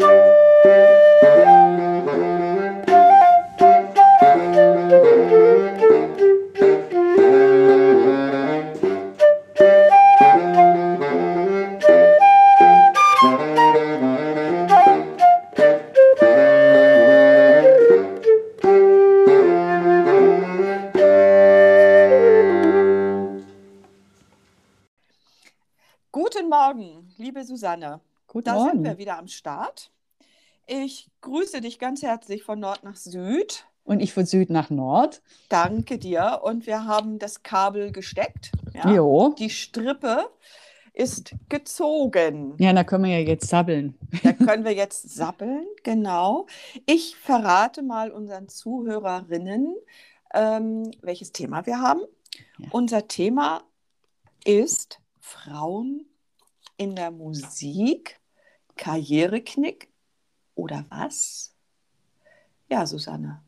Guten 0.00 0.29
Guten 28.40 28.48
Da 28.48 28.54
Morgen. 28.54 28.70
sind 28.70 28.84
wir 28.84 28.96
wieder 28.96 29.18
am 29.18 29.28
Start. 29.28 29.90
Ich 30.66 31.10
grüße 31.20 31.60
dich 31.60 31.78
ganz 31.78 32.00
herzlich 32.00 32.42
von 32.42 32.58
Nord 32.58 32.84
nach 32.84 32.96
Süd. 32.96 33.66
Und 33.84 34.00
ich 34.00 34.14
von 34.14 34.24
Süd 34.24 34.48
nach 34.48 34.70
Nord. 34.70 35.20
Danke 35.50 35.98
dir. 35.98 36.40
Und 36.42 36.66
wir 36.66 36.86
haben 36.86 37.18
das 37.18 37.42
Kabel 37.42 37.92
gesteckt. 37.92 38.50
Ja. 38.72 38.90
Jo. 38.90 39.34
Die 39.38 39.50
Strippe 39.50 40.30
ist 40.94 41.34
gezogen. 41.50 42.54
Ja, 42.56 42.72
da 42.72 42.82
können 42.82 43.04
wir 43.04 43.10
ja 43.20 43.28
jetzt 43.28 43.46
sabbeln. 43.46 43.98
Da 44.22 44.32
können 44.32 44.64
wir 44.64 44.72
jetzt 44.72 45.10
sappeln, 45.10 45.66
genau. 45.82 46.46
Ich 46.86 47.16
verrate 47.16 47.82
mal 47.82 48.10
unseren 48.10 48.48
Zuhörerinnen, 48.48 49.76
ähm, 50.32 50.90
welches 51.02 51.32
Thema 51.32 51.66
wir 51.66 51.78
haben. 51.78 52.00
Ja. 52.56 52.68
Unser 52.70 53.06
Thema 53.06 53.64
ist 54.46 54.98
Frauen 55.20 56.06
in 56.78 56.96
der 56.96 57.10
Musik, 57.10 58.18
Karriereknick 58.80 59.88
oder 60.54 60.84
was? 60.88 61.54
Ja, 62.70 62.86
Susanne. 62.86 63.42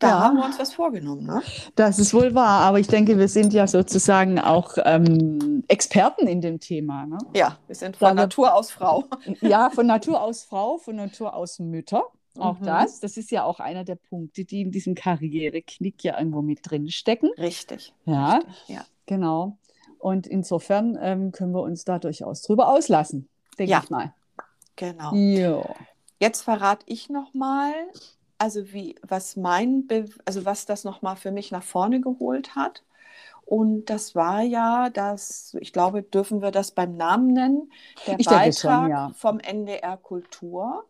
Da 0.00 0.08
Ja. 0.08 0.20
haben 0.20 0.36
wir 0.38 0.44
uns 0.46 0.58
was 0.58 0.72
vorgenommen, 0.72 1.24
ne? 1.26 1.42
Das 1.76 1.98
ist 1.98 2.14
wohl 2.14 2.34
wahr, 2.34 2.62
aber 2.62 2.80
ich 2.80 2.86
denke, 2.88 3.18
wir 3.18 3.28
sind 3.28 3.52
ja 3.52 3.66
sozusagen 3.66 4.38
auch 4.40 4.76
ähm, 4.84 5.62
Experten 5.68 6.26
in 6.26 6.40
dem 6.40 6.58
Thema. 6.58 7.06
Ne? 7.06 7.18
Ja, 7.34 7.58
wir 7.66 7.74
sind 7.76 7.96
von 7.96 8.08
Sage- 8.08 8.16
Natur 8.16 8.54
aus 8.54 8.70
Frau. 8.70 9.04
Ja, 9.42 9.70
von 9.70 9.86
Natur 9.86 10.20
aus 10.22 10.42
Frau, 10.44 10.78
von 10.78 10.96
Natur 10.96 11.34
aus 11.34 11.58
Mütter. 11.58 12.02
Auch 12.38 12.58
Mhm. 12.60 12.64
das. 12.64 13.00
Das 13.00 13.16
ist 13.18 13.30
ja 13.30 13.44
auch 13.44 13.60
einer 13.60 13.84
der 13.84 13.96
Punkte, 13.96 14.44
die 14.44 14.62
in 14.62 14.70
diesem 14.70 14.94
Karriereknick 14.94 16.02
ja 16.02 16.18
irgendwo 16.18 16.40
mit 16.42 16.60
drin 16.62 16.88
stecken. 16.88 17.28
Richtig. 17.36 17.92
Ja, 18.06 18.36
Richtig, 18.36 18.68
ja. 18.68 18.84
genau. 19.06 19.58
Und 19.98 20.26
insofern 20.26 20.98
ähm, 21.00 21.30
können 21.32 21.52
wir 21.52 21.60
uns 21.62 21.84
da 21.84 21.98
durchaus 21.98 22.40
drüber 22.42 22.68
auslassen, 22.68 23.28
denke 23.58 23.70
Ja. 23.72 23.80
ich 23.84 23.90
mal. 23.90 24.14
Genau. 24.76 25.14
Ja. 25.14 25.62
Jetzt 26.18 26.42
verrate 26.42 26.84
ich 26.86 27.08
noch 27.08 27.34
mal, 27.34 27.72
also 28.38 28.72
wie 28.72 28.96
was 29.02 29.36
mein, 29.36 29.86
Be 29.86 30.06
also 30.24 30.44
was 30.44 30.66
das 30.66 30.84
noch 30.84 31.02
mal 31.02 31.16
für 31.16 31.30
mich 31.30 31.50
nach 31.50 31.62
vorne 31.62 32.00
geholt 32.00 32.54
hat. 32.56 32.82
Und 33.46 33.86
das 33.86 34.14
war 34.14 34.42
ja 34.42 34.90
das, 34.90 35.56
ich 35.60 35.72
glaube, 35.72 36.02
dürfen 36.02 36.40
wir 36.42 36.52
das 36.52 36.70
beim 36.72 36.96
Namen 36.96 37.32
nennen, 37.32 37.72
der 38.06 38.20
Ich 38.20 38.26
denke 38.28 38.52
schon, 38.52 38.70
Beitrag 38.70 38.90
ja. 38.90 39.10
vom 39.16 39.40
NDR 39.40 39.96
Kultur. 39.96 40.84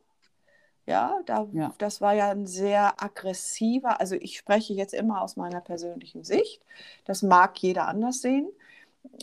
Ja, 0.87 1.21
da, 1.27 1.47
Ja. 1.53 1.73
das 1.79 2.01
war 2.01 2.15
ja 2.15 2.31
ein 2.31 2.47
sehr 2.47 3.03
aggressiver, 3.03 4.01
also 4.01 4.17
ich 4.17 4.37
spreche 4.39 4.75
jetzt 4.75 4.95
immer 4.95 5.23
aus 5.23 5.37
meiner 5.37 5.61
persönlichen 5.61 6.25
Sicht. 6.25 6.63
Das 7.05 7.23
mag 7.23 7.59
jeder 7.63 7.87
anders 7.89 8.21
sehen. 8.23 8.51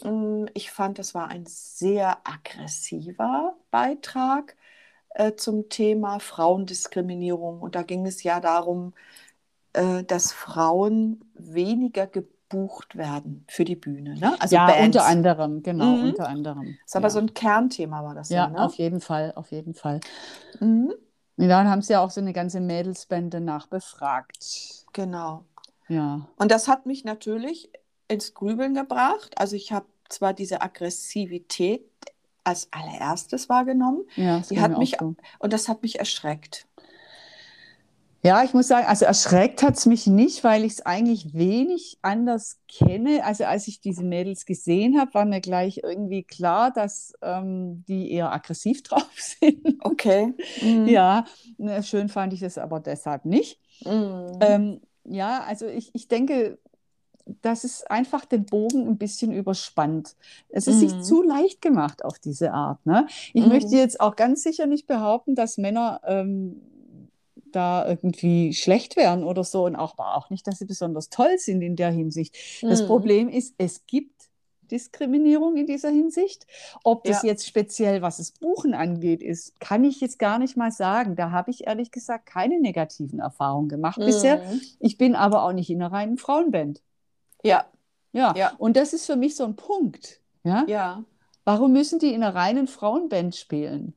Mm, 0.03 0.45
Ich 0.53 0.71
fand, 0.71 0.99
das 0.99 1.13
war 1.15 1.27
ein 1.29 1.45
sehr 1.45 2.17
aggressiver 2.27 3.55
Beitrag 3.71 4.55
äh, 5.11 5.33
zum 5.35 5.69
Thema 5.69 6.19
Frauendiskriminierung. 6.19 7.61
Und 7.61 7.75
da 7.75 7.83
ging 7.83 8.05
es 8.05 8.23
ja 8.23 8.39
darum, 8.39 8.93
äh, 9.73 10.03
dass 10.03 10.31
Frauen 10.33 11.25
weniger 11.35 12.07
gebucht 12.07 12.95
werden 12.97 13.45
für 13.49 13.65
die 13.65 13.75
Bühne. 13.75 14.15
Ne? 14.17 14.35
Also 14.41 14.55
ja, 14.55 14.67
Bands. 14.67 14.83
unter 14.97 15.05
anderem, 15.05 15.63
genau, 15.63 15.97
Mhm. 15.97 16.09
unter 16.09 16.27
anderem. 16.29 16.65
Das 16.83 16.91
ist 16.91 16.95
aber 16.95 17.07
ja. 17.07 17.09
so 17.09 17.19
ein 17.19 17.33
Kernthema, 17.33 18.03
war 18.03 18.15
das 18.15 18.29
ja. 18.29 18.45
Ja, 18.45 18.47
ne? 18.49 18.63
auf 18.65 18.75
jeden 18.75 19.01
Fall, 19.01 19.33
auf 19.35 19.51
jeden 19.51 19.73
Fall. 19.73 19.99
Mhm. 20.59 20.93
Und 21.37 21.47
dann 21.49 21.69
haben 21.69 21.81
sie 21.81 21.93
ja 21.93 22.01
auch 22.03 22.09
so 22.11 22.21
eine 22.21 22.33
ganze 22.33 22.59
Mädelsbände 22.61 23.41
nachbefragt. 23.41 24.85
Genau. 24.93 25.45
Ja. 25.87 26.27
Und 26.37 26.51
das 26.51 26.67
hat 26.67 26.85
mich 26.85 27.03
natürlich 27.05 27.71
ins 28.07 28.33
Grübeln 28.33 28.73
gebracht. 28.73 29.31
Also 29.37 29.55
ich 29.55 29.71
habe 29.71 29.85
zwar 30.09 30.33
diese 30.33 30.61
Aggressivität 30.61 31.81
als 32.43 32.69
allererstes 32.71 33.49
wahrgenommen 33.49 34.03
Ja, 34.15 34.39
Die 34.49 34.59
hat 34.61 34.77
mich- 34.77 34.95
so. 34.99 35.15
und 35.39 35.51
das 35.53 35.67
hat 35.67 35.81
mich 35.81 35.99
erschreckt. 35.99 36.65
Ja, 38.23 38.43
ich 38.43 38.53
muss 38.53 38.67
sagen, 38.67 38.87
also 38.87 39.05
erschreckt 39.05 39.61
hat 39.63 39.77
es 39.77 39.85
mich 39.85 40.07
nicht, 40.07 40.43
weil 40.43 40.65
ich 40.65 40.73
es 40.73 40.85
eigentlich 40.85 41.33
wenig 41.33 41.97
anders 42.01 42.57
kenne. 42.67 43.23
Also 43.23 43.45
als 43.45 43.67
ich 43.67 43.79
diese 43.79 44.03
Mädels 44.03 44.45
gesehen 44.45 44.99
habe, 44.99 45.13
war 45.13 45.23
mir 45.25 45.39
gleich 45.39 45.81
irgendwie 45.83 46.23
klar, 46.23 46.71
dass 46.71 47.13
ähm, 47.21 47.85
die 47.87 48.11
eher 48.11 48.31
aggressiv 48.33 48.81
drauf 48.83 49.07
sind. 49.17 49.77
Okay. 49.81 50.33
Mhm. 50.61 50.87
Ja, 50.87 51.25
ne, 51.57 51.83
schön 51.83 52.09
fand 52.09 52.33
ich 52.33 52.39
das 52.39 52.57
aber 52.57 52.79
deshalb 52.79 53.23
nicht. 53.23 53.59
Mhm. 53.85 54.31
Ähm, 54.41 54.81
ja, 55.05 55.43
also 55.43 55.67
ich, 55.67 55.91
ich 55.93 56.07
denke, 56.07 56.57
dass 57.41 57.63
es 57.63 57.83
einfach 57.85 58.25
den 58.25 58.45
Bogen 58.45 58.87
ein 58.87 58.97
bisschen 58.97 59.31
überspannt. 59.31 60.15
Es 60.49 60.67
ist 60.67 60.75
Mhm. 60.81 60.89
sich 60.89 61.01
zu 61.01 61.21
leicht 61.21 61.61
gemacht 61.61 62.03
auf 62.05 62.19
diese 62.19 62.53
Art. 62.53 62.85
Ne? 62.85 63.07
Ich 63.33 63.43
Mhm. 63.43 63.49
möchte 63.49 63.75
jetzt 63.75 63.99
auch 63.99 64.15
ganz 64.15 64.43
sicher 64.43 64.65
nicht 64.67 64.87
behaupten, 64.87 65.35
dass 65.35 65.57
Männer 65.57 66.01
ähm, 66.05 66.61
da 67.51 67.87
irgendwie 67.87 68.53
schlecht 68.53 68.97
wären 68.97 69.23
oder 69.23 69.43
so 69.43 69.65
und 69.65 69.75
auch, 69.75 69.97
auch 69.97 70.29
nicht, 70.29 70.45
dass 70.47 70.59
sie 70.59 70.65
besonders 70.65 71.09
toll 71.09 71.37
sind 71.37 71.61
in 71.61 71.75
der 71.75 71.91
Hinsicht. 71.91 72.37
Das 72.63 72.81
Mhm. 72.81 72.87
Problem 72.87 73.29
ist, 73.29 73.55
es 73.57 73.85
gibt 73.87 74.13
Diskriminierung 74.69 75.55
in 75.55 75.65
dieser 75.65 75.89
Hinsicht. 75.89 76.45
Ob 76.83 77.05
das 77.05 77.21
Ja. 77.23 77.29
jetzt 77.29 77.47
speziell, 77.47 78.01
was 78.01 78.17
das 78.17 78.31
Buchen 78.31 78.73
angeht, 78.73 79.21
ist, 79.23 79.57
kann 79.61 79.85
ich 79.85 80.01
jetzt 80.01 80.19
gar 80.19 80.39
nicht 80.39 80.57
mal 80.57 80.71
sagen. 80.71 81.15
Da 81.15 81.31
habe 81.31 81.51
ich 81.51 81.65
ehrlich 81.67 81.89
gesagt 81.91 82.25
keine 82.25 82.59
negativen 82.59 83.19
Erfahrungen 83.19 83.69
gemacht 83.69 84.01
bisher. 84.03 84.37
Mhm. 84.37 84.61
Ich 84.79 84.97
bin 84.97 85.15
aber 85.15 85.43
auch 85.43 85.53
nicht 85.53 85.69
in 85.69 85.81
einer 85.81 85.93
reinen 85.93 86.17
Frauenband. 86.17 86.81
Ja, 87.43 87.65
Ja. 88.13 88.33
Ja. 88.35 88.51
Und 88.57 88.77
das 88.77 88.93
ist 88.93 89.05
für 89.05 89.15
mich 89.15 89.35
so 89.35 89.43
ein 89.45 89.55
Punkt. 89.55 90.21
Ja? 90.43 90.63
ja. 90.67 91.03
Warum 91.45 91.71
müssen 91.71 91.99
die 91.99 92.13
in 92.13 92.23
einer 92.23 92.35
reinen 92.35 92.67
Frauenband 92.67 93.35
spielen? 93.35 93.93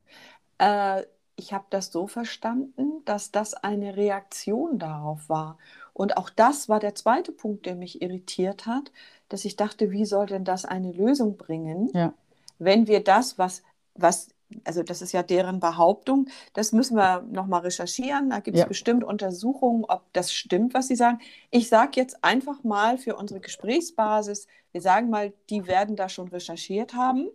Äh, 0.57 1.03
ich 1.35 1.53
habe 1.53 1.65
das 1.69 1.91
so 1.91 2.07
verstanden, 2.07 3.03
dass 3.05 3.31
das 3.31 3.53
eine 3.53 3.97
Reaktion 3.97 4.77
darauf 4.79 5.27
war. 5.27 5.57
Und 5.93 6.17
auch 6.17 6.29
das 6.29 6.69
war 6.69 6.79
der 6.79 6.95
zweite 6.95 7.31
Punkt, 7.31 7.65
der 7.65 7.75
mich 7.75 8.01
irritiert 8.01 8.65
hat, 8.67 8.91
dass 9.27 9.43
ich 9.45 9.55
dachte, 9.55 9.91
wie 9.91 10.05
soll 10.05 10.27
denn 10.27 10.45
das 10.45 10.65
eine 10.65 10.91
Lösung 10.91 11.37
bringen, 11.37 11.89
Ja. 11.93 12.13
wenn 12.59 12.87
wir 12.87 13.03
das, 13.03 13.37
was, 13.37 13.63
was, 13.95 14.29
also 14.63 14.83
das 14.83 15.01
ist 15.01 15.11
ja 15.11 15.23
deren 15.23 15.59
Behauptung, 15.59 16.27
das 16.53 16.71
müssen 16.71 16.95
wir 16.97 17.21
nochmal 17.29 17.61
recherchieren. 17.61 18.29
Da 18.29 18.39
gibt 18.39 18.55
es 18.57 18.61
Ja. 18.61 18.67
bestimmt 18.67 19.03
Untersuchungen, 19.03 19.85
ob 19.85 20.03
das 20.13 20.31
stimmt, 20.33 20.73
was 20.73 20.87
sie 20.87 20.95
sagen. 20.95 21.19
Ich 21.49 21.69
sage 21.69 21.91
jetzt 21.95 22.23
einfach 22.23 22.63
mal 22.63 22.97
für 22.97 23.15
unsere 23.15 23.39
Gesprächsbasis, 23.39 24.47
wir 24.71 24.81
sagen 24.81 25.09
mal, 25.09 25.33
die 25.49 25.67
werden 25.67 25.95
da 25.95 26.07
schon 26.09 26.27
recherchiert 26.29 26.93
haben. 26.93 27.27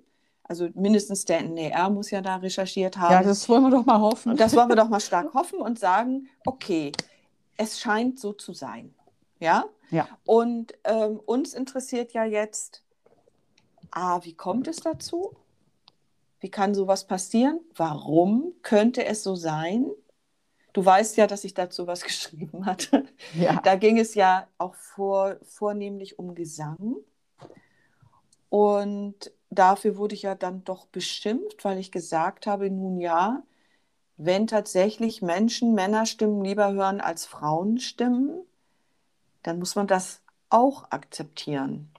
Also 0.44 0.68
mindestens 0.74 1.24
der 1.24 1.40
NDR 1.40 1.90
muss 1.90 2.10
ja 2.10 2.20
da 2.20 2.36
recherchiert 2.36 2.96
haben. 2.96 3.12
Ja, 3.12 3.22
das 3.22 3.48
wollen 3.48 3.64
wir 3.64 3.70
doch 3.70 3.84
mal 3.84 4.00
hoffen. 4.00 4.36
Das 4.36 4.54
wollen 4.54 4.68
wir 4.68 4.76
doch 4.76 4.88
mal 4.88 5.00
stark 5.00 5.34
hoffen 5.34 5.58
und 5.60 5.78
sagen, 5.78 6.28
okay, 6.46 6.92
es 7.56 7.80
scheint 7.80 8.20
so 8.20 8.32
zu 8.32 8.52
sein. 8.52 8.94
Ja? 9.40 9.64
Ja. 9.90 10.08
Und 10.24 10.72
ähm, 10.84 11.20
uns 11.26 11.52
interessiert 11.52 12.12
ja 12.12 12.24
jetzt, 12.24 12.82
ah, 13.90 14.20
wie 14.22 14.34
kommt 14.34 14.68
es 14.68 14.76
dazu? 14.76 15.34
Wie 16.40 16.50
kann 16.50 16.74
sowas 16.74 17.06
passieren? 17.06 17.60
Warum 17.74 18.52
könnte 18.62 19.04
es 19.04 19.22
so 19.22 19.34
sein? 19.34 19.90
Du 20.72 20.84
weißt 20.84 21.16
ja, 21.16 21.26
dass 21.26 21.44
ich 21.44 21.54
dazu 21.54 21.86
was 21.86 22.02
geschrieben 22.04 22.66
hatte. 22.66 23.06
Ja. 23.34 23.60
Da 23.62 23.76
ging 23.76 23.98
es 23.98 24.14
ja 24.14 24.46
auch 24.58 24.74
vor, 24.74 25.36
vornehmlich 25.42 26.18
um 26.18 26.34
Gesang. 26.34 26.96
Und 28.48 29.32
dafür 29.50 29.96
wurde 29.96 30.14
ich 30.14 30.22
ja 30.22 30.34
dann 30.34 30.64
doch 30.64 30.86
beschimpft, 30.86 31.64
weil 31.64 31.78
ich 31.78 31.92
gesagt 31.92 32.46
habe, 32.46 32.70
nun 32.70 32.98
ja, 32.98 33.42
wenn 34.16 34.46
tatsächlich 34.46 35.22
Menschen 35.22 35.74
Männerstimmen 35.74 36.42
lieber 36.42 36.72
hören 36.72 37.00
als 37.00 37.26
Frauenstimmen, 37.26 38.44
dann 39.42 39.58
muss 39.58 39.76
man 39.76 39.86
das 39.86 40.22
auch 40.48 40.90
akzeptieren. 40.90 41.90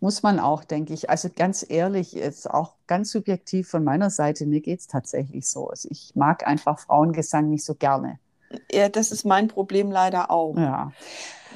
Muss 0.00 0.22
man 0.22 0.38
auch, 0.40 0.64
denke 0.64 0.94
ich. 0.94 1.10
Also 1.10 1.28
ganz 1.34 1.64
ehrlich, 1.68 2.12
jetzt 2.12 2.50
auch 2.50 2.74
ganz 2.86 3.10
subjektiv 3.10 3.68
von 3.68 3.84
meiner 3.84 4.10
Seite, 4.10 4.46
mir 4.46 4.60
geht 4.60 4.80
es 4.80 4.86
tatsächlich 4.86 5.48
so. 5.48 5.68
Also 5.68 5.88
ich 5.90 6.12
mag 6.14 6.46
einfach 6.46 6.78
Frauengesang 6.78 7.48
nicht 7.48 7.64
so 7.64 7.74
gerne. 7.74 8.18
Ja, 8.72 8.88
das 8.88 9.12
ist 9.12 9.24
mein 9.24 9.48
Problem 9.48 9.90
leider 9.90 10.30
auch. 10.30 10.56
Ja. 10.56 10.92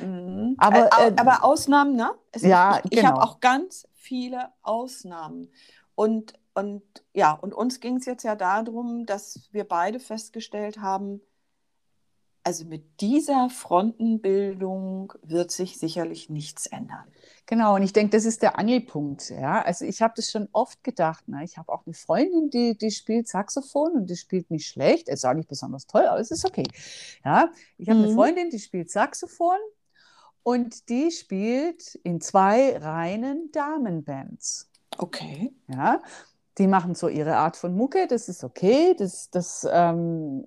Mhm. 0.01 0.57
Aber, 0.59 0.91
Äh, 0.99 1.13
aber 1.17 1.45
Ausnahmen, 1.45 1.97
ne? 1.97 2.11
Es 2.33 2.43
ja, 2.43 2.81
ich 2.85 2.99
ich 2.99 3.05
habe 3.05 3.15
genau. 3.15 3.27
auch 3.27 3.41
ganz 3.41 3.87
viele 3.95 4.49
Ausnahmen. 4.63 5.51
Und 5.95 6.35
und 6.55 6.83
ja, 7.15 7.33
und 7.33 7.55
uns 7.55 7.81
ging 7.81 7.97
es 7.97 8.05
jetzt 8.05 8.25
ja 8.25 8.35
darum, 8.35 9.07
dass 9.07 9.49
wir 9.53 9.65
beide 9.65 10.01
festgestellt 10.01 10.81
haben, 10.81 11.23
also 12.45 12.65
mit 12.65 13.01
dieser 13.01 13.51
Frontenbildung 13.51 15.13
wird 15.23 15.51
sich 15.51 15.79
sicherlich 15.79 16.29
nichts 16.29 16.67
ändern. 16.67 17.05
Genau, 17.47 17.75
und 17.75 17.83
ich 17.83 17.93
denke, 17.93 18.17
das 18.17 18.25
ist 18.25 18.43
der 18.43 18.59
Angelpunkt. 18.59 19.31
Ja? 19.31 19.63
Also 19.63 19.85
ich 19.85 20.03
habe 20.03 20.15
das 20.17 20.31
schon 20.31 20.49
oft 20.53 20.83
gedacht. 20.83 21.29
Ne? 21.29 21.45
Ich 21.45 21.59
habe 21.59 21.73
auch 21.73 21.87
eine 21.87 21.95
Freundin, 21.95 22.51
die, 22.51 22.77
die 22.77 22.91
spielt 22.91 23.29
Saxophon 23.29 23.93
und 23.93 24.11
die 24.11 24.17
spielt 24.17 24.51
nicht 24.51 24.67
schlecht. 24.67 25.09
Es 25.09 25.21
ist 25.21 25.25
auch 25.25 25.35
nicht 25.35 25.49
besonders 25.49 25.87
toll, 25.87 26.07
aber 26.07 26.21
es 26.21 26.31
ist 26.31 26.45
okay. 26.45 26.67
Ja? 27.25 27.51
Ich 27.79 27.89
habe 27.89 27.99
mhm. 27.99 28.07
eine 28.07 28.15
Freundin, 28.15 28.51
die 28.51 28.59
spielt 28.59 28.91
Saxophon 28.91 29.59
und 30.43 30.89
die 30.89 31.11
spielt 31.11 31.95
in 31.97 32.21
zwei 32.21 32.77
reinen 32.77 33.51
Damenbands. 33.53 34.69
Okay. 34.99 35.53
Ja, 35.69 36.03
die 36.59 36.67
machen 36.67 36.95
so 36.95 37.09
ihre 37.09 37.37
Art 37.37 37.57
von 37.57 37.75
Mucke, 37.75 38.07
das 38.07 38.29
ist 38.29 38.45
okay, 38.45 38.95
das, 38.99 39.31
das 39.31 39.67
ähm, 39.71 40.47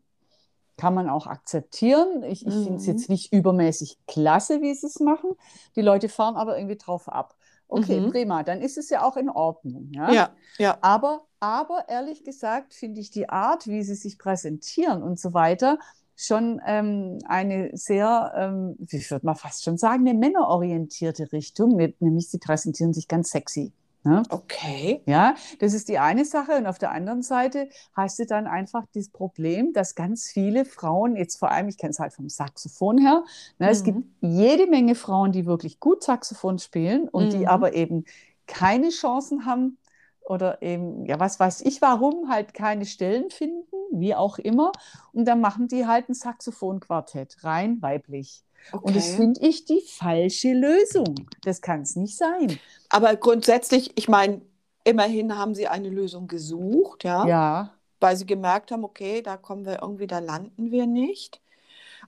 kann 0.77 0.93
man 0.93 1.09
auch 1.09 1.27
akzeptieren. 1.27 2.23
Ich, 2.23 2.45
ich 2.45 2.53
mhm. 2.53 2.63
finde 2.63 2.79
es 2.79 2.85
jetzt 2.85 3.09
nicht 3.09 3.31
übermäßig 3.33 3.97
klasse, 4.07 4.61
wie 4.61 4.73
sie 4.73 4.87
es 4.87 4.99
machen. 4.99 5.31
Die 5.75 5.81
Leute 5.81 6.09
fahren 6.09 6.35
aber 6.35 6.57
irgendwie 6.57 6.77
drauf 6.77 7.07
ab. 7.09 7.35
Okay, 7.67 7.99
mhm. 7.99 8.11
prima, 8.11 8.43
dann 8.43 8.61
ist 8.61 8.77
es 8.77 8.89
ja 8.89 9.03
auch 9.03 9.17
in 9.17 9.29
Ordnung. 9.29 9.89
Ja, 9.91 10.11
ja. 10.11 10.29
ja. 10.57 10.77
Aber, 10.81 11.25
aber 11.39 11.85
ehrlich 11.89 12.23
gesagt 12.23 12.73
finde 12.73 13.01
ich 13.01 13.09
die 13.09 13.27
Art, 13.29 13.67
wie 13.67 13.81
sie 13.83 13.95
sich 13.95 14.19
präsentieren 14.19 15.01
und 15.01 15.19
so 15.19 15.33
weiter, 15.33 15.79
schon 16.15 16.61
ähm, 16.65 17.19
eine 17.25 17.71
sehr, 17.73 18.33
ähm, 18.35 18.75
wie 18.79 19.09
würde 19.09 19.25
man 19.25 19.35
fast 19.35 19.63
schon 19.63 19.77
sagen, 19.77 20.07
eine 20.07 20.17
männerorientierte 20.17 21.31
Richtung, 21.31 21.75
nämlich 21.99 22.29
sie 22.29 22.37
präsentieren 22.37 22.93
sich 22.93 23.07
ganz 23.07 23.31
sexy. 23.31 23.73
Ne? 24.05 24.21
Okay. 24.29 25.01
Ja, 25.07 25.33
das 25.59 25.73
ist 25.73 25.89
die 25.89 25.97
eine 25.97 26.25
Sache. 26.25 26.57
Und 26.57 26.67
auf 26.67 26.77
der 26.77 26.91
anderen 26.91 27.23
Seite 27.23 27.69
hast 27.93 28.19
du 28.19 28.25
dann 28.27 28.45
einfach 28.45 28.85
das 28.93 29.09
Problem, 29.09 29.73
dass 29.73 29.95
ganz 29.95 30.29
viele 30.29 30.63
Frauen, 30.63 31.15
jetzt 31.15 31.37
vor 31.39 31.49
allem, 31.49 31.67
ich 31.69 31.77
kenne 31.77 31.89
es 31.89 31.99
halt 31.99 32.13
vom 32.13 32.29
Saxophon 32.29 32.99
her, 32.99 33.23
ne, 33.57 33.65
mhm. 33.65 33.71
es 33.71 33.83
gibt 33.83 33.97
mhm. 33.97 34.05
jede 34.21 34.67
Menge 34.67 34.93
Frauen, 34.93 35.31
die 35.31 35.47
wirklich 35.47 35.79
gut 35.79 36.03
Saxophon 36.03 36.59
spielen 36.59 37.09
und 37.09 37.25
mhm. 37.25 37.29
die 37.31 37.47
aber 37.47 37.73
eben 37.73 38.05
keine 38.45 38.89
Chancen 38.89 39.47
haben 39.47 39.79
oder 40.21 40.61
eben, 40.61 41.05
ja, 41.05 41.19
was 41.19 41.39
weiß 41.39 41.61
ich, 41.61 41.81
warum 41.81 42.29
halt 42.29 42.53
keine 42.53 42.85
Stellen 42.85 43.31
finden, 43.31 43.65
wie 43.91 44.13
auch 44.13 44.37
immer. 44.37 44.71
Und 45.13 45.25
dann 45.25 45.41
machen 45.41 45.67
die 45.67 45.87
halt 45.87 46.09
ein 46.09 46.13
Saxophonquartett, 46.13 47.43
rein 47.43 47.81
weiblich. 47.81 48.44
Okay. 48.71 48.83
Und 48.83 48.95
das 48.95 49.15
finde 49.15 49.41
ich 49.41 49.65
die 49.65 49.81
falsche 49.81 50.53
Lösung. 50.53 51.27
Das 51.43 51.61
kann 51.61 51.81
es 51.81 51.95
nicht 51.95 52.17
sein. 52.17 52.59
Aber 52.89 53.15
grundsätzlich, 53.15 53.91
ich 53.95 54.07
meine, 54.07 54.41
immerhin 54.83 55.37
haben 55.37 55.55
sie 55.55 55.67
eine 55.67 55.89
Lösung 55.89 56.27
gesucht, 56.27 57.03
ja. 57.03 57.27
Ja. 57.27 57.73
Weil 57.99 58.15
sie 58.17 58.25
gemerkt 58.25 58.71
haben, 58.71 58.83
okay, 58.83 59.21
da 59.21 59.37
kommen 59.37 59.65
wir 59.65 59.81
irgendwie, 59.81 60.07
da 60.07 60.19
landen 60.19 60.71
wir 60.71 60.87
nicht. 60.87 61.41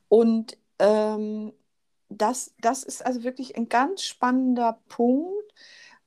Und 0.09 0.57
ähm, 0.80 1.54
das, 2.09 2.54
das 2.62 2.83
ist 2.83 3.06
also 3.06 3.24
wirklich 3.24 3.57
ein 3.57 3.69
ganz 3.69 4.03
spannender 4.03 4.80
Punkt. 4.88 5.53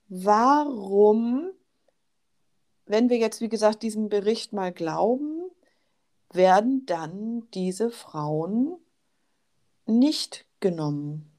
Warum, 0.09 1.51
wenn 2.87 3.11
wir 3.11 3.19
jetzt, 3.19 3.41
wie 3.41 3.49
gesagt, 3.49 3.83
diesem 3.83 4.09
Bericht 4.09 4.53
mal 4.53 4.73
glauben, 4.73 5.51
werden 6.33 6.87
dann 6.87 7.49
diese 7.53 7.91
Frauen 7.91 8.77
nicht 9.91 10.47
genommen. 10.61 11.31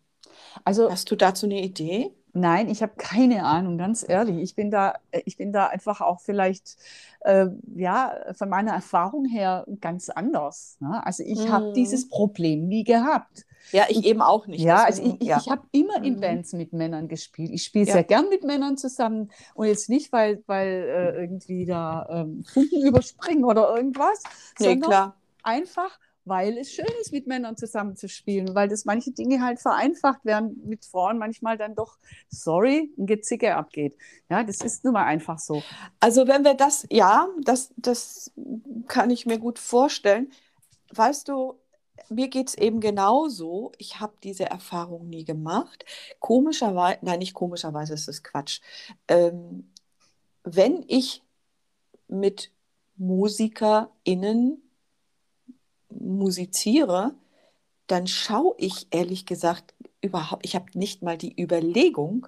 Also, 0.63 0.91
Hast 0.91 1.09
du 1.11 1.15
dazu 1.15 1.45
eine 1.45 1.61
Idee? 1.61 2.11
Nein, 2.33 2.69
ich 2.69 2.81
habe 2.81 2.93
keine 2.97 3.43
Ahnung, 3.43 3.77
ganz 3.77 4.07
ehrlich. 4.07 4.37
Ich 4.37 4.55
bin 4.55 4.71
da, 4.71 4.95
ich 5.25 5.35
bin 5.35 5.51
da 5.51 5.67
einfach 5.67 5.99
auch 5.99 6.21
vielleicht, 6.21 6.77
äh, 7.21 7.47
ja, 7.75 8.15
von 8.33 8.47
meiner 8.47 8.71
Erfahrung 8.71 9.25
her 9.25 9.65
ganz 9.81 10.09
anders. 10.09 10.77
Ne? 10.79 11.05
Also 11.05 11.23
ich 11.23 11.45
mm. 11.45 11.51
habe 11.51 11.69
mhm. 11.69 11.73
dieses 11.73 12.07
Problem 12.07 12.67
nie 12.67 12.85
gehabt. 12.85 13.45
Ja, 13.71 13.85
ich 13.89 14.05
eben 14.05 14.21
auch 14.21 14.47
nicht. 14.47 14.61
Ja, 14.61 14.83
also 14.83 15.03
ich, 15.03 15.27
ja. 15.27 15.37
ich 15.37 15.49
habe 15.49 15.63
immer 15.71 16.03
in 16.03 16.15
mhm. 16.15 16.21
Bands 16.21 16.53
mit 16.53 16.73
Männern 16.73 17.07
gespielt. 17.07 17.51
Ich 17.51 17.63
spiele 17.63 17.85
ja. 17.85 17.93
sehr 17.93 18.03
gern 18.03 18.29
mit 18.29 18.43
Männern 18.43 18.77
zusammen 18.77 19.29
und 19.53 19.67
jetzt 19.67 19.89
nicht, 19.89 20.11
weil, 20.11 20.41
weil 20.47 20.67
äh, 20.67 21.21
irgendwie 21.21 21.65
da 21.65 22.07
ähm, 22.09 22.43
Funken 22.43 22.81
überspringen 22.85 23.43
oder 23.43 23.75
irgendwas, 23.75 24.23
nee, 24.59 24.77
klar. 24.77 25.15
einfach, 25.43 25.99
weil 26.25 26.57
es 26.57 26.71
schön 26.71 26.85
ist, 27.01 27.11
mit 27.11 27.27
Männern 27.27 27.57
zusammenzuspielen, 27.57 28.53
weil 28.53 28.69
das 28.69 28.85
manche 28.85 29.11
Dinge 29.11 29.41
halt 29.41 29.59
vereinfacht 29.59 30.23
werden, 30.25 30.61
mit 30.65 30.85
Frauen 30.85 31.17
manchmal 31.17 31.57
dann 31.57 31.75
doch, 31.75 31.97
sorry, 32.29 32.91
ein 32.97 33.07
Gezicke 33.07 33.55
abgeht. 33.55 33.97
Ja, 34.29 34.43
das 34.43 34.61
ist 34.61 34.83
nun 34.83 34.93
mal 34.93 35.05
einfach 35.05 35.39
so. 35.39 35.63
Also 35.99 36.27
wenn 36.27 36.43
wir 36.43 36.53
das, 36.53 36.85
ja, 36.89 37.27
das, 37.41 37.73
das 37.77 38.31
kann 38.87 39.09
ich 39.09 39.25
mir 39.25 39.39
gut 39.39 39.59
vorstellen. 39.59 40.31
Weißt 40.93 41.27
du, 41.27 41.55
mir 42.09 42.27
geht 42.27 42.49
es 42.49 42.55
eben 42.55 42.79
genauso. 42.79 43.71
Ich 43.77 43.99
habe 43.99 44.13
diese 44.23 44.45
Erfahrung 44.45 45.09
nie 45.09 45.25
gemacht. 45.25 45.85
Komischerweise, 46.19 46.99
nein, 47.01 47.19
nicht 47.19 47.33
komischerweise, 47.33 47.93
ist 47.93 48.07
das 48.07 48.23
Quatsch. 48.23 48.59
Ähm, 49.07 49.71
wenn 50.43 50.83
ich 50.87 51.23
mit 52.07 52.51
MusikerInnen 52.97 54.61
musiziere, 55.99 57.15
dann 57.87 58.07
schaue 58.07 58.55
ich 58.57 58.87
ehrlich 58.91 59.25
gesagt 59.25 59.73
überhaupt, 60.01 60.45
ich 60.45 60.55
habe 60.55 60.65
nicht 60.73 61.01
mal 61.01 61.17
die 61.17 61.39
Überlegung, 61.39 62.27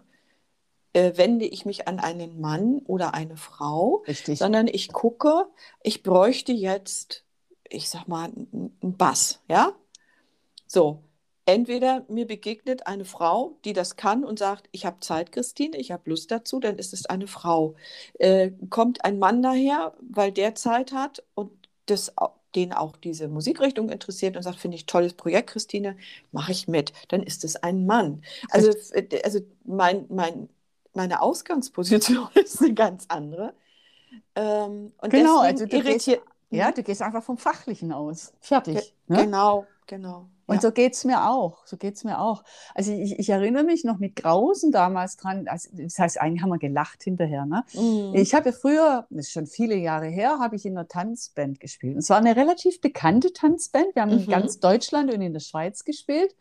äh, 0.94 1.18
wende 1.18 1.46
ich 1.46 1.66
mich 1.66 1.88
an 1.88 2.00
einen 2.00 2.40
Mann 2.40 2.80
oder 2.86 3.14
eine 3.14 3.38
Frau, 3.38 4.04
Richtig. 4.08 4.40
sondern 4.40 4.68
ich 4.68 4.92
gucke, 4.92 5.48
ich 5.82 6.04
bräuchte 6.04 6.52
jetzt, 6.52 7.24
ich 7.70 7.90
sag 7.90 8.08
mal, 8.08 8.26
einen 8.26 8.98
Bass, 8.98 9.42
ja? 9.50 9.74
So, 10.68 11.04
entweder 11.46 12.06
mir 12.08 12.28
begegnet 12.28 12.88
eine 12.88 13.06
Frau, 13.06 13.58
die 13.66 13.74
das 13.74 13.96
kann 13.96 14.24
und 14.24 14.40
sagt, 14.40 14.70
ich 14.72 14.86
habe 14.86 15.00
Zeit, 15.00 15.32
Christine, 15.32 15.78
ich 15.78 15.92
habe 15.92 16.10
Lust 16.10 16.32
dazu, 16.32 16.60
dann 16.60 16.78
ist 16.78 16.94
es 16.94 17.06
eine 17.06 17.28
Frau. 17.28 17.76
Äh, 18.20 18.52
kommt 18.70 19.04
ein 19.04 19.20
Mann 19.20 19.42
daher, 19.42 19.94
weil 20.02 20.32
der 20.32 20.56
Zeit 20.56 20.92
hat 20.92 21.24
und 21.36 21.52
das 21.86 22.14
den 22.56 22.74
auch 22.74 22.98
diese 22.98 23.28
Musikrichtung 23.28 23.90
interessiert 23.90 24.38
und 24.38 24.44
sagt, 24.44 24.60
finde 24.60 24.76
ich 24.76 24.86
tolles 24.86 25.14
Projekt, 25.14 25.52
Christine, 25.52 25.98
mache 26.32 26.52
ich 26.52 26.68
mit, 26.68 26.94
dann 27.10 27.24
ist 27.24 27.44
es 27.44 27.56
ein 27.56 27.86
Mann. 27.86 28.24
Also, 28.50 28.72
also 29.24 29.40
mein, 29.66 30.06
mein, 30.10 30.50
meine 30.94 31.22
Ausgangsposition 31.22 32.28
ist 32.36 32.62
eine 32.62 32.74
ganz 32.74 33.06
andere. 33.10 33.54
Ähm, 34.36 34.94
und 35.02 35.10
genau, 35.10 35.40
also 35.40 35.66
du 35.66 35.78
irritiert. 35.78 36.22
Ja, 36.56 36.72
du 36.72 36.84
gehst 36.84 37.02
einfach 37.02 37.24
vom 37.24 37.38
Fachlichen 37.38 37.92
aus. 37.92 38.34
Fertig. 38.40 38.76
Ge 38.76 38.84
ne? 39.08 39.24
Genau, 39.26 39.66
genau. 39.88 40.28
Und 40.46 40.56
ja. 40.56 40.62
so 40.62 40.72
geht 40.72 40.94
es 40.94 41.06
mir 41.06 41.30
auch. 41.30 41.66
So 41.66 41.78
geht 41.78 42.04
mir 42.04 42.20
auch. 42.20 42.44
Also 42.76 42.92
ich, 42.92 43.18
ich, 43.18 43.30
erinnere 43.30 43.64
mich 43.64 43.86
noch 43.86 43.98
mit 43.98 44.16
Grausen 44.16 44.72
damals 44.72 45.16
dran. 45.16 45.48
Also 45.48 45.70
das 45.72 45.98
heißt, 45.98 46.20
eigentlich 46.20 46.44
haben 46.44 46.50
wir 46.50 46.60
gelacht 46.60 47.04
hinterher. 47.04 47.46
Ne? 47.46 47.64
Mhm. 47.74 48.14
Ich 48.14 48.34
habe 48.36 48.50
ja 48.50 48.56
früher, 48.56 49.08
das 49.10 49.28
ist 49.28 49.32
schon 49.32 49.48
viele 49.48 49.76
Jahre 49.76 50.08
her, 50.08 50.40
habe 50.40 50.56
ich 50.56 50.66
in 50.66 50.78
einer 50.78 50.88
Tanzband 50.88 51.60
gespielt. 51.60 51.94
Und 51.94 52.00
es 52.00 52.10
war 52.10 52.18
eine 52.18 52.36
relativ 52.36 52.82
bekannte 52.82 53.32
Tanzband. 53.32 53.96
Wir 53.96 54.02
haben 54.02 54.12
mhm. 54.12 54.20
in 54.20 54.28
ganz 54.28 54.60
Deutschland 54.60 55.14
und 55.14 55.22
in 55.22 55.34
der 55.34 55.40
Schweiz 55.40 55.86
gespielt. 55.86 56.36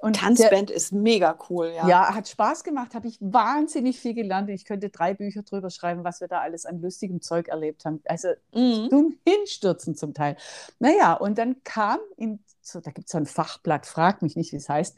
Und 0.00 0.16
Tanzband 0.16 0.70
der, 0.70 0.76
ist 0.76 0.92
mega 0.92 1.38
cool, 1.48 1.72
ja. 1.74 1.86
Ja, 1.86 2.14
hat 2.14 2.28
Spaß 2.28 2.64
gemacht, 2.64 2.94
habe 2.94 3.08
ich 3.08 3.18
wahnsinnig 3.20 3.98
viel 4.00 4.14
gelernt. 4.14 4.48
Ich 4.50 4.64
könnte 4.64 4.88
drei 4.88 5.14
Bücher 5.14 5.42
drüber 5.42 5.70
schreiben, 5.70 6.04
was 6.04 6.20
wir 6.20 6.28
da 6.28 6.40
alles 6.40 6.66
an 6.66 6.80
lustigem 6.80 7.20
Zeug 7.20 7.48
erlebt 7.48 7.84
haben. 7.84 8.00
Also 8.04 8.28
mhm. 8.52 8.88
zum 8.90 9.18
Hinstürzen 9.26 9.94
zum 9.94 10.14
Teil. 10.14 10.36
Naja, 10.78 11.14
und 11.14 11.38
dann 11.38 11.62
kam, 11.64 11.98
in, 12.16 12.40
so, 12.60 12.80
da 12.80 12.90
gibt 12.90 13.06
es 13.08 13.12
so 13.12 13.18
ein 13.18 13.26
Fachblatt, 13.26 13.86
frag 13.86 14.22
mich 14.22 14.36
nicht, 14.36 14.52
wie 14.52 14.56
es 14.56 14.68
heißt, 14.68 14.96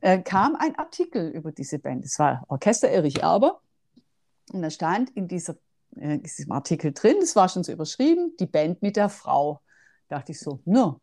äh, 0.00 0.18
kam 0.20 0.56
ein 0.56 0.78
Artikel 0.78 1.28
über 1.30 1.52
diese 1.52 1.78
Band. 1.78 2.04
Es 2.04 2.18
war 2.18 2.44
Orchester 2.48 2.88
Erich 2.88 3.22
Erber. 3.22 3.60
Und 4.52 4.62
da 4.62 4.70
stand 4.70 5.10
in 5.10 5.28
dieser, 5.28 5.56
äh, 5.96 6.18
diesem 6.18 6.52
Artikel 6.52 6.92
drin, 6.92 7.16
das 7.20 7.36
war 7.36 7.48
schon 7.48 7.64
so 7.64 7.72
überschrieben, 7.72 8.34
die 8.38 8.46
Band 8.46 8.82
mit 8.82 8.96
der 8.96 9.08
Frau. 9.08 9.60
Da 10.08 10.16
dachte 10.16 10.32
ich 10.32 10.40
so, 10.40 10.60
no, 10.64 11.00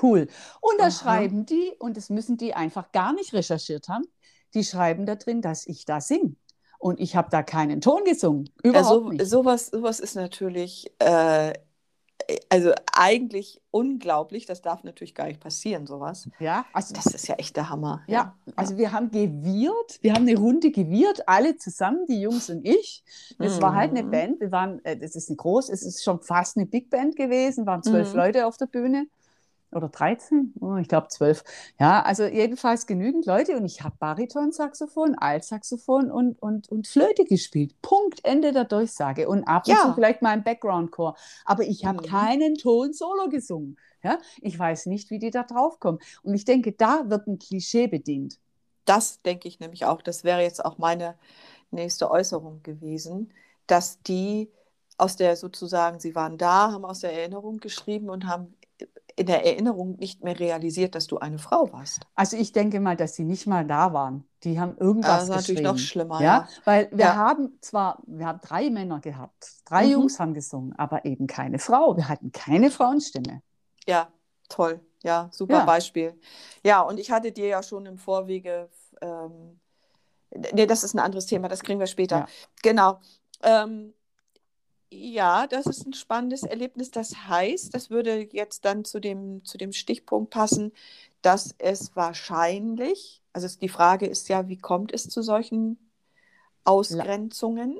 Cool. 0.00 0.28
Und 0.60 0.78
da 0.78 0.84
Aha. 0.84 0.90
schreiben 0.90 1.46
die, 1.46 1.72
und 1.78 1.96
das 1.96 2.10
müssen 2.10 2.36
die 2.36 2.54
einfach 2.54 2.92
gar 2.92 3.12
nicht 3.12 3.32
recherchiert 3.32 3.88
haben, 3.88 4.04
die 4.54 4.64
schreiben 4.64 5.06
da 5.06 5.16
drin, 5.16 5.42
dass 5.42 5.66
ich 5.66 5.84
da 5.84 6.00
singe. 6.00 6.36
Und 6.78 6.98
ich 6.98 7.14
habe 7.14 7.28
da 7.30 7.42
keinen 7.42 7.80
Ton 7.80 8.04
gesungen. 8.04 8.50
Überhaupt 8.62 8.86
also, 8.86 9.08
nicht. 9.10 9.26
Sowas, 9.26 9.66
sowas 9.68 10.00
ist 10.00 10.16
natürlich, 10.16 10.92
äh, 10.98 11.52
also 12.48 12.72
eigentlich 12.92 13.60
unglaublich. 13.70 14.46
Das 14.46 14.62
darf 14.62 14.82
natürlich 14.82 15.14
gar 15.14 15.26
nicht 15.26 15.40
passieren, 15.40 15.86
sowas. 15.86 16.28
Ja, 16.40 16.66
also 16.72 16.92
das 16.92 17.06
ist 17.06 17.28
ja 17.28 17.36
echt 17.36 17.56
der 17.56 17.70
Hammer. 17.70 18.02
Ja, 18.08 18.34
ja. 18.46 18.52
also 18.56 18.76
wir 18.78 18.90
haben 18.90 19.12
gewirrt, 19.12 20.00
wir 20.02 20.12
haben 20.14 20.26
eine 20.26 20.36
Runde 20.36 20.72
gewirrt, 20.72 21.28
alle 21.28 21.56
zusammen, 21.56 22.04
die 22.08 22.20
Jungs 22.20 22.50
und 22.50 22.66
ich. 22.66 23.04
Es 23.38 23.58
mhm. 23.58 23.62
war 23.62 23.74
halt 23.74 23.92
eine 23.92 24.02
mhm. 24.02 24.10
Band. 24.10 24.40
Wir 24.40 24.50
waren, 24.50 24.84
äh, 24.84 24.96
das 24.96 25.14
ist 25.14 25.28
eine 25.28 25.36
groß, 25.36 25.68
es 25.68 25.82
ist 25.82 26.02
schon 26.02 26.20
fast 26.20 26.56
eine 26.56 26.66
Big 26.66 26.90
Band 26.90 27.14
gewesen, 27.14 27.64
waren 27.64 27.82
zwölf 27.84 28.10
mhm. 28.12 28.18
Leute 28.18 28.46
auf 28.46 28.56
der 28.56 28.66
Bühne. 28.66 29.06
Oder 29.72 29.88
13, 29.88 30.54
oh, 30.60 30.76
ich 30.76 30.88
glaube 30.88 31.08
12. 31.08 31.44
Ja, 31.80 32.02
also 32.02 32.24
jedenfalls 32.24 32.86
genügend 32.86 33.26
Leute 33.26 33.56
und 33.56 33.64
ich 33.64 33.82
habe 33.82 33.96
Baritonsaxophon, 33.98 35.14
Altsaxophon 35.16 36.10
und, 36.10 36.40
und, 36.42 36.68
und 36.68 36.86
Flöte 36.86 37.24
gespielt. 37.24 37.74
Punkt, 37.82 38.24
Ende 38.24 38.52
der 38.52 38.64
Durchsage. 38.64 39.28
Und 39.28 39.44
ab 39.44 39.66
und 39.66 39.72
Ja. 39.72 39.82
zu 39.82 39.94
vielleicht 39.94 40.22
mal 40.22 40.30
ein 40.30 40.44
Background-Chor. 40.44 41.16
Aber 41.44 41.62
ich 41.64 41.84
habe 41.86 42.02
Mhm. 42.02 42.06
keinen 42.06 42.54
Ton 42.56 42.92
solo 42.92 43.28
gesungen. 43.28 43.76
Ja, 44.02 44.18
ich 44.40 44.58
weiß 44.58 44.86
nicht, 44.86 45.10
wie 45.10 45.18
die 45.18 45.30
da 45.30 45.44
draufkommen. 45.44 46.00
Und 46.22 46.34
ich 46.34 46.44
denke, 46.44 46.72
da 46.72 47.08
wird 47.08 47.26
ein 47.28 47.38
Klischee 47.38 47.86
bedient. 47.86 48.38
Das 48.84 49.22
denke 49.22 49.46
ich 49.48 49.60
nämlich 49.60 49.84
auch. 49.84 50.02
Das 50.02 50.24
wäre 50.24 50.42
jetzt 50.42 50.64
auch 50.64 50.78
meine 50.78 51.16
nächste 51.70 52.10
Äußerung 52.10 52.62
gewesen, 52.62 53.32
dass 53.66 54.02
die 54.02 54.50
aus 54.98 55.16
der 55.16 55.36
sozusagen, 55.36 56.00
sie 56.00 56.14
waren 56.14 56.38
da, 56.38 56.72
haben 56.72 56.84
aus 56.84 57.00
der 57.00 57.12
Erinnerung 57.12 57.58
geschrieben 57.58 58.10
und 58.10 58.26
haben 58.26 58.54
in 59.16 59.26
der 59.26 59.44
Erinnerung 59.44 59.96
nicht 59.98 60.22
mehr 60.24 60.38
realisiert, 60.38 60.94
dass 60.94 61.06
du 61.06 61.18
eine 61.18 61.38
Frau 61.38 61.72
warst. 61.72 62.00
Also 62.14 62.36
ich 62.36 62.52
denke 62.52 62.80
mal, 62.80 62.96
dass 62.96 63.14
sie 63.14 63.24
nicht 63.24 63.46
mal 63.46 63.66
da 63.66 63.92
waren. 63.92 64.24
Die 64.44 64.58
haben 64.58 64.70
Das 64.72 64.80
irgendwas 64.80 65.22
ist 65.24 65.28
natürlich 65.30 65.62
noch 65.62 65.78
schlimmer, 65.78 66.20
Ja, 66.22 66.24
ja. 66.24 66.48
weil 66.64 66.88
wir 66.90 67.04
Ja. 67.04 67.16
haben 67.16 67.58
zwar, 67.60 68.02
wir 68.06 68.26
haben 68.26 68.40
drei 68.42 68.70
Männer 68.70 69.00
gehabt, 69.00 69.48
drei 69.64 69.84
Mhm. 69.86 69.92
Jungs 69.92 70.18
haben 70.18 70.34
gesungen, 70.34 70.74
aber 70.78 71.04
eben 71.04 71.26
keine 71.26 71.58
Frau. 71.58 71.96
Wir 71.96 72.08
hatten 72.08 72.32
keine 72.32 72.70
Frauenstimme. 72.70 73.42
Ja, 73.86 74.08
toll. 74.48 74.80
Ja, 75.02 75.28
super 75.32 75.54
Ja. 75.58 75.64
Beispiel. 75.66 76.18
Ja, 76.64 76.80
und 76.82 76.98
ich 76.98 77.10
hatte 77.10 77.32
dir 77.32 77.46
ja 77.48 77.62
schon 77.62 77.86
im 77.86 77.98
Vorwege, 77.98 78.68
ähm, 79.00 79.58
nee, 80.52 80.66
das 80.66 80.84
ist 80.84 80.94
ein 80.94 81.00
anderes 81.00 81.26
Thema, 81.26 81.48
das 81.48 81.62
kriegen 81.62 81.80
wir 81.80 81.86
später. 81.86 82.26
Genau. 82.62 83.00
Ähm, 83.42 83.92
ja, 84.92 85.46
das 85.46 85.66
ist 85.66 85.86
ein 85.86 85.92
spannendes 85.94 86.44
Erlebnis. 86.44 86.90
Das 86.90 87.14
heißt, 87.28 87.74
das 87.74 87.90
würde 87.90 88.28
jetzt 88.32 88.64
dann 88.64 88.84
zu 88.84 89.00
dem, 89.00 89.44
zu 89.44 89.58
dem 89.58 89.72
Stichpunkt 89.72 90.30
passen, 90.30 90.72
dass 91.22 91.54
es 91.58 91.94
wahrscheinlich, 91.96 93.22
also 93.32 93.48
die 93.60 93.68
Frage 93.68 94.06
ist 94.06 94.28
ja, 94.28 94.48
wie 94.48 94.58
kommt 94.58 94.92
es 94.92 95.08
zu 95.08 95.22
solchen 95.22 95.78
Ausgrenzungen? 96.64 97.78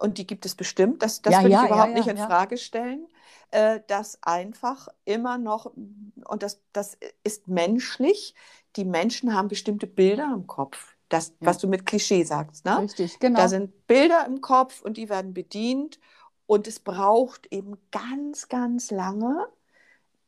Und 0.00 0.18
die 0.18 0.26
gibt 0.26 0.44
es 0.46 0.54
bestimmt, 0.56 1.02
das, 1.02 1.22
das 1.22 1.34
Ja, 1.34 1.42
würde 1.42 1.54
ja, 1.54 1.56
ich 1.56 1.62
überhaupt 1.62 1.94
ja, 1.94 1.94
nicht 1.94 2.08
in. 2.08 2.18
Frage 2.18 2.58
stellen, 2.58 3.06
äh, 3.50 3.80
dass 3.86 4.18
einfach 4.22 4.88
immer 5.04 5.38
noch, 5.38 5.66
und 5.66 6.42
das, 6.42 6.60
das 6.72 6.98
ist 7.22 7.48
menschlich, 7.48 8.34
die 8.76 8.84
Menschen 8.84 9.34
haben 9.34 9.48
bestimmte 9.48 9.86
Bilder 9.86 10.32
im 10.34 10.46
Kopf. 10.46 10.96
Das, 11.08 11.34
was 11.40 11.58
du 11.58 11.68
mit 11.68 11.86
Klischee 11.86 12.24
sagst, 12.24 12.64
ne? 12.64 12.82
Richtig, 12.82 13.18
genau. 13.20 13.40
Da 13.40 13.48
sind 13.48 13.86
Bilder 13.86 14.26
im 14.26 14.40
Kopf 14.40 14.80
und 14.82 14.96
die 14.96 15.08
werden 15.08 15.32
bedient. 15.34 15.98
Und 16.46 16.68
es 16.68 16.80
braucht 16.80 17.46
eben 17.52 17.76
ganz, 17.90 18.48
ganz 18.48 18.90
lange, 18.90 19.48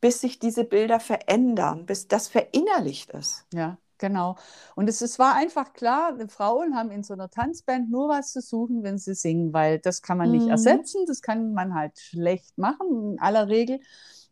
bis 0.01 0.21
sich 0.21 0.39
diese 0.39 0.63
Bilder 0.63 0.99
verändern, 0.99 1.85
bis 1.85 2.07
das 2.07 2.27
verinnerlicht 2.27 3.11
ist. 3.11 3.45
Ja, 3.53 3.77
genau. 3.97 4.35
Und 4.75 4.89
es, 4.89 5.01
es 5.01 5.19
war 5.19 5.35
einfach 5.35 5.73
klar, 5.73 6.17
Frauen 6.29 6.75
haben 6.75 6.91
in 6.91 7.03
so 7.03 7.13
einer 7.13 7.29
Tanzband 7.29 7.89
nur 7.89 8.09
was 8.09 8.33
zu 8.33 8.41
suchen, 8.41 8.83
wenn 8.83 8.97
sie 8.97 9.15
singen, 9.15 9.53
weil 9.53 9.79
das 9.79 10.01
kann 10.01 10.17
man 10.17 10.31
nicht 10.31 10.45
Mhm. 10.45 10.49
ersetzen, 10.49 11.05
das 11.07 11.21
kann 11.21 11.53
man 11.53 11.73
halt 11.73 11.97
schlecht 11.99 12.57
machen 12.57 13.13
in 13.13 13.19
aller 13.19 13.47
Regel. 13.47 13.79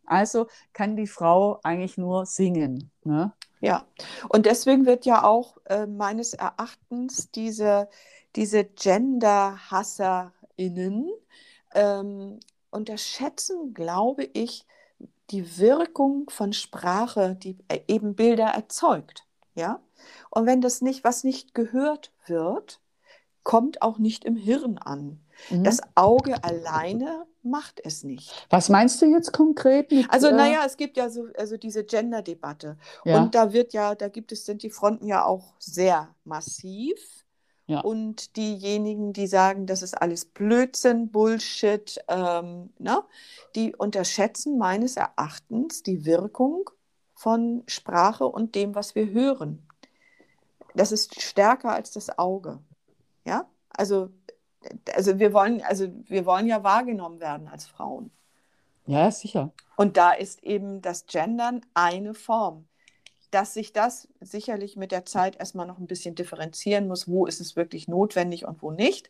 Also 0.05 0.47
kann 0.73 0.95
die 0.95 1.07
Frau 1.07 1.59
eigentlich 1.63 1.97
nur 1.97 2.25
singen. 2.25 2.91
Ne? 3.03 3.33
Ja, 3.61 3.85
und 4.29 4.45
deswegen 4.45 4.85
wird 4.85 5.05
ja 5.05 5.23
auch 5.23 5.57
äh, 5.65 5.87
meines 5.87 6.33
Erachtens 6.33 7.31
diese, 7.31 7.89
diese 8.35 8.63
Gender-HasserInnen 8.65 11.09
ähm, 11.75 12.39
unterschätzen, 12.72 13.74
glaube 13.74 14.24
ich, 14.34 14.65
die 15.29 15.58
Wirkung 15.58 16.29
von 16.29 16.53
Sprache, 16.53 17.36
die 17.36 17.58
äh, 17.67 17.79
eben 17.88 18.15
Bilder 18.15 18.48
erzeugt. 18.48 19.25
Ja? 19.55 19.82
Und 20.29 20.46
wenn 20.46 20.62
das 20.62 20.82
nicht, 20.82 21.03
was 21.03 21.24
nicht 21.24 21.53
gehört 21.53 22.12
wird, 22.25 22.79
kommt 23.44 23.82
auch 23.82 23.98
nicht 23.98 24.25
im 24.25 24.36
Hirn 24.36 24.77
an. 24.77 25.20
Mhm. 25.50 25.63
Das 25.63 25.82
Auge 25.96 26.44
alleine 26.44 27.25
macht 27.44 27.79
es 27.84 28.03
nicht. 28.03 28.48
Was 28.50 28.70
meinst 28.70 29.01
du 29.01 29.05
jetzt 29.05 29.32
konkret 29.32 29.91
mit? 29.91 30.10
Also, 30.10 30.27
äh, 30.27 30.34
naja, 30.34 30.63
es 30.65 30.77
gibt 30.77 30.98
ja 30.98 31.10
so 31.10 31.27
also 31.38 31.58
diese 31.58 31.84
Gender-Debatte. 31.84 32.77
ja, 33.05 33.17
Und 33.17 33.36
da 33.36 33.53
wird 33.53 33.74
ja, 33.74 33.96
da 33.96 34.08
gibt 34.08 34.32
es, 34.32 34.46
sind 34.46 34.63
die 34.63 34.70
Fronten 34.70 35.08
ja 35.08 35.24
auch 35.25 35.53
sehr 35.60 36.13
massiv. 36.24 37.25
Ja. 37.67 37.79
Und 37.79 38.36
diejenigen, 38.36 39.12
die 39.12 39.25
sagen, 39.25 39.65
das 39.65 39.81
ist 39.81 40.00
alles 40.00 40.25
Blödsinn, 40.25 41.10
Bullshit, 41.10 42.00
ähm, 42.07 42.72
ne, 42.77 43.03
die 43.55 43.75
unterschätzen 43.75 44.57
meines 44.60 44.98
Erachtens 44.98 45.81
die 45.81 46.05
Wirkung 46.05 46.69
von 47.15 47.63
Sprache 47.65 48.25
und 48.27 48.53
dem, 48.53 48.75
was 48.75 48.93
wir 48.93 49.10
hören. 49.10 49.67
Das 50.75 50.91
ist 50.91 51.22
stärker 51.22 51.72
als 51.72 51.91
das 51.91 52.19
Auge. 52.19 52.60
Ja, 53.25 53.50
also, 53.69 54.10
also 54.93 55.17
wir 55.17 55.34
wollen, 55.34 55.62
also 55.63 55.88
wir 56.03 56.25
wollen 56.27 56.45
ja 56.45 56.63
wahrgenommen 56.63 57.19
werden 57.19 57.48
als 57.48 57.65
Frauen. 57.65 58.12
ja, 58.86 59.10
sicher. 59.10 59.51
Und 59.75 59.98
da 59.98 60.12
ist 60.12 60.43
eben 60.43 60.81
das 60.81 61.07
Gendern 61.07 61.62
eine 61.74 62.13
Form. 62.13 62.67
Dass 63.32 63.53
sich 63.53 63.74
das 63.74 64.08
sicherlich 64.22 64.75
mit 64.77 64.91
der 64.91 65.05
Zeit 65.05 65.38
erstmal 65.38 65.67
noch 65.67 65.79
ein 65.79 65.88
bisschen 65.88 66.15
differenzieren 66.15 66.88
muss, 66.88 67.08
wo 67.08 67.25
ist 67.25 67.41
es 67.41 67.55
wirklich 67.55 67.88
notwendig 67.88 68.46
und 68.46 68.62
wo 68.62 68.72
nicht. 68.72 69.10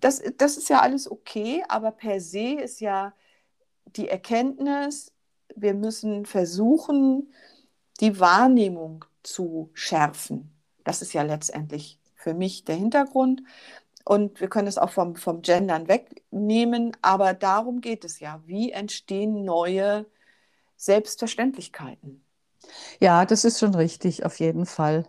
Das, 0.00 0.22
das 0.38 0.56
ist 0.56 0.68
ja 0.68 0.80
alles 0.80 1.10
okay, 1.10 1.62
aber 1.68 1.92
per 1.92 2.20
se 2.20 2.54
ist 2.54 2.80
ja 2.80 3.14
die 3.96 4.08
Erkenntnis, 4.08 5.12
wir 5.54 5.74
müssen 5.74 6.26
versuchen, 6.26 7.32
die 8.00 8.18
Wahrnehmung 8.18 9.04
zu 9.22 9.70
schärfen. 9.74 10.50
Das 10.84 11.02
ist 11.02 11.12
ja 11.12 11.22
letztendlich 11.22 11.98
für 12.14 12.34
mich 12.34 12.64
der 12.64 12.76
Hintergrund. 12.76 13.42
Und 14.04 14.40
wir 14.40 14.48
können 14.48 14.68
es 14.68 14.78
auch 14.78 14.90
vom, 14.90 15.14
vom 15.16 15.42
Gendern 15.42 15.88
wegnehmen, 15.88 16.96
aber 17.02 17.34
darum 17.34 17.80
geht 17.80 18.04
es 18.04 18.18
ja. 18.20 18.42
Wie 18.46 18.72
entstehen 18.72 19.44
neue 19.44 20.06
Selbstverständlichkeiten? 20.76 22.24
Ja, 23.00 23.24
das 23.26 23.44
ist 23.44 23.58
schon 23.60 23.74
richtig, 23.74 24.24
auf 24.24 24.38
jeden 24.40 24.66
Fall. 24.66 25.04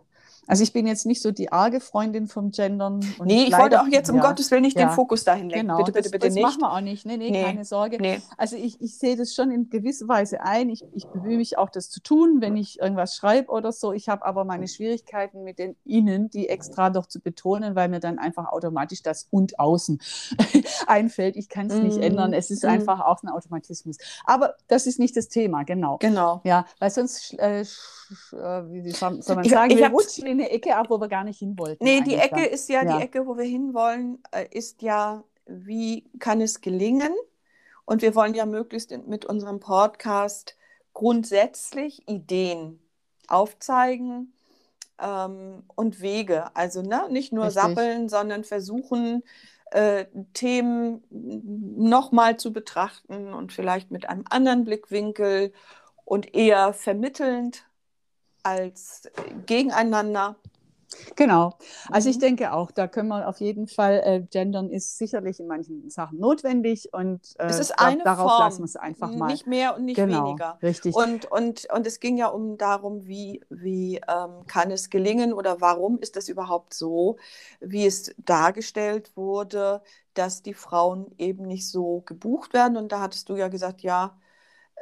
Also 0.48 0.64
ich 0.64 0.74
bin 0.74 0.86
jetzt 0.88 1.06
nicht 1.06 1.22
so 1.22 1.32
die 1.32 1.52
arge 1.52 1.80
Freundin 1.80 2.28
vom 2.28 2.52
Gendern. 2.52 2.96
und 3.18 3.26
nee, 3.28 3.44
ich 3.44 3.50
leider- 3.50 3.64
wollte 3.64 3.82
auch 3.82 3.88
jetzt 3.88 4.10
um 4.10 4.18
ja, 4.18 4.22
Gottes 4.24 4.52
Willen 4.52 4.64
nicht 4.64 4.78
ja. 4.78 4.88
den 4.88 4.92
Fokus 4.94 5.24
dahin 5.24 5.50
lenken. 5.50 5.68
Genau, 5.68 5.78
bitte, 5.78 5.92
bitte, 5.94 6.04
das, 6.04 6.12
bitte 6.12 6.26
das 6.28 6.34
nicht. 6.36 6.44
machen 6.44 6.62
wir 6.62 6.72
auch 6.74 6.82
nicht. 6.82 7.06
Nee, 7.06 7.18
nee, 7.18 7.32
Nee. 7.32 7.44
keine 7.44 7.64
Sorge. 7.66 7.98
Nee. 8.00 8.22
Also 8.38 8.56
ich, 8.56 8.82
ich 8.82 8.98
sehe 8.98 9.16
das 9.16 9.34
schon 9.34 9.52
in 9.52 9.70
gewisser 9.70 10.08
Weise 10.08 10.42
ein. 10.42 10.70
Ich, 10.70 10.84
ich 10.94 11.08
bemühe 11.08 11.38
mich 11.38 11.58
auch, 11.58 11.70
das 11.70 11.90
zu 11.90 12.02
tun, 12.02 12.38
wenn 12.42 12.58
ich 12.58 12.80
irgendwas 12.80 13.16
schreibe 13.16 13.50
oder 13.52 13.72
so. 13.72 13.94
Ich 13.94 14.10
habe 14.10 14.26
aber 14.26 14.44
meine 14.44 14.68
Schwierigkeiten 14.68 15.44
mit 15.44 15.60
den 15.60 15.76
Innen, 15.86 16.30
die 16.30 16.50
extra 16.50 16.90
doch 16.90 17.06
zu 17.06 17.20
betonen, 17.22 17.76
weil 17.76 17.88
mir 17.90 18.00
dann 18.00 18.20
einfach 18.20 18.52
automatisch 18.52 19.02
das 19.04 19.28
und 19.32 19.60
außen 19.60 20.00
einfällt. 20.88 21.36
Ich 21.36 21.50
kann 21.50 21.68
es 21.68 21.76
nicht 21.76 21.98
Mm. 21.98 22.02
ändern. 22.04 22.34
Es 22.34 22.50
ist 22.52 22.64
Mm. 22.64 22.68
einfach 22.68 23.00
auch 23.02 23.22
ein 23.24 23.30
Automatismus. 23.30 23.98
Aber 24.26 24.56
das 24.68 24.88
ist 24.88 25.00
nicht 25.00 25.16
das 25.16 25.30
Thema, 25.30 25.64
genau. 25.64 25.98
Genau. 26.00 26.42
Ja, 26.44 26.66
weil 26.80 26.90
sonst, 26.90 27.34
äh, 27.40 27.62
äh, 27.62 27.66
wie 27.66 28.92
soll 28.92 29.20
man 29.36 29.44
Ich- 29.46 29.52
sagen, 29.52 29.72
ich 29.72 29.78
wir 29.78 29.86
hab's- 29.86 29.94
rutschen 29.96 30.26
in 30.34 30.42
eine 30.42 30.50
Ecke 30.52 30.76
ab, 30.76 30.88
wo 30.90 31.00
wir 31.00 31.08
gar 31.08 31.24
nicht 31.24 31.40
hin 31.40 31.58
wollten. 31.58 31.84
Nee, 31.84 32.02
die 32.02 32.16
Ecke 32.16 32.42
dann. 32.42 32.46
ist 32.46 32.70
ja, 32.70 32.84
Ja. 32.84 32.98
die 32.98 33.04
Ecke, 33.04 33.26
wo 33.26 33.38
wir 33.38 33.46
hinwollen, 33.46 34.22
äh, 34.32 34.46
ist 34.52 34.82
ja, 34.82 35.24
wie 35.46 36.04
kann 36.20 36.42
es 36.42 36.62
gelingen? 36.62 37.14
Und 37.86 38.02
wir 38.02 38.16
wollen 38.16 38.34
ja 38.34 38.46
möglichst 38.46 38.92
in, 38.92 39.08
mit 39.08 39.26
unserem 39.26 39.60
Podcast 39.60 40.56
grundsätzlich 40.94 42.08
Ideen 42.08 42.80
aufzeigen 43.28 44.34
ähm, 45.00 45.64
und 45.76 46.02
Wege. 46.02 46.56
Also 46.56 46.82
ne, 46.82 47.08
nicht 47.10 47.34
nur 47.34 47.46
Richtig. 47.46 47.62
sappeln, 47.62 48.10
sondern 48.10 48.44
versuchen, 48.44 49.24
äh, 49.72 50.06
Themen 50.34 51.04
nochmal 51.10 52.38
zu 52.38 52.54
betrachten 52.54 53.34
und 53.34 53.52
vielleicht 53.52 53.92
mit 53.92 54.08
einem 54.08 54.24
anderen 54.30 54.66
Blickwinkel 54.66 55.52
und 56.06 56.36
eher 56.36 56.74
vermittelnd 56.74 57.66
als 58.44 59.10
gegeneinander. 59.46 60.36
Genau. 61.16 61.58
Also 61.92 62.10
ich 62.10 62.18
Mhm. 62.18 62.20
denke 62.20 62.54
auch, 62.54 62.72
da 62.72 62.88
können 62.88 63.08
wir 63.10 63.28
auf 63.28 63.40
jeden 63.40 63.68
Fall, 63.68 64.02
äh, 64.06 64.22
gendern 64.32 64.70
ist 64.70 64.98
sicherlich 64.98 65.40
in 65.40 65.48
manchen 65.48 65.90
Sachen 65.90 66.20
notwendig 66.20 66.94
und 66.94 67.22
äh, 67.40 67.46
Es 67.48 67.60
ist 67.60 67.72
eine 67.80 68.04
darauf 68.04 68.32
Form, 68.32 68.40
lassen 68.40 68.62
wir 68.62 68.66
es 68.66 68.76
einfach 68.76 69.14
mal. 69.14 69.28
nicht 69.28 69.48
mehr 69.48 69.76
und 69.76 69.86
nicht 69.86 69.98
genau, 69.98 70.08
weniger. 70.08 70.60
richtig. 70.62 70.96
Und, 70.96 71.26
und, 71.26 71.68
und 71.74 71.88
es 71.88 72.00
ging 72.00 72.18
ja 72.18 72.28
um 72.28 72.58
darum, 72.58 73.06
wie, 73.08 73.42
wie 73.50 73.98
ähm, 74.08 74.46
kann 74.48 74.72
es 74.72 74.90
gelingen 74.90 75.34
oder 75.34 75.60
warum 75.62 76.00
ist 76.00 76.16
das 76.16 76.30
überhaupt 76.30 76.74
so, 76.74 77.18
wie 77.60 77.86
es 77.86 78.14
dargestellt 78.18 79.12
wurde, 79.18 79.82
dass 80.14 80.42
die 80.44 80.54
Frauen 80.54 81.14
eben 81.18 81.44
nicht 81.48 81.68
so 81.70 82.02
gebucht 82.06 82.54
werden. 82.54 82.78
Und 82.78 82.92
da 82.92 83.02
hattest 83.02 83.30
du 83.30 83.36
ja 83.36 83.48
gesagt, 83.50 83.82
ja, 83.82 84.18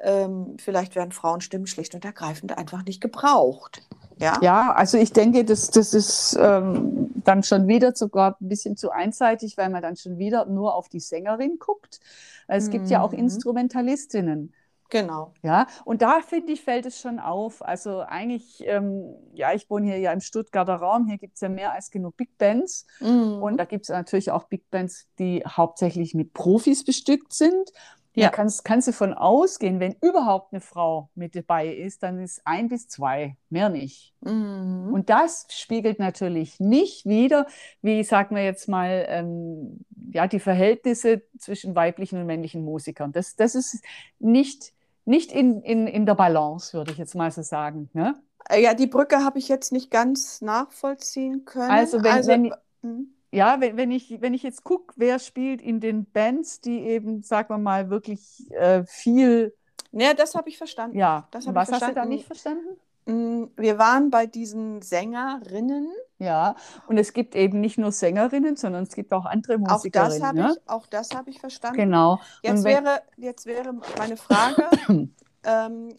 ähm, 0.01 0.57
vielleicht 0.59 0.95
werden 0.95 1.11
Frauenstimmen 1.11 1.67
schlicht 1.67 1.95
und 1.95 2.05
ergreifend 2.05 2.57
einfach 2.57 2.83
nicht 2.85 3.01
gebraucht. 3.01 3.83
Ja, 4.17 4.39
Ja, 4.39 4.73
also 4.73 4.97
ich 4.97 5.13
denke, 5.13 5.45
das, 5.45 5.71
das 5.71 5.93
ist 5.93 6.37
ähm, 6.39 7.11
dann 7.23 7.43
schon 7.43 7.67
wieder 7.67 7.95
sogar 7.95 8.37
ein 8.39 8.49
bisschen 8.49 8.77
zu 8.77 8.91
einseitig, 8.91 9.57
weil 9.57 9.69
man 9.69 9.81
dann 9.81 9.95
schon 9.97 10.17
wieder 10.17 10.45
nur 10.45 10.75
auf 10.75 10.89
die 10.89 10.99
Sängerin 10.99 11.57
guckt. 11.59 11.99
Es 12.47 12.69
gibt 12.69 12.89
ja 12.89 13.01
auch 13.01 13.13
Mhm. 13.13 13.19
Instrumentalistinnen. 13.19 14.53
Genau. 14.89 15.33
Ja, 15.41 15.67
und 15.85 16.01
da 16.01 16.19
finde 16.21 16.51
ich, 16.51 16.63
fällt 16.63 16.85
es 16.85 16.99
schon 16.99 17.19
auf. 17.19 17.61
Also 17.65 18.01
eigentlich, 18.01 18.61
ähm, 18.67 19.15
ja, 19.33 19.53
ich 19.53 19.69
wohne 19.69 19.85
hier 19.87 19.99
ja 19.99 20.11
im 20.11 20.19
Stuttgarter 20.19 20.75
Raum, 20.75 21.07
hier 21.07 21.17
gibt 21.17 21.35
es 21.35 21.41
ja 21.41 21.47
mehr 21.47 21.71
als 21.71 21.91
genug 21.91 22.17
Big 22.17 22.37
Bands. 22.37 22.85
Mhm. 22.99 23.41
Und 23.41 23.57
da 23.57 23.63
gibt 23.65 23.85
es 23.85 23.89
natürlich 23.89 24.31
auch 24.31 24.45
Big 24.45 24.69
Bands, 24.69 25.07
die 25.17 25.43
hauptsächlich 25.47 26.13
mit 26.13 26.33
Profis 26.33 26.83
bestückt 26.83 27.31
sind. 27.33 27.71
Ja. 28.13 28.27
Da 28.27 28.35
kannst, 28.35 28.65
kannst 28.65 28.87
du 28.89 28.91
von 28.91 29.13
ausgehen, 29.13 29.79
wenn 29.79 29.95
überhaupt 30.01 30.51
eine 30.51 30.59
Frau 30.59 31.09
mit 31.15 31.33
dabei 31.35 31.73
ist, 31.73 32.03
dann 32.03 32.19
ist 32.19 32.41
ein 32.45 32.67
bis 32.67 32.87
zwei, 32.89 33.37
mehr 33.49 33.69
nicht. 33.69 34.13
Mhm. 34.21 34.89
Und 34.93 35.09
das 35.09 35.45
spiegelt 35.49 35.97
natürlich 35.99 36.59
nicht 36.59 37.05
wieder, 37.05 37.47
wie 37.81 38.03
sagen 38.03 38.35
wir 38.35 38.43
jetzt 38.43 38.67
mal, 38.67 39.05
ähm, 39.07 39.85
ja, 40.11 40.27
die 40.27 40.39
Verhältnisse 40.41 41.21
zwischen 41.39 41.73
weiblichen 41.75 42.19
und 42.19 42.25
männlichen 42.25 42.65
Musikern. 42.65 43.13
Das, 43.13 43.37
das 43.37 43.55
ist 43.55 43.81
nicht, 44.19 44.73
nicht 45.05 45.31
in, 45.31 45.61
in, 45.61 45.87
in 45.87 46.05
der 46.05 46.15
Balance, 46.15 46.73
würde 46.77 46.91
ich 46.91 46.97
jetzt 46.97 47.15
mal 47.15 47.31
so 47.31 47.41
sagen. 47.43 47.89
Ne? 47.93 48.15
Äh, 48.49 48.61
Ja, 48.61 48.73
die 48.73 48.87
Brücke 48.87 49.23
habe 49.23 49.39
ich 49.39 49.47
jetzt 49.47 49.71
nicht 49.71 49.89
ganz 49.89 50.41
nachvollziehen 50.41 51.45
können. 51.45 51.71
Also 51.71 52.03
wenn- 52.03 52.27
wenn- 52.27 52.53
Mhm. 52.83 53.13
Ja, 53.31 53.61
wenn, 53.61 53.77
wenn, 53.77 53.91
ich, 53.91 54.21
wenn 54.21 54.33
ich 54.33 54.43
jetzt 54.43 54.63
gucke, 54.63 54.93
wer 54.97 55.17
spielt 55.19 55.61
in 55.61 55.79
den 55.79 56.05
Bands, 56.05 56.59
die 56.61 56.79
eben, 56.81 57.23
sagen 57.23 57.49
wir 57.53 57.57
mal, 57.57 57.89
wirklich 57.89 58.51
äh, 58.51 58.83
viel, 58.85 59.53
Ja, 59.91 60.13
das 60.13 60.35
habe 60.35 60.49
ich 60.49 60.57
verstanden. 60.57 60.97
ja, 60.97 61.27
Das 61.31 61.47
hab 61.47 61.51
ich 61.53 61.55
was 61.55 61.71
hast 61.71 61.81
du 61.81 61.85
da 61.85 61.85
verstanden. 61.93 62.09
nicht 62.09 62.25
verstanden? 62.25 62.67
Mm, 63.05 63.45
Wir 63.55 63.77
waren 63.77 64.09
bei 64.09 64.25
diesen 64.27 64.81
Sängerinnen. 64.81 65.87
Ja, 66.19 66.55
und 66.87 66.97
es 66.97 67.13
gibt 67.13 67.33
eben 67.35 67.59
nicht 67.61 67.77
nur 67.79 67.91
Sängerinnen, 67.91 68.55
sondern 68.57 68.83
es 68.83 68.93
gibt 68.93 69.11
auch 69.13 69.25
andere 69.25 69.55
Auch 69.55 69.67
das 69.67 69.73
Musikerinnen. 69.77 70.23
habe 70.27 70.37
ne? 70.37 70.55
ich, 70.55 70.69
auch 70.69 70.85
das 70.87 71.09
habe 71.15 71.29
ich 71.29 71.39
verstanden. 71.39 71.77
Genau. 71.77 72.19
Jetzt 72.43 72.63
wenn- 72.63 72.83
wäre, 72.83 73.01
jetzt 73.17 73.45
wäre 73.47 73.73
meine 73.97 74.17
Frage, 74.17 74.69
ähm, 75.45 75.95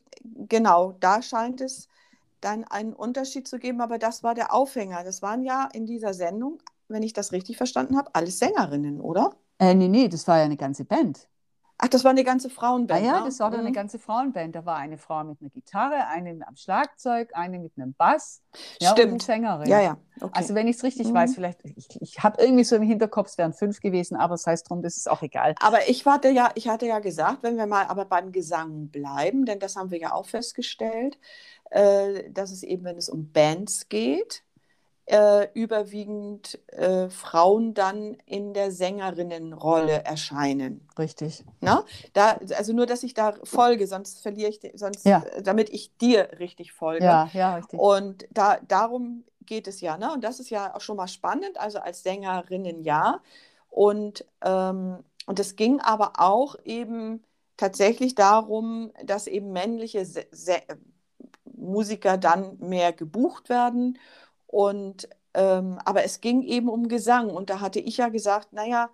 genau, 0.48 0.92
da 1.00 1.22
scheint 1.22 1.60
es 1.60 1.88
dann 2.40 2.64
einen 2.64 2.92
Unterschied 2.92 3.48
zu 3.48 3.58
geben, 3.58 3.80
aber 3.80 3.98
das 3.98 4.22
war 4.22 4.34
der 4.34 4.52
Aufhänger. 4.52 5.02
Das 5.02 5.22
waren 5.22 5.42
ja 5.42 5.68
in 5.72 5.86
dieser 5.86 6.12
Sendung, 6.14 6.58
wenn 6.92 7.02
ich 7.02 7.12
das 7.12 7.32
richtig 7.32 7.56
verstanden 7.56 7.96
habe, 7.96 8.14
alles 8.14 8.38
Sängerinnen, 8.38 9.00
oder? 9.00 9.34
Äh, 9.58 9.74
nee, 9.74 9.88
nee, 9.88 10.08
das 10.08 10.26
war 10.28 10.38
ja 10.38 10.44
eine 10.44 10.56
ganze 10.56 10.84
Band. 10.84 11.28
Ach, 11.78 11.88
das 11.88 12.04
war 12.04 12.12
eine 12.12 12.22
ganze 12.22 12.46
Ah 12.48 12.50
Frauenband. 12.50 13.04
ja, 13.04 13.18
ne? 13.20 13.24
das 13.24 13.40
war 13.40 13.50
dann 13.50 13.60
eine 13.60 13.70
Mhm. 13.70 13.74
ganze 13.74 13.98
Frauenband. 13.98 14.54
Da 14.54 14.64
war 14.64 14.76
eine 14.76 14.98
Frau 14.98 15.24
mit 15.24 15.40
einer 15.40 15.50
Gitarre, 15.50 16.06
eine 16.06 16.38
am 16.46 16.54
Schlagzeug, 16.54 17.30
eine 17.32 17.58
mit 17.58 17.72
einem 17.76 17.92
Bass 17.94 18.40
ja, 18.80 18.90
und 18.90 18.96
Stimmt. 18.98 19.10
eine 19.12 19.20
Sängerin. 19.20 19.68
Ja, 19.68 19.80
ja. 19.80 19.98
Okay. 20.20 20.30
Also 20.32 20.54
wenn 20.54 20.68
ich 20.68 20.76
es 20.76 20.84
richtig 20.84 21.08
Mhm. 21.08 21.14
weiß, 21.14 21.34
vielleicht, 21.34 21.58
ich, 21.64 22.00
ich 22.00 22.22
habe 22.22 22.40
irgendwie 22.40 22.62
so 22.62 22.76
im 22.76 22.82
Hinterkopf, 22.82 23.30
es 23.30 23.38
wären 23.38 23.52
fünf 23.52 23.80
gewesen, 23.80 24.16
aber 24.16 24.34
es 24.34 24.46
heißt 24.46 24.70
drum, 24.70 24.82
das 24.82 24.96
ist 24.96 25.10
auch 25.10 25.22
egal. 25.22 25.56
Aber 25.60 25.88
ich 25.88 26.06
hatte 26.06 26.28
ja, 26.30 26.50
ich 26.54 26.68
hatte 26.68 26.86
ja 26.86 27.00
gesagt, 27.00 27.42
wenn 27.42 27.56
wir 27.56 27.66
mal 27.66 27.86
aber 27.86 28.04
beim 28.04 28.30
Gesang 28.30 28.88
bleiben, 28.88 29.44
denn 29.44 29.58
das 29.58 29.74
haben 29.74 29.90
wir 29.90 29.98
ja 29.98 30.12
auch 30.12 30.26
festgestellt, 30.28 31.18
äh, 31.70 32.30
dass 32.30 32.52
es 32.52 32.62
eben, 32.62 32.84
wenn 32.84 32.96
es 32.96 33.08
um 33.08 33.32
Bands 33.32 33.88
geht, 33.88 34.44
äh, 35.06 35.48
überwiegend 35.54 36.58
äh, 36.68 37.08
Frauen 37.10 37.74
dann 37.74 38.14
in 38.24 38.54
der 38.54 38.70
Sängerinnenrolle 38.70 40.04
erscheinen. 40.04 40.86
Richtig. 40.98 41.44
Ne? 41.60 41.84
Da, 42.12 42.38
also 42.56 42.72
nur, 42.72 42.86
dass 42.86 43.02
ich 43.02 43.14
da 43.14 43.34
folge, 43.42 43.86
sonst 43.86 44.22
verliere 44.22 44.50
ich, 44.50 44.60
sonst, 44.74 45.04
Ja. 45.04 45.22
äh, 45.22 45.42
damit 45.42 45.70
ich 45.70 45.96
dir 45.98 46.28
richtig 46.38 46.72
folge. 46.72 47.04
Ja, 47.04 47.28
ja, 47.32 47.56
richtig. 47.56 47.78
Und 47.80 48.26
da, 48.30 48.58
darum 48.68 49.24
geht 49.44 49.66
es 49.66 49.80
ja, 49.80 49.98
ne? 49.98 50.12
Und 50.12 50.22
das 50.22 50.38
ist 50.38 50.50
ja 50.50 50.74
auch 50.74 50.80
schon 50.80 50.96
mal 50.96 51.08
spannend, 51.08 51.58
also 51.58 51.78
als 51.80 52.02
Sängerinnen 52.02 52.84
ja. 52.84 53.20
Und, 53.70 54.24
ähm, 54.44 54.98
und 55.26 55.40
es 55.40 55.56
ging 55.56 55.80
aber 55.80 56.12
auch 56.18 56.56
eben 56.64 57.24
tatsächlich 57.56 58.14
darum, 58.14 58.92
dass 59.04 59.26
eben 59.26 59.52
männliche 59.52 60.04
Se 60.04 60.26
Se 60.30 60.62
Musiker 61.44 62.18
dann 62.18 62.58
mehr 62.58 62.92
gebucht 62.92 63.48
werden. 63.48 63.98
Und 64.52 65.08
ähm, 65.34 65.78
aber 65.84 66.04
es 66.04 66.20
ging 66.20 66.42
eben 66.42 66.68
um 66.68 66.88
Gesang. 66.88 67.30
Und 67.30 67.50
da 67.50 67.60
hatte 67.60 67.80
ich 67.80 67.96
ja 67.96 68.08
gesagt, 68.10 68.52
naja, 68.52 68.90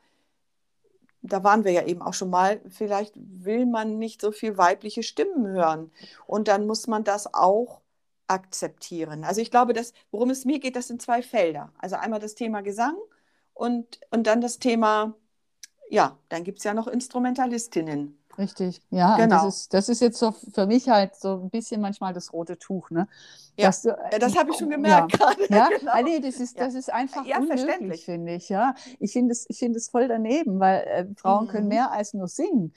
da 1.20 1.42
waren 1.44 1.64
wir 1.64 1.72
ja 1.72 1.84
eben 1.84 2.00
auch 2.00 2.14
schon 2.14 2.30
mal, 2.30 2.60
vielleicht 2.68 3.14
will 3.16 3.66
man 3.66 3.98
nicht 3.98 4.20
so 4.20 4.30
viel 4.32 4.56
weibliche 4.56 5.02
Stimmen 5.02 5.46
hören. 5.48 5.90
Und 6.26 6.48
dann 6.48 6.66
muss 6.66 6.86
man 6.86 7.04
das 7.04 7.34
auch 7.34 7.80
akzeptieren. 8.28 9.24
Also 9.24 9.40
ich 9.40 9.50
glaube, 9.50 9.72
dass, 9.72 9.92
worum 10.12 10.30
es 10.30 10.44
mir 10.44 10.60
geht, 10.60 10.76
das 10.76 10.88
sind 10.88 11.02
zwei 11.02 11.22
Felder. 11.22 11.72
Also 11.78 11.96
einmal 11.96 12.20
das 12.20 12.34
Thema 12.34 12.60
Gesang 12.60 12.96
und, 13.54 14.00
und 14.10 14.26
dann 14.26 14.40
das 14.40 14.58
Thema, 14.60 15.14
ja, 15.90 16.18
dann 16.28 16.44
gibt 16.44 16.58
es 16.58 16.64
ja 16.64 16.74
noch 16.74 16.86
Instrumentalistinnen. 16.86 18.17
Richtig, 18.38 18.80
ja, 18.90 19.16
Genau. 19.16 19.44
das 19.44 19.56
ist, 19.56 19.74
das 19.74 19.88
ist 19.88 20.00
jetzt 20.00 20.18
so 20.18 20.30
für 20.30 20.66
mich 20.66 20.88
halt 20.88 21.16
so 21.16 21.40
ein 21.42 21.50
bisschen 21.50 21.80
manchmal 21.80 22.12
das 22.12 22.32
rote 22.32 22.56
Tuch, 22.56 22.90
ne? 22.90 23.08
Ja, 23.56 23.70
du, 23.82 23.88
Ja, 23.88 24.18
das 24.20 24.36
habe 24.36 24.52
ich 24.52 24.56
schon 24.56 24.70
gemerkt 24.70 25.12
gerade. 25.18 25.44
Ja, 25.50 25.68
genau. 25.80 25.90
ah, 25.92 26.02
nee, 26.02 26.20
das 26.20 26.36
ist, 26.36 26.56
Ja. 26.56 26.66
das 26.66 26.74
ist 26.74 26.92
einfach 26.92 27.26
Ja, 27.26 27.38
unmöglich, 27.38 28.04
finde 28.04 28.34
ich. 28.34 28.48
Ja, 28.48 28.74
ich 29.00 29.12
finde 29.12 29.32
es, 29.32 29.44
ich 29.48 29.58
finde 29.58 29.78
es 29.78 29.88
voll 29.88 30.06
daneben, 30.06 30.60
weil 30.60 30.82
äh, 30.86 31.06
Frauen 31.16 31.46
Mhm. 31.46 31.48
können 31.48 31.68
mehr 31.68 31.90
als 31.90 32.14
nur 32.14 32.28
singen. 32.28 32.72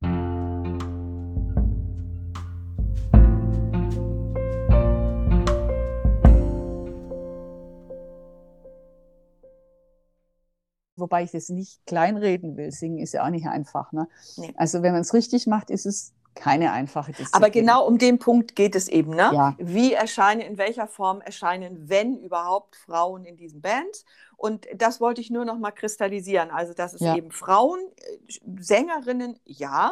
Wobei 11.02 11.24
ich 11.24 11.32
das 11.32 11.50
nicht 11.50 11.86
kleinreden 11.86 12.56
will. 12.56 12.72
Singen 12.72 13.00
ist 13.00 13.14
ja 13.14 13.26
auch 13.26 13.30
nicht 13.30 13.48
einfach. 13.48 13.92
Ne? 13.92 14.08
Nee. 14.38 14.54
Also 14.56 14.82
wenn 14.84 14.94
man 14.94 15.02
es 15.02 15.14
richtig 15.14 15.48
macht, 15.48 15.70
ist 15.70 15.86
es 15.86 16.14
keine 16.34 16.72
einfache 16.72 17.12
Disziplin. 17.12 17.34
Aber 17.34 17.50
genau 17.50 17.86
um 17.86 17.98
den 17.98 18.18
Punkt 18.18 18.56
geht 18.56 18.76
es 18.76 18.88
eben. 18.88 19.12
Ne? 19.12 19.30
Ja. 19.34 19.56
Wie 19.58 19.94
erscheinen, 19.94 20.40
in 20.40 20.58
welcher 20.58 20.88
Form 20.88 21.20
erscheinen, 21.20 21.90
wenn 21.90 22.18
überhaupt, 22.18 22.78
Frauen 22.78 23.26
in 23.26 23.36
diesen 23.36 23.62
Bands? 23.62 24.06
Und 24.38 24.66
das 24.76 25.02
wollte 25.02 25.20
ich 25.20 25.30
nur 25.30 25.44
noch 25.44 25.60
mal 25.60 25.72
kristallisieren. 25.72 26.50
Also, 26.50 26.74
dass 26.74 26.94
es 26.94 27.02
Ja. 27.02 27.16
eben 27.18 27.32
Frauen, 27.32 27.80
äh, 27.98 28.34
Sängerinnen, 28.60 29.40
ja, 29.44 29.92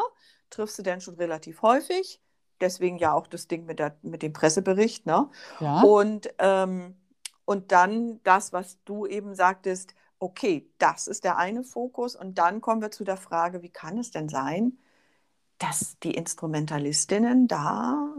triffst 0.50 0.80
du 0.80 0.84
denn 0.84 1.02
schon 1.02 1.16
relativ 1.16 1.62
häufig. 1.62 2.22
Deswegen 2.62 2.98
ja 2.98 3.14
auch 3.14 3.28
das 3.28 3.48
Ding 3.48 3.66
mit, 3.66 3.80
der, 3.80 3.96
mit 4.02 4.22
dem 4.22 4.34
Pressebericht. 4.34 5.06
Ne? 5.06 5.30
Ja, 5.60 5.82
Und, 5.82 6.30
ähm, 6.40 6.96
und 7.46 7.72
dann 7.72 8.22
das, 8.24 8.54
was 8.54 8.78
du 8.86 9.06
eben 9.06 9.36
sagtest, 9.36 9.94
okay, 10.20 10.70
das 10.78 11.08
ist 11.08 11.24
der 11.24 11.38
eine 11.38 11.64
Fokus. 11.64 12.16
Und 12.16 12.38
dann 12.38 12.62
kommen 12.62 12.82
wir 12.82 12.92
zu 12.92 13.04
der 13.04 13.18
Frage, 13.18 13.62
wie 13.62 13.70
kann 13.70 13.98
es 13.98 14.12
denn 14.12 14.30
sein, 14.30 14.78
dass 15.58 15.98
die 16.00 16.12
Instrumentalistinnen 16.12 17.48
da 17.48 18.14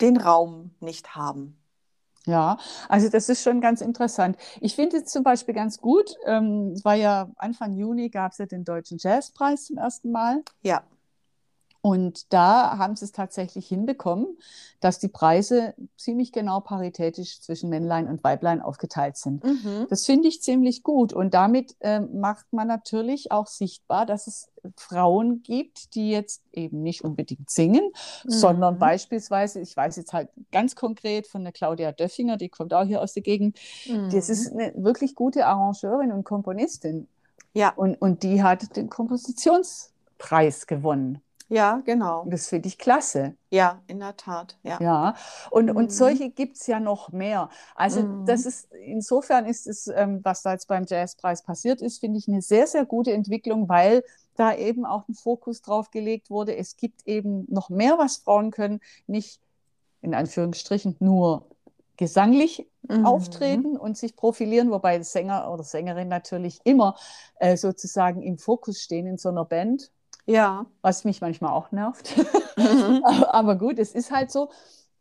den 0.00 0.16
Raum 0.16 0.70
nicht 0.80 1.14
haben? 1.14 1.58
Ja, 2.26 2.58
also 2.88 3.08
das 3.08 3.28
ist 3.28 3.42
schon 3.42 3.60
ganz 3.60 3.80
interessant. 3.80 4.36
Ich 4.60 4.74
finde 4.74 4.98
es 4.98 5.06
zum 5.06 5.22
Beispiel 5.22 5.54
ganz 5.54 5.80
gut, 5.80 6.14
ähm, 6.26 6.72
es 6.74 6.84
war 6.84 6.94
ja 6.94 7.30
Anfang 7.36 7.74
Juni 7.74 8.10
gab 8.10 8.32
es 8.32 8.38
ja 8.38 8.44
den 8.44 8.64
Deutschen 8.64 8.98
Jazzpreis 8.98 9.66
zum 9.66 9.78
ersten 9.78 10.10
Mal. 10.10 10.42
Ja, 10.60 10.82
Und 11.88 12.32
da 12.32 12.78
haben 12.78 12.96
sie 12.96 13.04
es 13.06 13.12
tatsächlich 13.12 13.66
hinbekommen, 13.68 14.26
dass 14.80 14.98
die 14.98 15.08
Preise 15.08 15.74
ziemlich 15.96 16.32
genau 16.32 16.60
paritätisch 16.60 17.40
zwischen 17.40 17.70
Männlein 17.70 18.08
und 18.08 18.22
Weiblein 18.24 18.60
aufgeteilt 18.60 19.16
sind. 19.16 19.42
mhm. 19.44 19.86
Das 19.90 20.04
finde 20.04 20.28
ich 20.28 20.42
ziemlich 20.42 20.82
gut. 20.82 21.12
Und 21.12 21.34
damit 21.34 21.76
ähm, 21.80 22.20
macht 22.20 22.52
man 22.52 22.68
natürlich 22.68 23.32
auch 23.32 23.46
sichtbar, 23.46 24.06
dass 24.06 24.26
es 24.26 24.50
Frauen 24.76 25.42
gibt, 25.42 25.94
die 25.94 26.10
jetzt 26.10 26.42
eben 26.52 26.82
nicht 26.82 27.02
unbedingt 27.04 27.48
singen, 27.50 27.90
sondern 28.26 28.74
Mhm. 28.74 28.78
beispielsweise, 28.78 29.60
ich 29.60 29.76
weiß 29.76 29.96
jetzt 29.96 30.12
halt 30.12 30.28
ganz 30.52 30.74
konkret 30.76 31.26
von 31.26 31.42
der 31.44 31.52
Claudia 31.52 31.92
Döffinger, 31.92 32.36
die 32.36 32.48
kommt 32.48 32.74
auch 32.74 32.84
hier 32.84 33.00
aus 33.00 33.12
der 33.14 33.22
Gegend, 33.22 33.58
das 34.10 34.28
ist 34.28 34.52
eine 34.52 34.72
wirklich 34.76 35.14
gute 35.14 35.46
Arrangeurin 35.46 36.12
und 36.12 36.24
Komponistin. 36.24 37.08
ja, 37.54 37.70
Und, 37.76 37.94
und 38.00 38.22
die 38.22 38.42
hat 38.42 38.76
den 38.76 38.88
Kompositionspreis 38.90 40.66
gewonnen. 40.66 41.22
Ja, 41.48 41.80
genau. 41.84 42.22
Und 42.22 42.30
das 42.32 42.48
finde 42.48 42.68
ich 42.68 42.78
klasse. 42.78 43.34
Ja, 43.50 43.82
in 43.86 44.00
der 44.00 44.16
Tat. 44.16 44.58
Ja. 44.62 44.78
Ja, 44.80 45.14
und, 45.50 45.66
Mhm. 45.66 45.76
und 45.76 45.92
solche 45.92 46.30
gibt 46.30 46.56
es 46.56 46.66
ja 46.66 46.80
noch 46.80 47.10
mehr. 47.10 47.48
Also 47.74 48.02
Mhm. 48.02 48.24
das 48.26 48.44
ist, 48.44 48.70
insofern 48.72 49.46
ist 49.46 49.66
es, 49.66 49.86
ähm, 49.88 50.20
was 50.22 50.42
da 50.42 50.52
jetzt 50.52 50.68
beim 50.68 50.84
Jazzpreis 50.86 51.42
passiert 51.42 51.80
ist, 51.80 52.00
finde 52.00 52.18
ich 52.18 52.28
eine 52.28 52.42
sehr, 52.42 52.66
sehr 52.66 52.84
gute 52.84 53.12
Entwicklung, 53.12 53.68
weil 53.68 54.04
da 54.36 54.54
eben 54.54 54.84
auch 54.86 55.08
ein 55.08 55.14
Fokus 55.14 55.62
drauf 55.62 55.90
gelegt 55.90 56.30
wurde. 56.30 56.54
Es 56.56 56.76
gibt 56.76 57.06
eben 57.06 57.46
noch 57.48 57.70
mehr, 57.70 57.98
was 57.98 58.18
Frauen 58.18 58.50
können, 58.50 58.80
nicht 59.06 59.40
in 60.02 60.14
Anführungsstrichen 60.14 60.96
nur 61.00 61.46
gesanglich 61.96 62.66
Mhm. 62.88 63.04
auftreten 63.06 63.76
und 63.76 63.98
sich 63.98 64.14
profilieren, 64.16 64.70
wobei 64.70 65.02
Sänger 65.02 65.52
oder 65.52 65.64
Sängerin 65.64 66.08
natürlich 66.08 66.60
immer 66.64 66.96
äh, 67.40 67.56
sozusagen 67.56 68.22
im 68.22 68.38
Fokus 68.38 68.80
stehen 68.80 69.06
in 69.06 69.18
so 69.18 69.28
einer 69.30 69.44
Band, 69.44 69.90
Ja. 70.28 70.66
was 70.82 71.04
mich 71.04 71.20
manchmal 71.20 71.52
auch 71.52 71.72
nervt. 71.72 72.16
Mhm. 72.56 73.02
aber, 73.28 73.56
gut, 73.56 73.78
es 73.78 73.94
ist 73.94 74.10
halt 74.10 74.30
so. 74.30 74.50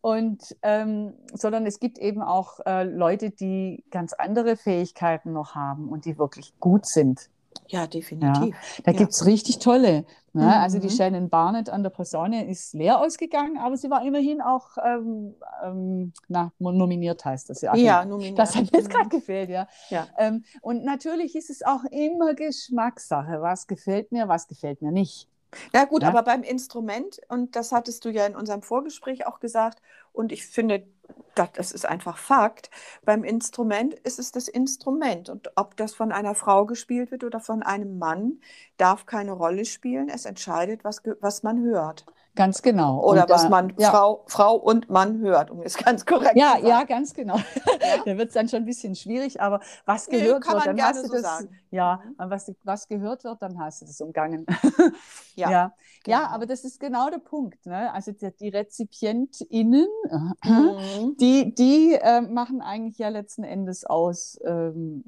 Und 0.02 0.56
ähm, 0.62 1.13
sondern 1.34 1.66
es 1.66 1.80
gibt 1.80 1.98
eben 1.98 2.22
auch 2.22 2.60
äh, 2.66 2.84
Leute, 2.84 3.32
die 3.32 3.84
ganz 3.92 4.13
andere 4.13 4.56
Fähigkeiten 4.56 5.34
noch 5.34 5.56
haben 5.56 5.90
und 5.90 6.06
die 6.06 6.18
wirklich 6.18 6.54
gut 6.60 6.86
sind. 6.86 7.30
Ja, 7.69 7.88
definitiv. 7.88 8.56
Ja, 8.56 8.84
da 8.86 8.91
ja. 8.91 8.97
gibt 8.97 9.12
es 9.12 9.25
richtig 9.25 9.60
tolle. 9.60 10.06
Ne? 10.34 10.43
Mhm. 10.43 10.49
Also 10.49 10.80
die 10.80 10.88
Mhm. 10.88 10.91
Shannon 10.91 11.30
Barnett 11.30 11.69
an 11.69 11.84
der 11.84 11.89
Posaune 11.89 12.47
ist 12.49 12.73
leer 12.73 12.99
ausgegangen, 12.99 13.58
aber 13.58 13.75
sie 13.77 13.89
war 13.89 14.06
immerhin 14.06 14.41
auch 14.41 14.77
ähm, 14.86 15.36
ähm, 15.63 16.13
na, 16.27 16.51
nominiert, 16.60 17.25
heißt 17.25 17.49
das 17.49 17.62
ja. 17.62 17.75
Ja, 17.75 18.06
nominiert. 18.06 18.38
Das 18.38 18.56
hat 18.56 18.71
mir 18.71 18.77
jetzt 18.77 18.88
Mhm. 18.89 18.93
gerade 18.93 19.10
gefehlt, 19.10 19.49
ja. 19.49 19.67
Ja. 19.89 20.08
Ähm, 20.17 20.43
und 20.62 20.84
natürlich 20.86 21.36
ist 21.36 21.49
es 21.49 21.63
auch 21.63 21.84
immer 21.91 22.36
Geschmackssache. 22.36 23.41
Was 23.41 23.67
gefällt 23.67 24.12
mir, 24.12 24.27
was 24.27 24.47
gefällt 24.47 24.82
mir 24.82 24.91
nicht. 24.91 25.27
Ja 25.74 25.86
gut, 25.86 26.04
Ja. 26.04 26.10
aber 26.10 26.24
beim 26.24 26.43
Instrument, 26.43 27.20
und 27.30 27.56
das 27.56 27.72
hattest 27.72 28.06
du 28.06 28.10
ja 28.10 28.26
in 28.26 28.36
unserem 28.36 28.62
Vorgespräch 28.62 29.26
auch 29.28 29.39
gesagt, 29.39 29.82
und 30.13 30.32
ich 30.32 30.46
finde, 30.46 30.88
das, 31.36 31.52
das 31.54 31.72
ist 31.72 31.86
einfach 31.86 32.17
Fakt, 32.17 32.70
beim 33.06 33.24
Instrument 33.24 33.93
ist 33.93 34.20
es 34.20 34.32
das 34.32 34.48
Instrument. 34.48 35.30
Und 35.30 35.52
ob 35.56 35.78
das 35.78 35.93
von 35.93 36.12
einer 36.12 36.36
Frau 36.36 36.65
gespielt 36.65 37.12
wird 37.12 37.24
oder 37.24 37.39
von 37.39 37.63
einem 37.63 37.98
Mann, 38.00 38.41
darf 38.78 39.06
keine 39.06 39.32
Rolle 39.32 39.65
spielen. 39.65 40.10
Es 40.10 40.26
entscheidet, 40.26 40.84
was, 40.84 41.02
was 41.22 41.43
man 41.43 41.62
hört. 41.63 42.06
Ganz 42.38 42.62
genau. 42.62 43.04
Oder 43.04 43.23
Und 43.23 43.30
was 43.32 43.43
da- 43.43 43.50
man 43.50 43.73
ja. 43.80 43.89
Frau, 43.89 44.23
Frau 44.28 44.56
und 44.56 44.89
Mann 44.91 45.19
hört, 45.21 45.50
um 45.50 45.62
es 45.63 45.76
ganz 45.76 46.06
korrekt 46.06 46.36
Ja, 46.38 46.50
zu 46.56 46.62
sagen. 46.62 46.67
ja, 46.67 46.84
ganz 46.84 47.13
genau. 47.15 47.36
da 48.06 48.15
wird 48.17 48.28
es 48.28 48.36
dann 48.36 48.47
schon 48.47 48.60
ein 48.60 48.65
bisschen 48.65 48.95
schwierig, 48.95 49.41
aber 49.41 49.60
was 49.86 50.06
gehört 50.08 50.47
wird, 50.47 50.65
dann 50.67 50.80
hast 50.82 51.04
du 51.04 51.08
so 51.08 51.13
das. 51.13 51.21
sagen. 51.23 51.50
Ja, 51.71 52.00
Mhm. 52.06 52.30
was, 52.30 52.54
was 52.63 52.88
gehört 52.88 53.23
wird, 53.23 53.41
dann 53.41 53.60
hast 53.60 53.82
du 53.82 53.86
das 53.88 54.00
umgangen. 54.02 54.45
Ja, 55.36 55.50
ja. 55.52 55.73
ja, 56.06 56.19
genau. 56.19 56.34
aber 56.34 56.45
das 56.45 56.63
ist 56.63 56.80
genau 56.80 57.10
der 57.10 57.19
Punkt. 57.19 57.65
Ne? 57.65 57.91
Also 57.93 58.12
die, 58.12 58.32
die 58.39 58.50
RezipientInnen, 58.50 59.88
Mhm. 60.43 61.15
die, 61.19 61.54
die 61.54 61.93
äh, 61.93 62.21
machen 62.21 62.62
eigentlich 62.62 62.97
ja 63.00 63.10
letzten 63.10 63.43
Endes 63.43 63.84
aus, 63.86 64.39
ähm, 64.45 65.04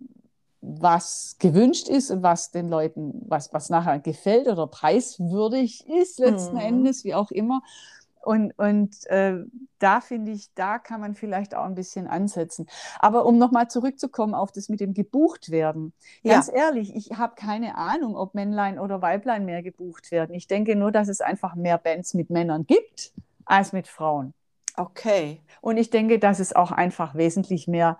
was 0.61 1.37
gewünscht 1.39 1.87
ist 1.87 2.11
und 2.11 2.21
was 2.21 2.51
den 2.51 2.69
Leuten, 2.69 3.21
was, 3.27 3.53
was 3.53 3.69
nachher 3.69 3.99
gefällt 3.99 4.47
oder 4.47 4.67
preiswürdig 4.67 5.87
ist, 5.87 6.19
letzten 6.19 6.55
Mhm. 6.55 6.61
Endes, 6.61 7.03
wie 7.03 7.15
auch 7.15 7.31
immer. 7.31 7.61
Und, 8.21 8.51
und 8.59 9.05
äh, 9.07 9.37
da 9.79 10.01
finde 10.01 10.31
ich, 10.31 10.53
da 10.53 10.77
kann 10.77 10.99
man 10.99 11.15
vielleicht 11.15 11.55
auch 11.55 11.63
ein 11.63 11.75
bisschen 11.75 12.05
ansetzen. 12.05 12.67
Aber 12.99 13.25
um 13.25 13.37
nochmal 13.37 13.69
zurückzukommen 13.69 14.33
auf 14.35 14.51
das 14.51 14.67
mit 14.67 14.81
dem 14.81 14.93
gebucht 14.93 15.51
werden. 15.51 15.93
Ja. 16.21 16.33
Ganz 16.33 16.51
ehrlich, 16.53 16.93
ich 16.93 17.17
habe 17.17 17.35
keine 17.35 17.77
Ahnung, 17.77 18.17
ob 18.17 18.35
Männlein 18.35 18.77
oder 18.77 19.01
Weiblein 19.01 19.45
mehr 19.45 19.63
gebucht 19.63 20.11
werden. 20.11 20.35
Ich 20.35 20.47
denke 20.47 20.75
nur, 20.75 20.91
dass 20.91 21.07
es 21.07 21.21
einfach 21.21 21.55
mehr 21.55 21.77
Bands 21.77 22.13
mit 22.13 22.29
Männern 22.29 22.65
gibt 22.65 23.13
als 23.45 23.71
mit 23.71 23.87
Frauen. 23.87 24.33
Okay. 24.75 25.39
Und 25.61 25.77
ich 25.77 25.89
denke, 25.89 26.19
dass 26.19 26.39
es 26.39 26.53
auch 26.53 26.71
einfach 26.71 27.15
wesentlich 27.15 27.67
mehr 27.67 27.97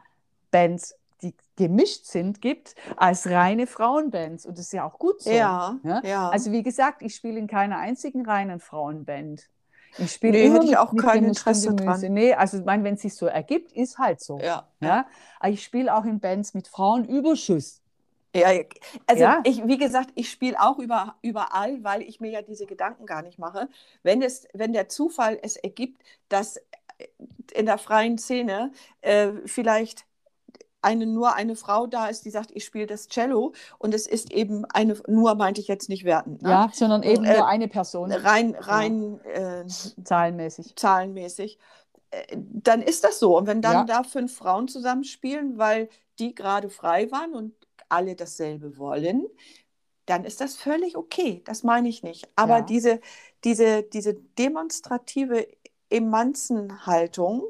Bands, 0.52 0.96
die 1.22 1.36
gemischt 1.56 2.06
sind, 2.06 2.42
gibt, 2.42 2.76
als 2.98 3.28
reine 3.28 3.68
Frauenbands. 3.68 4.46
Und 4.46 4.58
das 4.58 4.66
ist 4.68 4.74
ja 4.74 4.86
auch 4.86 4.98
gut 5.00 5.22
so. 5.22 5.30
Ja, 5.32 5.78
Ja? 5.84 6.02
ja. 6.04 6.30
Also 6.30 6.52
wie 6.52 6.64
gesagt, 6.64 7.02
ich 7.02 7.16
spiele 7.16 7.40
in 7.40 7.48
keiner 7.48 7.78
einzigen 7.78 8.26
reinen 8.26 8.60
Frauenband. 8.60 9.50
Ich 9.98 10.12
spiele 10.14 10.34
Nee, 10.34 10.46
immer 10.46 10.56
hätte 10.56 10.68
ich 10.68 10.78
auch 10.78 10.96
kein 10.96 11.26
Interesse 11.26 11.74
dran. 11.76 12.00
Nee, 12.14 12.34
also 12.34 12.60
ich 12.60 12.66
meine, 12.66 12.84
wenn 12.84 12.94
es 12.94 13.02
sich 13.02 13.16
so 13.16 13.26
ergibt, 13.26 13.72
ist 13.74 13.98
halt 13.98 14.22
so. 14.22 14.40
ja. 14.40 14.68
Ja? 14.82 15.08
Aber 15.40 15.52
ich 15.52 15.64
spiele 15.64 15.94
auch 15.94 16.06
in 16.06 16.20
Bands 16.20 16.54
mit 16.54 16.68
Frauenüberschuss. 16.68 17.82
Ja, 18.36 18.50
also 19.08 19.24
Ja. 19.24 19.42
ich, 19.44 19.66
wie 19.66 19.78
gesagt, 19.78 20.12
ich 20.14 20.30
spiele 20.30 20.62
auch 20.62 20.78
über, 20.78 21.16
überall, 21.24 21.84
weil 21.84 22.04
ich 22.04 22.20
mir 22.20 22.30
ja 22.30 22.42
diese 22.44 22.68
Gedanken 22.68 23.08
gar 23.08 23.24
nicht 23.24 23.40
mache. 23.40 23.68
Wenn, 24.04 24.22
es, 24.22 24.48
wenn 24.54 24.72
der 24.72 24.88
Zufall 24.88 25.40
es 25.42 25.58
ergibt, 25.58 26.02
dass 26.30 26.62
in 27.54 27.66
der 27.66 27.78
freien 27.78 28.18
Szene 28.18 28.72
äh, 29.02 29.32
vielleicht 29.46 30.06
eine, 30.82 31.06
nur 31.06 31.36
eine 31.36 31.56
Frau 31.56 31.88
da 31.88 32.08
ist, 32.08 32.26
die 32.26 32.30
sagt, 32.32 32.52
ich 32.54 32.64
spiele 32.66 32.88
das 32.88 33.08
Cello 33.08 33.54
und 33.80 33.94
es 33.94 34.08
ist 34.08 34.32
eben 34.32 34.66
eine, 34.66 34.96
nur 35.08 35.36
meinte 35.36 35.62
ich 35.62 35.68
jetzt 35.68 35.90
nicht 35.90 36.06
wertend, 36.06 36.42
ne? 36.42 36.50
Ja, 36.50 36.72
sondern 36.74 37.04
eben 37.04 37.24
Äh, 37.24 37.36
nur 37.36 37.48
eine 37.48 37.68
Person, 37.68 38.12
rein, 38.12 38.56
rein 38.56 39.20
äh, 39.26 39.66
zahlenmäßig. 40.04 40.76
zahlenmäßig, 40.76 41.58
äh, 42.12 42.38
dann 42.38 42.82
ist 42.82 43.04
das 43.04 43.20
so. 43.20 43.38
Und 43.38 43.48
wenn 43.48 43.62
dann 43.62 43.74
Ja. 43.74 43.86
da 43.88 44.04
fünf 44.04 44.36
Frauen 44.36 44.68
zusammenspielen, 44.68 45.58
weil 45.58 45.90
die 46.20 46.36
gerade 46.36 46.70
frei 46.70 47.12
waren 47.12 47.34
und 47.34 47.54
alle 47.90 48.16
dasselbe 48.16 48.78
wollen, 48.78 49.28
dann 50.06 50.26
ist 50.26 50.42
das 50.42 50.56
völlig 50.56 50.98
okay. 50.98 51.42
Das 51.46 51.64
meine 51.64 51.90
ich 51.90 52.04
nicht. 52.04 52.28
Aber 52.36 52.60
Ja. 52.60 52.66
diese, 52.66 53.00
diese, 53.44 53.84
diese 53.84 54.16
demonstrative 54.16 55.48
Emanzenhaltung, 55.90 57.44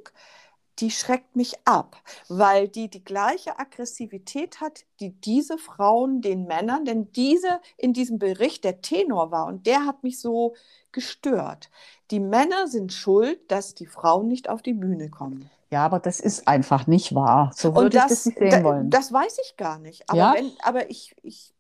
die 0.80 0.92
schreckt 0.92 1.36
mich 1.36 1.56
ab, 1.66 2.02
weil 2.28 2.68
die 2.68 2.90
die 2.90 3.04
gleiche 3.04 3.60
Aggressivität 3.60 4.62
hat, 4.62 4.86
die 5.00 5.12
diese 5.12 5.58
Frauen 5.58 6.22
den 6.22 6.46
Männern, 6.46 6.86
denn 6.86 7.12
diese 7.14 7.62
in 7.78 7.94
diesem 7.94 8.20
Bericht 8.20 8.64
der 8.64 8.82
Tenor 8.82 9.32
war 9.32 9.46
und 9.48 9.66
der 9.68 9.86
hat 9.86 10.04
mich 10.04 10.20
so 10.20 10.56
gestört. 10.92 11.70
Die 12.12 12.20
Männer 12.20 12.68
sind 12.68 12.94
schuld, 12.94 13.40
dass 13.52 13.76
die 13.76 13.86
Frauen 13.88 14.28
nicht 14.28 14.50
auf 14.50 14.62
die 14.62 14.74
Bühne 14.74 15.10
kommen. 15.10 15.52
Ja, 15.72 15.86
aber 15.86 16.00
das 16.00 16.20
ist 16.20 16.48
einfach 16.48 16.88
nicht 16.88 17.14
wahr. 17.14 17.52
So 17.56 17.76
würde 17.78 17.86
Und 17.86 17.94
ich 17.98 18.06
das, 18.06 18.08
das 18.08 18.26
nicht 18.26 18.40
sehen 18.40 18.50
da, 18.50 18.64
wollen. 18.64 18.90
das 18.90 19.12
weiß 19.14 19.38
ich 19.46 19.58
gar 19.58 19.80
nicht. 19.80 20.10
Aber, 20.10 20.18
Ja? 20.18 20.32
wenn, 20.32 20.52
aber 20.64 20.90
ich, 20.90 21.16
ich, 21.24 21.54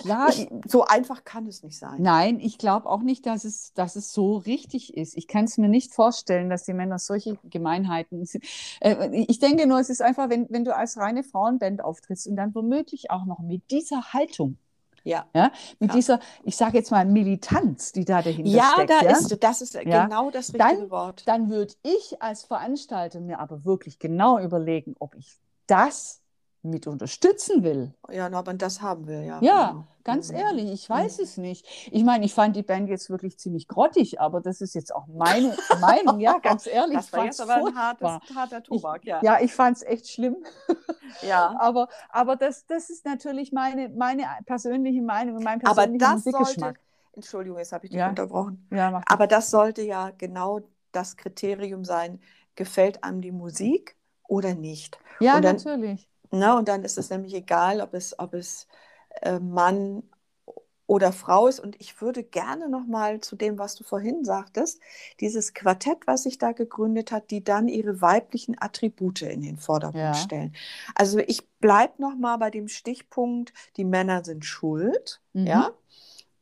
Klar, 0.00 0.28
ich, 0.30 0.48
so 0.66 0.84
einfach 0.84 1.24
kann 1.24 1.46
es 1.46 1.62
nicht 1.62 1.78
sein. 1.78 1.96
Nein, 2.00 2.40
ich 2.40 2.58
glaube 2.58 2.88
auch 2.88 3.02
nicht, 3.02 3.26
dass 3.26 3.44
es, 3.44 3.72
dass 3.74 3.96
es 3.96 4.12
so 4.12 4.36
richtig 4.38 4.96
ist. 4.96 5.16
Ich 5.16 5.28
kann 5.28 5.44
es 5.44 5.58
mir 5.58 5.68
nicht 5.68 5.92
vorstellen, 5.94 6.48
dass 6.50 6.64
die 6.64 6.72
Männer 6.72 6.98
solche 6.98 7.38
Gemeinheiten 7.44 8.24
sind. 8.24 8.44
Äh, 8.80 9.24
ich 9.28 9.38
denke 9.38 9.66
nur, 9.66 9.78
es 9.80 9.90
ist 9.90 10.00
einfach, 10.02 10.30
wenn, 10.30 10.46
wenn 10.50 10.64
du 10.64 10.74
als 10.74 10.96
reine 10.96 11.22
Frauenband 11.24 11.82
auftrittst 11.84 12.26
und 12.26 12.36
dann 12.36 12.54
womöglich 12.54 13.10
auch 13.10 13.24
noch 13.26 13.40
mit 13.40 13.70
dieser 13.70 14.12
Haltung, 14.12 14.56
Ja, 15.04 15.26
ja, 15.34 15.52
mit 15.78 15.90
Ja. 15.90 15.96
dieser, 15.96 16.20
ich 16.42 16.56
sage 16.56 16.78
jetzt 16.78 16.90
mal, 16.90 17.04
Militanz, 17.06 17.92
die 17.92 18.04
da 18.04 18.22
dahinter 18.22 18.50
ja 18.50 18.70
steckt, 18.72 18.90
da 18.90 19.02
ja, 19.02 19.10
ist 19.12 19.36
das 19.40 19.60
ist 19.62 19.78
genau 19.78 20.30
das 20.30 20.52
richtige 20.54 20.58
Dann- 20.80 20.90
Wort. 20.90 21.22
dann 21.28 21.48
würde 21.48 21.74
ich 21.82 22.20
als 22.20 22.42
Veranstalter 22.44 23.20
mir 23.20 23.38
aber 23.38 23.64
wirklich 23.64 23.98
genau 24.00 24.38
überlegen, 24.40 24.94
ob 24.98 25.14
ich 25.14 25.38
das 25.68 26.22
mit 26.62 26.86
unterstützen 26.86 27.62
will. 27.62 27.94
Ja, 28.10 28.30
aber 28.32 28.54
das 28.54 28.82
haben 28.82 29.06
wir 29.06 29.22
ja. 29.22 29.38
Ja, 29.40 29.68
genau. 29.70 29.84
ganz 30.02 30.30
Mhm. 30.30 30.36
ehrlich, 30.38 30.72
ich 30.72 30.90
weiß 30.90 31.18
Mhm. 31.18 31.24
es 31.24 31.36
nicht. 31.36 31.88
Ich 31.92 32.02
meine, 32.04 32.24
ich 32.24 32.34
fand 32.34 32.56
die 32.56 32.62
Band 32.62 32.88
jetzt 32.88 33.08
wirklich 33.08 33.38
ziemlich 33.38 33.68
grottig, 33.68 34.20
aber 34.20 34.40
das 34.40 34.60
ist 34.60 34.74
jetzt 34.74 34.94
auch 34.94 35.06
meine 35.06 35.56
Meinung. 35.80 36.18
Ja, 36.20 36.38
ganz 36.38 36.66
ehrlich, 36.66 36.96
Das 36.96 37.06
ich 37.06 37.12
war 37.12 37.24
jetzt 37.24 37.40
aber 37.40 37.54
ein 37.54 37.74
hartes, 37.76 38.08
harter 38.34 38.62
Tobak, 38.62 39.04
ja. 39.04 39.20
Ja, 39.22 39.40
ich 39.40 39.54
fand 39.54 39.76
es 39.76 39.82
echt 39.84 40.08
schlimm. 40.08 40.36
ja. 41.22 41.54
Aber, 41.60 41.88
aber 42.10 42.36
das, 42.36 42.66
das 42.66 42.90
ist 42.90 43.04
natürlich 43.04 43.52
meine, 43.52 43.88
meine 43.90 44.24
persönliche 44.44 45.02
Meinung 45.02 45.36
und 45.36 45.44
mein 45.44 45.60
persönlicher 45.60 46.12
Musikgeschmack. 46.14 46.80
Entschuldigung, 47.12 47.58
jetzt 47.58 47.72
habe 47.72 47.86
ich 47.86 47.90
dich 47.90 47.98
Ja. 47.98 48.08
unterbrochen. 48.08 48.66
Ja, 48.72 49.00
Aber 49.06 49.26
das 49.26 49.50
sollte 49.50 49.82
ja 49.82 50.10
genau 50.18 50.60
das 50.92 51.16
Kriterium 51.16 51.84
sein, 51.84 52.20
gefällt 52.56 53.02
einem 53.04 53.20
die 53.22 53.32
Musik 53.32 53.96
oder 54.28 54.54
nicht. 54.54 54.98
ja 55.20 55.40
dann- 55.40 55.56
natürlich. 55.56 56.08
Ne? 56.30 56.56
Und 56.56 56.68
dann 56.68 56.84
ist 56.84 56.98
es 56.98 57.10
nämlich 57.10 57.34
egal, 57.34 57.80
ob 57.80 57.94
es, 57.94 58.18
ob 58.18 58.34
es 58.34 58.66
äh, 59.22 59.38
Mann 59.38 60.02
oder 60.86 61.12
Frau 61.12 61.48
ist. 61.48 61.58
Und 61.58 61.80
ich 61.80 62.00
würde 62.00 62.22
gerne 62.22 62.68
noch 62.68 62.86
mal 62.86 63.20
zu 63.20 63.36
dem, 63.36 63.58
was 63.58 63.74
du 63.74 63.84
vorhin 63.84 64.24
sagtest, 64.24 64.80
dieses 65.20 65.52
Quartett, 65.52 66.06
was 66.06 66.22
sich 66.22 66.38
da 66.38 66.52
gegründet 66.52 67.10
hat, 67.10 67.30
die 67.30 67.42
dann 67.42 67.68
ihre 67.68 68.00
weiblichen 68.00 68.56
Attribute 68.60 69.22
in 69.22 69.42
den 69.42 69.56
Vordergrund 69.56 70.00
Ja. 70.00 70.14
stellen. 70.14 70.54
Also 70.94 71.18
ich 71.18 71.48
bleibe 71.58 71.94
noch 71.98 72.16
mal 72.16 72.36
bei 72.36 72.50
dem 72.50 72.68
Stichpunkt, 72.68 73.52
die 73.76 73.84
Männer 73.84 74.24
sind 74.24 74.44
schuld. 74.44 75.20
Mhm. 75.32 75.46
Ja. 75.46 75.70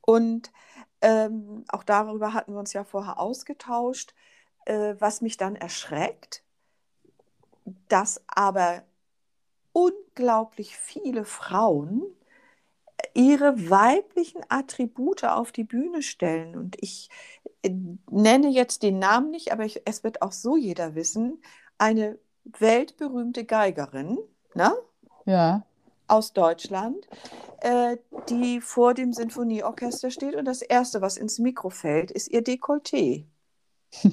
Und 0.02 0.52
ähm, 1.00 1.64
auch 1.68 1.82
darüber 1.82 2.34
hatten 2.34 2.52
wir 2.52 2.58
uns 2.58 2.72
ja 2.72 2.84
vorher 2.84 3.18
ausgetauscht, 3.18 4.14
äh, 4.66 4.94
was 4.98 5.20
mich 5.22 5.36
dann 5.36 5.56
erschreckt, 5.56 6.42
dass 7.88 8.22
aber 8.26 8.82
unglaublich 9.74 10.78
viele 10.78 11.26
Frauen 11.26 12.02
ihre 13.12 13.68
weiblichen 13.68 14.40
Attribute 14.48 15.24
auf 15.24 15.52
die 15.52 15.64
Bühne 15.64 16.00
stellen. 16.02 16.56
Und 16.56 16.76
ich 16.80 17.10
äh, 17.62 17.70
nenne 18.10 18.48
jetzt 18.48 18.82
den 18.82 18.98
Namen 18.98 19.30
nicht, 19.30 19.52
aber 19.52 19.64
ich, 19.64 19.82
es 19.84 20.02
wird 20.04 20.22
auch 20.22 20.32
so 20.32 20.56
jeder 20.56 20.94
wissen, 20.94 21.42
eine 21.76 22.18
weltberühmte 22.44 23.44
Geigerin, 23.44 24.18
ne? 24.54 24.72
Ja. 25.26 25.64
aus 26.06 26.34
Deutschland, 26.34 27.08
äh, 27.60 27.96
die 28.28 28.60
vor 28.60 28.94
dem 28.94 29.12
Sinfonieorchester 29.12 30.10
steht 30.10 30.34
und 30.34 30.44
das 30.44 30.60
Erste, 30.60 31.00
was 31.00 31.16
ins 31.16 31.38
Mikro 31.38 31.70
fällt, 31.70 32.10
ist 32.10 32.30
ihr 32.30 32.42
Dekolleté. 32.42 33.24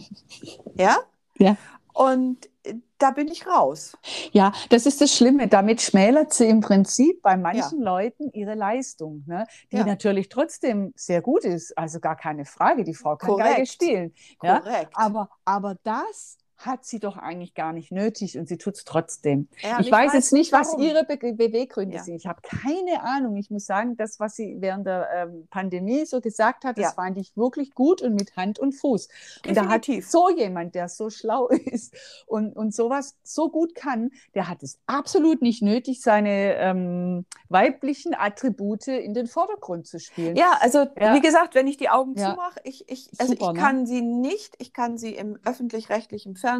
ja? 0.75 0.97
Ja. 1.37 1.57
Und 1.93 2.49
äh, 2.63 2.75
da 2.97 3.11
bin 3.11 3.27
ich 3.27 3.47
raus. 3.47 3.97
Ja, 4.31 4.51
das 4.69 4.85
ist 4.85 5.01
das 5.01 5.15
Schlimme. 5.15 5.47
Damit 5.47 5.81
schmälert 5.81 6.33
sie 6.33 6.47
im 6.47 6.61
Prinzip 6.61 7.21
bei 7.21 7.35
manchen 7.37 7.81
Leuten 7.81 8.29
ihre 8.33 8.53
Leistung, 8.53 9.23
ne? 9.27 9.45
die 9.71 9.77
Ja. 9.77 9.85
natürlich 9.85 10.29
trotzdem 10.29 10.93
sehr 10.95 11.21
gut 11.21 11.43
ist. 11.43 11.77
Also 11.77 11.99
gar 11.99 12.15
keine 12.15 12.45
Frage, 12.45 12.83
die 12.83 12.93
Frau 12.93 13.15
kann 13.15 13.35
Geige 13.37 13.53
Korrekt. 13.53 13.67
spielen. 13.71 14.13
Ja? 14.43 14.59
Korrekt. 14.59 14.91
Aber, 14.93 15.29
aber 15.45 15.75
das 15.83 16.37
hat 16.65 16.85
sie 16.85 16.99
doch 16.99 17.17
eigentlich 17.17 17.53
gar 17.53 17.73
nicht 17.73 17.91
nötig 17.91 18.37
und 18.37 18.47
sie 18.47 18.57
tut 18.57 18.75
es 18.75 18.83
trotzdem. 18.83 19.47
Ja, 19.61 19.79
ich, 19.79 19.91
weiß 19.91 20.13
jetzt 20.13 20.33
nicht, 20.33 20.51
was 20.51 20.69
warum. 20.73 20.81
ihre 20.83 21.03
Be 21.05 21.17
Beweggründe 21.33 21.97
Ja. 21.97 22.03
sind. 22.03 22.15
Ich 22.15 22.27
habe 22.27 22.41
keine 22.41 23.03
Ahnung. 23.03 23.35
Ich 23.37 23.49
muss 23.49 23.65
sagen, 23.65 23.97
das, 23.97 24.19
was 24.19 24.35
sie 24.35 24.57
während 24.59 24.85
der 24.87 25.07
ähm, 25.13 25.47
Pandemie 25.49 26.05
so 26.05 26.21
gesagt 26.21 26.63
hat, 26.63 26.77
das 26.77 26.83
Ja. 26.83 26.91
fand 26.91 27.17
ich 27.17 27.35
wirklich 27.35 27.73
gut 27.73 28.01
und 28.01 28.13
mit 28.15 28.35
Hand 28.37 28.59
und 28.59 28.73
Fuß. 28.73 29.09
Und 29.47 29.57
da 29.57 29.67
hat 29.67 29.87
Definitiv. 29.87 30.09
so 30.09 30.29
jemand, 30.29 30.75
der 30.75 30.87
so 30.89 31.09
schlau 31.09 31.47
ist 31.49 31.95
und, 32.27 32.55
und 32.55 32.73
sowas 32.73 33.15
so 33.23 33.49
gut 33.49 33.75
kann, 33.75 34.11
der 34.35 34.47
hat 34.47 34.63
es 34.63 34.79
absolut 34.85 35.41
nicht 35.41 35.61
nötig, 35.61 36.01
seine 36.01 36.55
ähm, 36.55 37.25
weiblichen 37.49 38.13
Attribute 38.15 38.87
in 38.87 39.13
den 39.13 39.27
Vordergrund 39.27 39.87
zu 39.87 39.99
spielen. 39.99 40.35
Ja, 40.35 40.57
also 40.59 40.79
wie 40.95 41.21
gesagt, 41.21 41.55
wenn 41.55 41.67
ich 41.67 41.77
die 41.77 41.89
Augen 41.89 42.15
zumache, 42.15 42.59
ich, 42.63 42.87
ich, 42.89 43.09
also 43.17 43.33
Super, 43.33 43.47
ich 43.47 43.53
ne? 43.53 43.59
kann 43.59 43.85
sie 43.85 44.01
nicht, 44.01 44.55
ich 44.59 44.73
kann 44.73 44.97
sie 44.97 45.15
im 45.15 45.37
öffentlich-rechtlichen 45.45 46.35
Fernsehen 46.35 46.50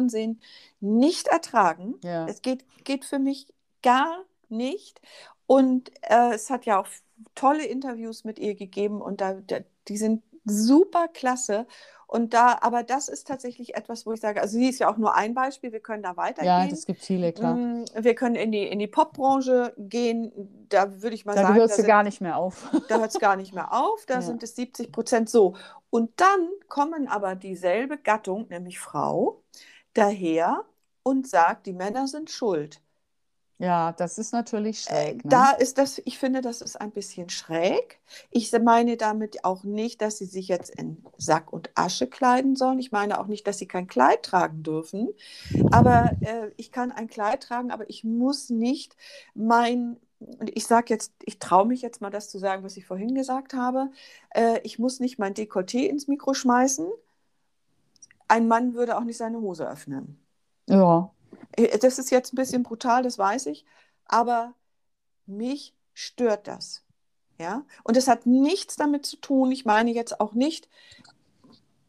nicht 0.80 1.28
ertragen. 1.28 1.94
Ja. 2.02 2.26
Es 2.26 2.42
geht, 2.42 2.64
geht 2.84 3.04
für 3.04 3.18
mich 3.18 3.46
gar 3.82 4.24
nicht. 4.48 5.00
Und 5.46 5.90
äh, 6.02 6.34
es 6.34 6.50
hat 6.50 6.64
ja 6.66 6.80
auch 6.80 6.86
tolle 7.34 7.64
Interviews 7.64 8.24
mit 8.24 8.38
ihr 8.38 8.54
gegeben 8.54 9.00
und 9.02 9.20
da, 9.20 9.34
da, 9.34 9.58
die 9.88 9.96
sind 9.96 10.22
super 10.44 11.08
klasse. 11.08 11.66
Und 12.06 12.34
da, 12.34 12.58
aber 12.60 12.82
das 12.82 13.08
ist 13.08 13.26
tatsächlich 13.26 13.74
etwas, 13.74 14.04
wo 14.04 14.12
ich 14.12 14.20
sage, 14.20 14.42
also 14.42 14.58
sie 14.58 14.68
ist 14.68 14.78
ja 14.80 14.90
auch 14.92 14.98
nur 14.98 15.14
ein 15.14 15.32
Beispiel, 15.32 15.72
wir 15.72 15.80
können 15.80 16.02
da 16.02 16.14
weitergehen. 16.18 16.44
Ja, 16.46 16.66
das 16.66 16.84
gibt 16.84 17.00
viele, 17.00 17.32
klar. 17.32 17.54
Mm, 17.54 17.86
Wir 18.00 18.14
können 18.14 18.34
in 18.34 18.52
die, 18.52 18.64
in 18.66 18.78
die 18.78 18.86
Popbranche 18.86 19.72
gehen. 19.78 20.30
Da 20.68 21.00
würde 21.00 21.14
ich 21.14 21.24
mal 21.24 21.34
Da 21.34 21.42
sagen, 21.42 21.54
hörst 21.54 21.72
da 21.72 21.76
du 21.76 21.82
sind- 21.82 21.88
gar 21.88 22.02
nicht 22.02 22.20
mehr 22.20 22.36
auf. 22.36 22.68
da 22.88 22.98
hört 22.98 23.12
es 23.14 23.18
gar 23.18 23.36
nicht 23.36 23.54
mehr 23.54 23.72
auf, 23.72 24.04
da 24.04 24.14
Ja. 24.16 24.22
sind 24.22 24.42
es 24.42 24.54
70 24.56 24.92
Prozent 24.92 25.30
so. 25.30 25.54
Und 25.88 26.10
dann 26.20 26.48
kommen 26.68 27.08
aber 27.08 27.34
dieselbe 27.34 27.96
Gattung, 27.96 28.46
nämlich 28.50 28.78
Frau, 28.78 29.40
daher 29.94 30.64
und 31.02 31.26
sagt, 31.28 31.66
die 31.66 31.72
Männer 31.72 32.06
sind 32.06 32.30
schuld. 32.30 32.80
Ja, 33.62 33.92
das 33.92 34.18
ist 34.18 34.32
natürlich 34.32 34.80
schräg. 34.80 35.24
Ne? 35.24 35.30
Da 35.30 35.50
ist 35.52 35.78
das, 35.78 36.02
ich 36.04 36.18
finde, 36.18 36.40
das 36.40 36.62
ist 36.62 36.80
ein 36.80 36.90
bisschen 36.90 37.28
schräg. 37.28 38.00
Ich 38.32 38.50
meine 38.50 38.96
damit 38.96 39.44
auch 39.44 39.62
nicht, 39.62 40.02
dass 40.02 40.18
sie 40.18 40.24
sich 40.24 40.48
jetzt 40.48 40.70
in 40.70 41.04
Sack 41.16 41.52
und 41.52 41.70
Asche 41.76 42.08
kleiden 42.08 42.56
sollen. 42.56 42.80
Ich 42.80 42.90
meine 42.90 43.20
auch 43.20 43.28
nicht, 43.28 43.46
dass 43.46 43.58
sie 43.58 43.68
kein 43.68 43.86
Kleid 43.86 44.24
tragen 44.24 44.64
dürfen. 44.64 45.10
Aber 45.70 46.10
äh, 46.22 46.50
ich 46.56 46.72
kann 46.72 46.90
ein 46.90 47.06
Kleid 47.06 47.44
tragen, 47.44 47.70
aber 47.70 47.88
ich 47.88 48.02
muss 48.02 48.50
nicht 48.50 48.96
mein, 49.34 49.96
und 50.18 50.50
ich 50.56 50.66
sage 50.66 50.86
jetzt, 50.92 51.12
ich 51.24 51.38
traue 51.38 51.66
mich 51.66 51.82
jetzt 51.82 52.00
mal 52.00 52.10
das 52.10 52.30
zu 52.30 52.38
sagen, 52.38 52.64
was 52.64 52.76
ich 52.76 52.84
vorhin 52.84 53.14
gesagt 53.14 53.54
habe. 53.54 53.92
Äh, 54.30 54.58
ich 54.64 54.80
muss 54.80 54.98
nicht 54.98 55.20
mein 55.20 55.34
Dekolleté 55.34 55.86
ins 55.86 56.08
Mikro 56.08 56.34
schmeißen. 56.34 56.90
Ein 58.32 58.48
Mann 58.48 58.72
würde 58.72 58.96
auch 58.96 59.04
nicht 59.04 59.18
seine 59.18 59.42
Hose 59.42 59.68
öffnen. 59.68 60.18
ja, 60.68 61.12
Äh, 61.52 61.78
Das 61.78 61.98
ist 61.98 62.10
jetzt 62.10 62.32
ein 62.32 62.36
bisschen 62.36 62.62
brutal, 62.62 63.02
das 63.02 63.18
weiß 63.18 63.46
ich, 63.46 63.66
aber 64.06 64.54
mich 65.26 65.74
stört 65.94 66.48
das. 66.48 66.84
Ja? 67.38 67.66
Und 67.84 67.96
es 67.98 68.08
hat 68.08 68.26
nichts 68.26 68.76
damit 68.76 69.06
zu 69.06 69.18
tun, 69.18 69.52
ich 69.52 69.66
meine 69.66 69.92
jetzt 69.92 70.20
auch 70.20 70.34
nicht, 70.34 70.68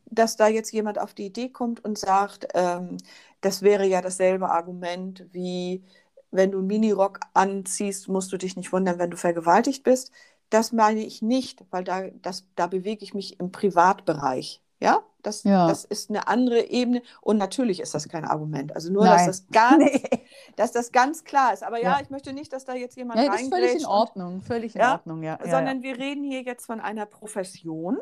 dass 0.05 0.37
da 0.37 0.47
jetzt 0.47 0.71
jemand 0.73 0.99
auf 0.99 1.13
die 1.13 1.25
Idee 1.27 1.49
kommt 1.49 1.83
und 1.85 1.97
sagt, 1.97 2.47
ähm, 2.55 2.97
das 3.41 3.61
wäre 3.61 3.85
ja 3.87 4.01
dasselbe 4.01 4.49
Argument 4.49 5.25
wie, 5.33 5.83
wenn 6.31 6.51
du 6.51 6.59
einen 6.59 6.67
Minirock 6.67 7.21
anziehst, 7.33 8.09
musst 8.09 8.31
du 8.33 8.37
dich 8.37 8.57
nicht 8.57 8.73
wundern, 8.73 8.99
wenn 8.99 9.11
du 9.11 9.17
vergewaltigt 9.17 9.83
bist. 9.83 10.11
Das 10.49 10.71
meine 10.73 11.05
ich 11.05 11.21
nicht, 11.21 11.65
weil 11.71 11.83
da, 11.85 12.09
das, 12.11 12.47
da 12.55 12.67
bewege 12.67 13.03
ich 13.03 13.13
mich 13.15 13.39
im 13.39 13.51
Privatbereich. 13.51 14.62
Ja, 14.83 15.01
das, 15.21 15.43
Ja. 15.43 15.67
das 15.69 15.85
ist 15.85 16.09
eine 16.09 16.27
andere 16.27 16.59
Ebene 16.69 17.01
und 17.21 17.37
natürlich 17.37 17.79
ist 17.79 17.93
das 17.93 18.09
kein 18.09 18.25
Argument. 18.25 18.75
Also 18.75 18.91
nur, 18.91 19.05
dass 19.05 19.25
das 19.25 19.47
ganz, 19.47 19.77
Nee. 19.93 20.27
dass 20.57 20.73
das 20.73 20.91
ganz 20.91 21.23
klar 21.23 21.53
ist. 21.53 21.63
Aber 21.63 21.77
ja, 21.77 21.93
Ja. 21.93 21.99
ich 22.01 22.09
möchte 22.09 22.33
nicht, 22.33 22.51
dass 22.51 22.65
da 22.65 22.73
jetzt 22.75 22.97
jemand 22.97 23.19
Ja, 23.19 23.27
das 23.31 23.41
ist 23.43 23.49
völlig 23.49 23.63
in 23.63 23.67
reingrätscht 23.69 23.87
Ordnung, 23.87 24.41
völlig 24.41 24.75
in 24.75 24.81
Ja, 24.81 24.91
Ordnung, 24.93 25.23
ja. 25.23 25.39
ja, 25.41 25.49
sondern 25.49 25.83
wir 25.83 25.97
reden 25.97 26.25
hier 26.25 26.41
jetzt 26.41 26.65
von 26.65 26.81
einer 26.81 27.05
Profession, 27.05 27.97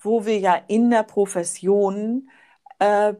wo 0.00 0.24
wir 0.24 0.38
ja 0.38 0.54
in 0.68 0.88
der 0.90 1.02
Profession 1.02 2.30
äh, 2.78 3.12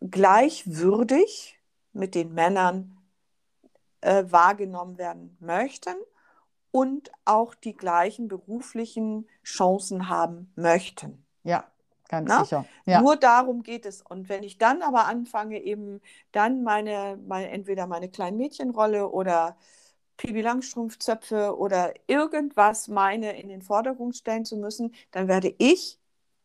gleichwürdig 0.00 1.58
mit 1.94 2.14
den 2.14 2.34
Männern 2.34 2.98
äh, 4.02 4.24
wahrgenommen 4.28 4.98
werden 4.98 5.38
möchten 5.40 5.94
und 6.70 7.10
auch 7.24 7.54
die 7.54 7.74
gleichen 7.74 8.28
beruflichen 8.28 9.26
Chancen 9.42 10.08
haben 10.10 10.52
möchten. 10.56 11.21
Ja. 11.44 11.64
ganz 12.08 12.28
Na? 12.28 12.44
sicher. 12.44 12.64
Ja. 12.84 13.00
Nur 13.00 13.16
darum 13.16 13.62
geht 13.62 13.86
es. 13.86 14.02
Und 14.02 14.28
wenn 14.28 14.42
ich 14.42 14.58
dann 14.58 14.82
aber 14.82 15.06
anfange, 15.06 15.60
eben 15.62 16.00
dann 16.32 16.62
meine, 16.62 17.18
meine 17.26 17.50
entweder 17.50 17.86
meine 17.86 18.08
Kleinmädchenrolle 18.08 19.08
oder 19.08 19.56
Pipi 20.16 20.40
Langstrumpfzöpfe 20.40 21.56
oder 21.56 21.94
irgendwas 22.06 22.88
meine 22.88 23.40
in 23.40 23.48
den 23.48 23.62
Vordergrund 23.62 24.16
stellen 24.16 24.44
zu 24.44 24.56
müssen, 24.56 24.94
dann 25.10 25.28
werde 25.28 25.54
ich, 25.58 25.98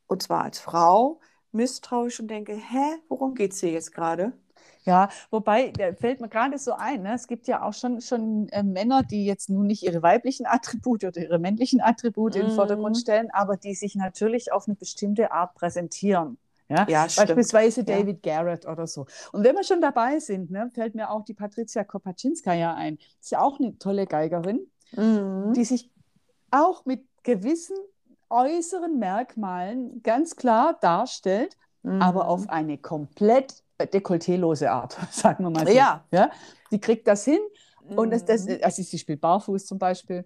und 0.08 0.24
zwar 0.24 0.44
als 0.44 0.60
Frau, 0.60 1.20
misstrauisch 1.52 2.20
und 2.20 2.28
denke, 2.30 2.54
hä, 2.56 2.98
worum 3.10 3.36
geht 3.36 3.54
es 3.54 3.60
hier 3.60 3.72
jetzt 3.72 3.94
gerade? 3.94 4.34
Ja, 4.84 5.10
wobei, 5.32 5.72
da 5.72 5.94
fällt 5.94 6.22
mir 6.22 6.30
gerade 6.30 6.58
so 6.58 6.72
ein, 6.74 7.02
ne? 7.04 7.14
es 7.14 7.28
gibt 7.28 7.48
ja 7.48 7.62
auch 7.62 7.74
schon, 7.74 8.00
schon 8.00 8.48
äh, 8.50 8.64
Männer, 8.64 9.04
die 9.04 9.26
jetzt 9.26 9.50
nun 9.50 9.68
nicht 9.68 9.84
ihre 9.84 10.02
weiblichen 10.02 10.46
Attribute 10.46 11.04
oder 11.04 11.20
ihre 11.22 11.40
männlichen 11.40 11.82
Attribute 11.82 12.36
in 12.36 12.44
den 12.44 12.52
Mhm. 12.52 12.56
Vordergrund 12.56 12.98
stellen, 12.98 13.30
aber 13.32 13.58
die 13.58 13.76
sich 13.76 13.96
natürlich 13.96 14.52
auf 14.54 14.68
eine 14.68 14.76
bestimmte 14.76 15.32
Art 15.32 15.56
präsentieren. 15.56 16.38
Ja, 16.70 16.86
Ja, 16.90 17.08
stimmt. 17.10 17.28
Beispielsweise 17.28 17.82
Ja. 17.82 17.98
David 17.98 18.24
Garrett 18.24 18.66
oder 18.66 18.88
so. 18.88 19.06
Und 19.32 19.44
wenn 19.44 19.56
wir 19.56 19.64
schon 19.64 19.82
dabei 19.82 20.20
sind, 20.20 20.52
ne, 20.52 20.70
fällt 20.74 20.96
mir 20.96 21.10
auch 21.12 21.24
die 21.24 21.34
Patricia 21.34 21.84
Kopaczynskaja 21.84 22.74
ein. 22.74 22.98
Ist 23.22 23.32
ja 23.32 23.42
auch 23.42 23.60
eine 23.60 23.78
tolle 23.78 24.06
Geigerin, 24.06 24.70
Mhm. 24.96 25.54
die 25.54 25.66
sich 25.66 25.92
auch 26.52 26.86
mit 26.86 27.06
gewissen 27.24 27.76
äußeren 28.30 29.00
Merkmalen 29.00 30.02
ganz 30.04 30.36
klar 30.36 30.78
darstellt, 30.82 31.58
aber 31.84 32.24
Mhm. 32.24 32.30
auf 32.30 32.50
eine 32.50 32.78
komplett 32.78 33.64
dekolletélose 33.80 34.68
Art, 34.70 34.98
sagen 35.12 35.44
wir 35.46 35.50
mal 35.52 35.66
so. 35.68 35.74
Ja. 35.74 36.04
ja? 36.12 36.30
Die 36.72 36.80
kriegt 36.80 37.08
das 37.08 37.24
hin 37.24 37.40
und 37.96 38.12
das, 38.12 38.26
das, 38.26 38.46
Mhm. 38.46 38.58
also 38.62 38.82
sie 38.84 38.98
spielt 38.98 39.22
barfuß 39.22 39.66
zum 39.66 39.78
Beispiel. 39.80 40.26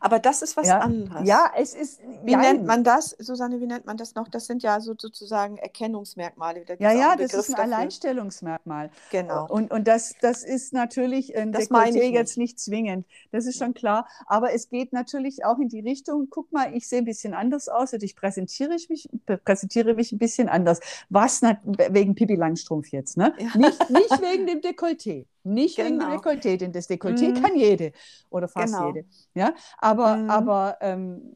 Aber 0.00 0.18
das 0.18 0.42
ist 0.42 0.56
was 0.56 0.68
Ja. 0.68 0.78
anderes. 0.80 1.26
Ja, 1.26 1.50
es 1.56 1.74
ist. 1.74 2.00
Wie 2.24 2.32
Nein. 2.32 2.40
nennt 2.56 2.66
man 2.66 2.84
das, 2.84 3.10
Susanne, 3.18 3.60
wie 3.60 3.66
nennt 3.66 3.86
man 3.86 3.96
das 3.96 4.14
noch? 4.14 4.28
Das 4.28 4.46
sind 4.46 4.62
ja 4.62 4.80
so, 4.80 4.94
sozusagen 4.98 5.56
Erkennungsmerkmale. 5.58 6.64
Da 6.64 6.74
Ja, 6.78 6.92
ja, 6.92 7.16
das 7.16 7.34
ist 7.34 7.48
ein 7.50 7.56
dafür. 7.56 7.64
Alleinstellungsmerkmal. 7.64 8.90
Genau. 9.10 9.46
Und, 9.48 9.70
und 9.70 9.86
das, 9.88 10.14
das 10.20 10.42
ist 10.44 10.72
natürlich 10.72 11.36
ein 11.36 11.52
Das 11.52 11.70
meine 11.70 12.00
ich 12.02 12.12
jetzt 12.12 12.38
nicht 12.38 12.58
zwingend. 12.58 13.06
Das 13.30 13.46
ist 13.46 13.58
schon 13.58 13.74
klar. 13.74 14.06
Aber 14.26 14.52
es 14.52 14.68
geht 14.68 14.92
natürlich 14.92 15.44
auch 15.44 15.58
in 15.58 15.68
die 15.68 15.80
Richtung, 15.80 16.28
guck 16.30 16.52
mal, 16.52 16.74
ich 16.74 16.88
sehe 16.88 16.98
ein 16.98 17.04
bisschen 17.04 17.34
anders 17.34 17.68
aus 17.68 17.92
und 17.92 18.02
ich 18.02 18.16
präsentiere 18.16 18.74
ich 18.74 18.88
mich, 18.88 19.08
präsentiere 19.44 19.94
mich 19.94 20.12
ein 20.12 20.18
bisschen 20.18 20.48
anders. 20.48 20.80
Was 21.08 21.42
wegen 21.42 22.14
Pipi 22.14 22.36
Langstrumpf 22.36 22.88
jetzt, 22.88 23.16
ne? 23.16 23.34
Ja. 23.38 23.56
Nicht, 23.56 23.90
nicht 23.90 24.10
wegen 24.22 24.46
dem 24.46 24.60
Dekolleté. 24.60 25.26
Nicht 25.44 25.78
wegen 25.78 25.98
dem 25.98 26.08
Genau. 26.08 26.14
Dekolleté, 26.16 26.56
denn 26.56 26.72
das 26.72 26.88
Dekolleté 26.88 27.30
Mhm. 27.30 27.42
kann 27.42 27.56
jede 27.56 27.92
oder 28.30 28.46
fast 28.48 28.74
Genau. 28.74 28.86
jede. 28.86 29.04
Ja? 29.34 29.54
Aber, 29.78 30.16
Mhm. 30.16 30.30
aber 30.30 30.76
ähm, 30.80 31.32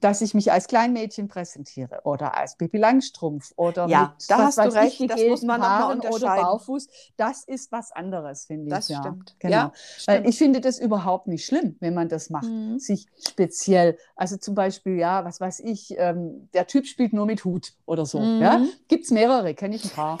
dass 0.00 0.20
ich 0.22 0.32
mich 0.34 0.50
als 0.50 0.68
Kleinmädchen 0.68 1.28
präsentiere 1.28 2.00
oder 2.04 2.36
als 2.36 2.56
Pipi 2.56 2.78
Langstrumpf 2.78 3.52
oder 3.56 3.86
Ja, 3.88 4.14
mit 4.18 4.30
da 4.30 4.38
hast 4.38 4.58
du 4.58 4.62
recht, 4.72 5.00
das 5.10 5.20
muss 5.28 5.42
man 5.42 5.60
Haaren 5.60 6.00
oder 6.00 6.26
barfuß, 6.34 6.88
das 7.18 7.44
ist 7.44 7.70
was 7.72 7.92
anderes, 7.92 8.46
finde 8.46 8.70
Das 8.70 8.88
ich. 8.88 8.94
Ja. 8.96 9.02
stimmt. 9.02 9.36
Genau. 9.38 9.54
Ja, 9.54 9.72
stimmt. 9.98 10.28
ich 10.28 10.38
finde 10.38 10.60
das 10.62 10.78
überhaupt 10.78 11.26
nicht 11.26 11.44
schlimm, 11.44 11.76
wenn 11.80 11.92
man 11.94 12.08
das 12.08 12.30
macht, 12.30 12.48
Mhm. 12.48 12.78
sich 12.78 13.06
speziell, 13.20 13.98
also 14.16 14.38
zum 14.38 14.54
Beispiel, 14.54 14.96
ja, 14.96 15.24
was 15.26 15.40
weiß 15.40 15.60
ich, 15.60 15.94
ähm, 15.98 16.48
der 16.54 16.66
Typ 16.66 16.86
spielt 16.86 17.12
nur 17.12 17.26
mit 17.26 17.44
Hut 17.44 17.74
oder 17.84 18.06
so. 18.06 18.18
Ja? 18.20 18.58
Mhm. 18.58 18.68
Gibt 18.88 19.04
es 19.04 19.10
mehrere, 19.10 19.54
kenne 19.54 19.76
ich 19.76 19.84
ein 19.84 19.90
paar. 19.90 20.18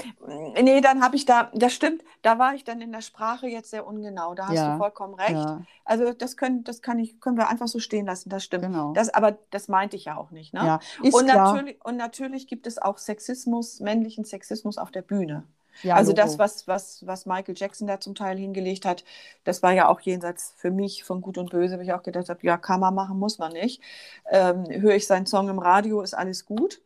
Nee, 0.62 0.80
dann 0.82 1.02
habe 1.02 1.16
ich 1.16 1.24
da, 1.24 1.50
das 1.54 1.72
stimmt, 1.72 2.02
da 2.20 2.38
war 2.38 2.54
ich 2.54 2.64
dann 2.64 2.80
in 2.82 2.92
der 2.92 3.00
Sprache 3.00 3.21
jetzt 3.48 3.70
sehr 3.70 3.86
ungenau. 3.86 4.34
Da 4.34 4.48
hast 4.48 4.54
Ja, 4.56 4.66
du 4.66 4.72
vollkommen 4.72 5.14
recht. 5.14 5.56
Ja, 5.56 5.66
Also 5.84 6.12
das 6.12 6.36
können, 6.36 6.64
das 6.64 6.82
kann 6.82 6.98
ich, 6.98 7.20
können 7.20 7.36
wir 7.36 7.48
einfach 7.48 7.68
so 7.68 7.78
stehen 7.78 8.06
lassen, 8.06 8.28
das 8.30 8.44
stimmt. 8.44 8.68
genau. 8.68 8.92
Das, 8.92 9.08
aber 9.10 9.38
das 9.50 9.68
meinte 9.68 9.96
ich 9.96 10.04
ja 10.06 10.16
auch 10.16 10.30
nicht. 10.30 10.52
Ne? 10.54 10.60
ja, 10.60 10.78
ist 11.00 11.14
und, 11.14 11.24
klar. 11.24 11.54
natürlich, 11.54 11.84
und 11.84 11.96
natürlich 11.96 12.46
gibt 12.46 12.66
es 12.66 12.78
auch 12.80 12.98
Sexismus, 12.98 13.80
männlichen 13.80 14.24
Sexismus 14.24 14.78
auf 14.78 14.90
der 14.90 15.02
Bühne. 15.02 15.44
Ja, 15.82 15.98
also 15.98 16.12
Logo. 16.14 16.14
das, 16.14 16.38
was, 16.38 16.66
was, 16.68 17.06
was 17.06 17.26
Michael 17.26 17.54
Jackson 17.56 17.86
da 17.86 18.00
zum 18.00 18.14
Teil 18.14 18.38
hingelegt 18.38 18.84
hat, 18.86 19.04
das 19.44 19.62
war 19.62 19.72
ja 19.72 19.88
auch 19.88 20.00
jenseits 20.00 20.54
für 20.56 20.70
mich 20.70 21.04
von 21.04 21.20
Gut 21.20 21.38
und 21.38 21.50
Böse, 21.50 21.78
wo 21.78 21.82
ich 21.82 21.92
auch 21.92 22.02
gedacht 22.02 22.28
habe, 22.28 22.40
ja, 22.46 22.56
kann 22.58 22.80
man 22.80 22.94
machen, 22.94 23.18
muss 23.18 23.38
man 23.38 23.52
nicht. 23.52 23.82
Ähm, 24.30 24.64
höre 24.70 24.94
ich 24.96 25.06
seinen 25.06 25.26
Song 25.26 25.48
im 25.48 25.58
Radio, 25.58 26.00
ist 26.02 26.14
alles 26.14 26.44
gut. 26.46 26.80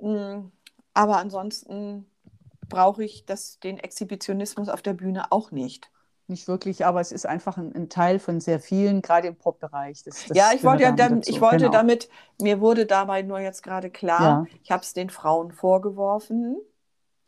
Mm, 0.00 0.48
Aber 0.94 1.18
ansonsten 1.18 2.06
brauche 2.68 3.04
ich 3.04 3.24
das, 3.26 3.58
den 3.60 3.78
Exhibitionismus 3.78 4.68
auf 4.68 4.82
der 4.82 4.92
Bühne 4.94 5.30
auch 5.32 5.50
nicht. 5.50 5.90
Nicht 6.28 6.48
wirklich, 6.48 6.84
aber 6.84 7.00
es 7.00 7.12
ist 7.12 7.24
einfach 7.24 7.56
ein, 7.56 7.72
ein 7.74 7.88
Teil 7.88 8.18
von 8.18 8.40
sehr 8.40 8.58
vielen, 8.58 9.00
gerade 9.00 9.28
im 9.28 9.36
Pop-Bereich. 9.36 10.02
Ja, 10.32 10.50
ich 10.52 10.64
wollte, 10.64 10.82
ja 10.82 10.90
dann, 10.90 11.20
ich 11.24 11.40
wollte 11.40 11.58
Genau. 11.66 11.70
damit, 11.70 12.08
mir 12.40 12.60
wurde 12.60 12.84
dabei 12.84 13.22
nur 13.22 13.38
jetzt 13.38 13.62
gerade 13.62 13.90
klar, 13.90 14.20
Ja. 14.20 14.46
ich 14.64 14.70
habe 14.72 14.82
es 14.82 14.92
den 14.92 15.08
Frauen 15.08 15.52
vorgeworfen, 15.52 16.56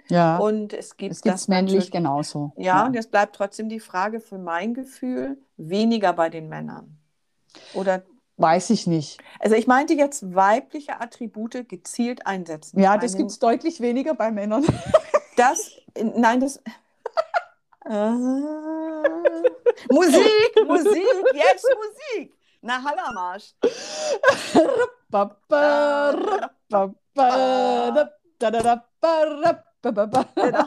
Ja. 0.09 0.39
Und 0.39 0.73
es 0.73 0.97
gibt 0.97 1.13
es 1.13 1.21
das 1.21 1.47
männlich 1.49 1.91
genauso. 1.93 2.53
Ja, 2.57 2.87
und 2.87 2.95
jetzt 2.95 3.11
bleibt 3.13 3.37
trotzdem 3.37 3.69
die 3.69 3.79
Frage 3.79 4.19
für 4.21 4.39
mein 4.39 4.75
Gefühl 4.75 5.39
weniger 5.57 6.13
bei 6.13 6.29
den 6.29 6.49
Männern. 6.49 6.99
Oder 7.75 8.03
Weiß 8.37 8.71
ich 8.71 8.87
nicht. 8.87 9.21
also 9.39 9.55
ich 9.55 9.67
meinte 9.67 9.95
jetzt 9.95 10.35
weibliche 10.35 11.01
Attribute 11.01 11.69
gezielt 11.69 12.27
einsetzen. 12.27 12.81
Ja, 12.81 12.97
das 12.97 13.17
gibt 13.17 13.31
es 13.31 13.39
deutlich 13.39 13.81
weniger 13.81 14.15
bei 14.15 14.31
Männern. 14.33 14.65
Das, 15.39 15.71
nein, 15.95 16.41
das. 16.41 16.61
Musik, 19.89 20.53
Musik, 20.67 21.07
jetzt 21.33 21.67
Musik. 21.77 22.37
Na, 22.61 22.83
ba. 30.07 30.27
Genau. 30.35 30.67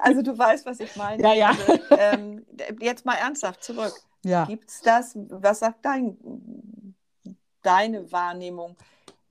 Also 0.00 0.20
du 0.20 0.36
weißt, 0.36 0.66
was 0.66 0.80
ich 0.80 0.94
meine. 0.96 1.22
Ja, 1.22 1.32
ja. 1.32 1.48
Also, 1.48 1.78
ähm, 1.98 2.44
jetzt 2.78 3.06
mal 3.06 3.14
ernsthaft 3.14 3.64
zurück. 3.64 3.94
Ja. 4.22 4.44
Gibt 4.44 4.68
es 4.68 4.82
das? 4.82 5.16
Was 5.30 5.60
sagt 5.60 5.82
dein, 5.84 6.18
deine 7.62 8.12
Wahrnehmung? 8.12 8.76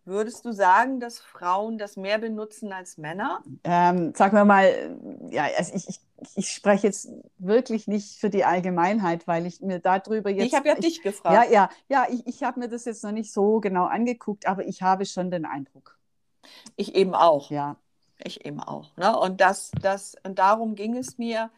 Würdest 0.06 0.46
du 0.46 0.52
sagen, 0.52 1.00
dass 1.00 1.20
Frauen 1.20 1.78
das 1.80 1.98
mehr 1.98 2.20
benutzen 2.20 2.72
als 2.72 2.98
Männer? 2.98 3.42
Ähm, 3.64 4.14
sagen 4.16 4.38
wir 4.38 4.46
mal, 4.46 4.98
ja, 5.32 5.48
also 5.58 5.74
ich, 5.76 5.88
ich, 5.90 6.00
ich 6.36 6.50
spreche 6.52 6.88
jetzt 6.88 7.10
wirklich 7.40 7.88
nicht 7.88 8.20
für 8.20 8.30
die 8.30 8.46
Allgemeinheit, 8.46 9.28
weil 9.28 9.46
ich 9.48 9.62
mir 9.62 9.80
darüber 9.80 10.30
jetzt. 10.30 10.48
ich 10.48 10.54
habe 10.54 10.68
ja 10.68 10.76
dich 10.76 10.98
Ja, 10.98 11.04
gefragt. 11.04 11.52
ja, 11.52 11.70
ja, 11.90 12.06
ich, 12.10 12.26
ich 12.28 12.44
habe 12.44 12.60
mir 12.60 12.70
das 12.70 12.86
jetzt 12.86 13.04
noch 13.04 13.12
nicht 13.12 13.34
so 13.34 13.60
genau 13.60 13.86
angeguckt, 13.86 14.48
aber 14.48 14.66
ich 14.68 14.82
habe 14.84 15.06
schon 15.06 15.32
den 15.32 15.46
Eindruck. 15.46 15.98
Ich 16.76 16.94
eben 16.96 17.16
auch. 17.16 17.50
Ja, 17.50 17.76
Ich 18.24 18.46
eben 18.46 18.60
auch. 18.60 18.96
Ne? 18.98 19.18
Und, 19.18 19.42
das, 19.42 19.72
das, 19.82 20.16
und 20.24 20.38
darum 20.40 20.76
ging 20.76 20.96
es 20.96 21.18
mir, 21.18 21.50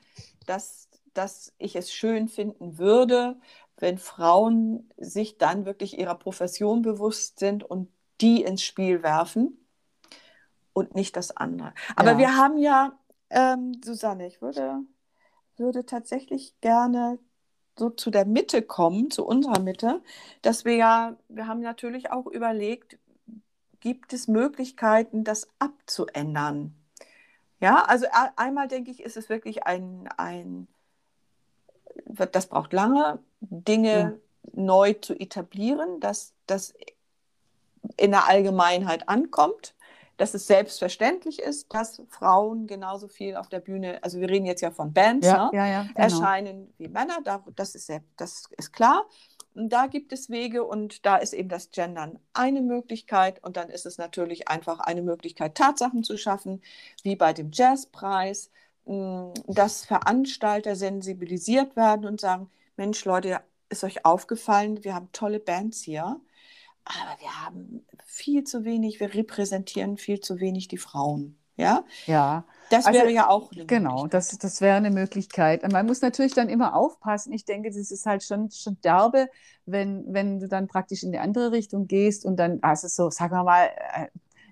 dass, 0.45 0.87
dass 1.13 1.53
ich 1.57 1.75
es 1.75 1.91
schön 1.91 2.29
finden 2.29 2.77
würde, 2.77 3.35
wenn 3.77 3.97
Frauen 3.97 4.89
sich 4.97 5.37
dann 5.37 5.65
wirklich 5.65 5.99
ihrer 5.99 6.15
Profession 6.15 6.81
bewusst 6.81 7.39
sind 7.39 7.63
und 7.63 7.89
die 8.21 8.43
ins 8.43 8.63
Spiel 8.63 9.03
werfen 9.03 9.57
und 10.73 10.95
nicht 10.95 11.15
das 11.15 11.35
andere. 11.35 11.73
Aber 11.95 12.13
Ja. 12.13 12.17
wir 12.17 12.37
haben 12.37 12.57
ja, 12.57 12.97
ähm, 13.29 13.81
Susanne, 13.83 14.27
ich 14.27 14.41
würde, 14.41 14.81
würde 15.57 15.85
tatsächlich 15.85 16.59
gerne 16.61 17.19
so 17.77 17.89
zu 17.89 18.09
der 18.09 18.25
Mitte 18.25 18.61
kommen, 18.61 19.11
zu 19.11 19.25
unserer 19.25 19.59
Mitte, 19.59 20.01
dass 20.41 20.65
wir 20.65 20.75
ja, 20.75 21.17
wir 21.29 21.47
haben 21.47 21.61
natürlich 21.61 22.11
auch 22.11 22.25
überlegt, 22.25 22.97
gibt 23.79 24.13
es 24.13 24.27
Möglichkeiten, 24.27 25.23
das 25.23 25.47
abzuändern? 25.59 26.75
Ja, 27.59 27.83
also 27.85 28.05
einmal 28.35 28.67
denke 28.67 28.91
ich, 28.91 29.01
ist 29.01 29.17
es 29.17 29.29
wirklich 29.29 29.63
ein, 29.63 30.07
ein 30.17 30.67
das 32.31 32.47
braucht 32.47 32.73
lange, 32.73 33.19
Dinge 33.41 34.19
neu 34.53 34.93
zu 34.93 35.13
etablieren, 35.19 35.99
dass 35.99 36.33
das 36.45 36.73
in 37.95 38.11
der 38.11 38.27
Allgemeinheit 38.27 39.07
ankommt, 39.07 39.75
dass 40.17 40.33
es 40.33 40.47
selbstverständlich 40.47 41.39
ist, 41.39 41.73
dass 41.73 42.01
Frauen 42.09 42.67
genauso 42.67 43.07
viel 43.07 43.35
auf 43.35 43.49
der 43.49 43.59
Bühne, 43.59 44.03
also 44.03 44.19
wir 44.19 44.29
reden 44.29 44.45
jetzt 44.45 44.61
ja 44.61 44.71
von 44.71 44.91
Bands, 44.91 45.27
ja, 45.27 45.45
ne? 45.45 45.51
ja, 45.53 45.67
ja, 45.67 45.81
genau. 45.83 45.93
erscheinen 45.95 46.73
wie 46.77 46.87
Männer, 46.87 47.19
da, 47.23 47.43
das, 47.55 47.75
ist 47.75 47.91
das 48.17 48.49
ist 48.57 48.73
klar. 48.73 49.05
Und 49.53 49.69
da 49.69 49.87
gibt 49.87 50.13
es 50.13 50.29
Wege 50.29 50.63
und 50.63 51.05
da 51.05 51.17
ist 51.17 51.33
eben 51.33 51.49
das 51.49 51.71
Gendern 51.71 52.19
eine 52.33 52.61
Möglichkeit 52.61 53.43
und 53.43 53.57
dann 53.57 53.69
ist 53.69 53.87
es 53.87 53.97
natürlich 53.97 54.47
einfach 54.47 54.79
eine 54.79 55.01
Möglichkeit, 55.01 55.55
Tatsachen 55.55 56.03
zu 56.03 56.17
schaffen, 56.17 56.61
wie 57.01 57.15
bei 57.15 57.33
dem 57.33 57.49
Jazzpreis, 57.51 58.51
mh, 58.85 59.33
dass 59.47 59.85
Veranstalter 59.85 60.75
sensibilisiert 60.75 61.75
werden 61.75 62.05
und 62.05 62.21
sagen, 62.21 62.51
Mensch 62.75 63.03
Leute, 63.05 63.39
ist 63.69 63.83
euch 63.83 64.05
aufgefallen, 64.05 64.83
wir 64.83 64.93
haben 64.95 65.11
tolle 65.11 65.39
Bands 65.39 65.81
hier, 65.81 66.21
aber 66.87 67.19
wir 67.21 67.43
haben 67.45 67.85
viel 68.05 68.43
zu 68.43 68.63
wenig, 68.65 68.99
wir 68.99 69.13
repräsentieren 69.13 69.97
viel 69.97 70.19
zu 70.19 70.39
wenig 70.39 70.67
die 70.67 70.77
Frauen. 70.77 71.37
Ja, 71.55 71.83
Ja, 72.05 72.45
das 72.69 72.85
Also, 72.85 72.99
wäre 72.99 73.11
ja 73.11 73.27
auch 73.29 73.51
eine 73.51 73.65
genau, 73.65 74.07
das, 74.07 74.37
das 74.37 74.61
wäre 74.61 74.77
eine 74.77 74.91
Möglichkeit. 74.91 75.63
Und 75.63 75.73
Man 75.73 75.85
muss 75.85 76.01
natürlich 76.01 76.33
dann 76.33 76.47
immer 76.49 76.73
aufpassen. 76.75 77.33
Ich 77.33 77.43
denke, 77.45 77.69
das 77.69 77.91
ist 77.91 78.05
halt 78.05 78.23
schon, 78.23 78.49
schon 78.51 78.79
derbe, 78.81 79.27
wenn, 79.65 80.05
wenn 80.13 80.39
du 80.39 80.47
dann 80.47 80.67
praktisch 80.67 81.03
in 81.03 81.11
die 81.11 81.17
andere 81.19 81.51
Richtung 81.51 81.87
gehst 81.87 82.25
und 82.25 82.37
dann, 82.37 82.59
also 82.61 82.87
so, 82.87 83.09
sagen 83.09 83.33
wir 83.33 83.43
mal, 83.43 83.65
äh, 83.95 84.07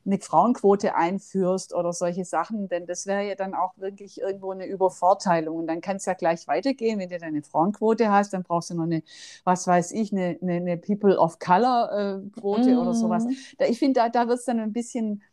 eine 0.05 0.19
Frauenquote 0.19 0.95
einführst 0.95 1.73
oder 1.73 1.91
solche 1.93 2.25
Sachen, 2.25 2.67
denn 2.69 2.85
das 2.85 3.07
wäre 3.07 3.27
ja 3.27 3.35
dann 3.35 3.53
auch 3.55 3.77
wirklich 3.77 4.21
irgendwo 4.21 4.51
eine 4.51 4.67
Übervorteilung. 4.67 5.57
Und 5.57 5.67
dann 5.67 5.81
kann 5.81 5.97
es 5.97 6.05
ja 6.05 6.13
gleich 6.13 6.47
weitergehen. 6.47 6.99
Wenn 6.99 7.09
du 7.09 7.17
dann 7.17 7.29
eine 7.29 7.41
Frauenquote 7.43 8.11
hast, 8.11 8.33
dann 8.33 8.43
brauchst 8.43 8.69
du 8.69 8.75
noch 8.75 8.83
eine, 8.83 9.03
was 9.43 9.67
weiß 9.67 9.91
ich, 9.93 10.11
eine, 10.11 10.37
eine, 10.41 10.53
eine 10.53 10.77
People 10.77 11.17
of 11.17 11.39
Color 11.39 12.21
äh, 12.25 12.39
Quote 12.39 12.77
oder 12.77 12.93
sowas. 12.93 13.25
Mhm. 13.25 13.35
Da, 13.57 13.65
ich 13.65 13.79
finde, 13.79 13.99
da, 14.01 14.09
da 14.09 14.27
wird 14.27 14.39
es 14.39 14.45
dann 14.45 14.59
ein 14.59 14.73
bisschen, 14.73 15.23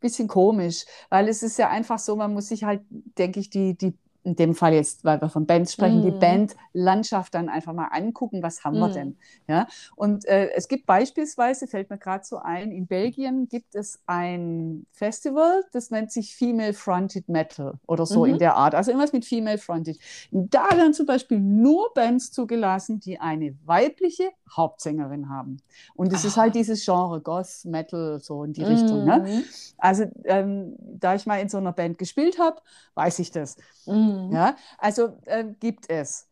bisschen 0.00 0.28
komisch, 0.28 0.84
weil 1.10 1.28
es 1.28 1.42
ist 1.42 1.58
ja 1.58 1.68
einfach 1.70 1.98
so, 1.98 2.16
man 2.16 2.32
muss 2.32 2.48
sich 2.48 2.64
halt, 2.64 2.82
denke 3.18 3.40
ich, 3.40 3.50
die, 3.50 3.76
die, 3.76 3.94
in 4.24 4.36
dem 4.36 4.54
Fall 4.54 4.72
jetzt, 4.74 5.04
weil 5.04 5.20
wir 5.20 5.28
von 5.28 5.46
Bands 5.46 5.72
sprechen, 5.74 6.00
die 6.02 6.10
Mhm. 6.10 6.18
Bandlandschaft 6.18 7.34
dann 7.34 7.48
einfach 7.48 7.72
mal 7.74 7.88
angucken, 7.92 8.42
was 8.42 8.64
haben 8.64 8.78
wir 8.78 8.88
Mhm. 8.88 8.92
denn? 8.92 9.16
Ja? 9.48 9.66
Und 9.96 10.24
äh, 10.24 10.50
es 10.56 10.66
gibt 10.66 10.86
beispielsweise, 10.86 11.66
fällt 11.66 11.90
mir 11.90 11.98
gerade 11.98 12.24
so 12.24 12.38
ein, 12.38 12.72
in 12.72 12.86
Belgien 12.86 13.48
gibt 13.48 13.74
es 13.74 14.00
ein 14.06 14.86
Festival, 14.92 15.62
das 15.72 15.90
nennt 15.90 16.10
sich 16.10 16.34
Female 16.34 16.72
Fronted 16.72 17.28
Metal 17.28 17.74
oder 17.86 18.06
so 18.06 18.24
Mhm. 18.24 18.32
in 18.32 18.38
der 18.38 18.56
Art, 18.56 18.74
also 18.74 18.90
irgendwas 18.90 19.12
mit 19.12 19.24
Female 19.26 19.58
Fronted. 19.58 19.98
Da 20.30 20.68
werden 20.74 20.94
zum 20.94 21.06
Beispiel 21.06 21.38
nur 21.38 21.92
Bands 21.94 22.32
zugelassen, 22.32 23.00
die 23.00 23.20
eine 23.20 23.54
weibliche 23.66 24.30
Hauptsängerin 24.56 25.28
haben. 25.28 25.58
Und 25.94 26.12
es 26.12 26.24
ist 26.24 26.38
Ah. 26.38 26.42
halt 26.42 26.54
dieses 26.54 26.84
Genre 26.84 27.20
Goth, 27.20 27.64
Metal, 27.64 28.18
so 28.20 28.44
in 28.44 28.52
die 28.54 28.62
Richtung. 28.62 29.04
Ne? 29.04 29.18
Mhm. 29.18 29.44
Also 29.78 30.04
ähm, 30.24 30.76
da 30.78 31.14
ich 31.14 31.26
mal 31.26 31.40
in 31.40 31.48
so 31.50 31.58
einer 31.58 31.72
Band 31.72 31.98
gespielt 31.98 32.38
habe, 32.38 32.56
weiß 32.94 33.18
ich 33.18 33.30
das. 33.30 33.56
Mhm. 33.86 34.13
Ja? 34.32 34.56
Also 34.78 35.18
ähm, 35.26 35.56
gibt 35.60 35.90
es. 35.90 36.28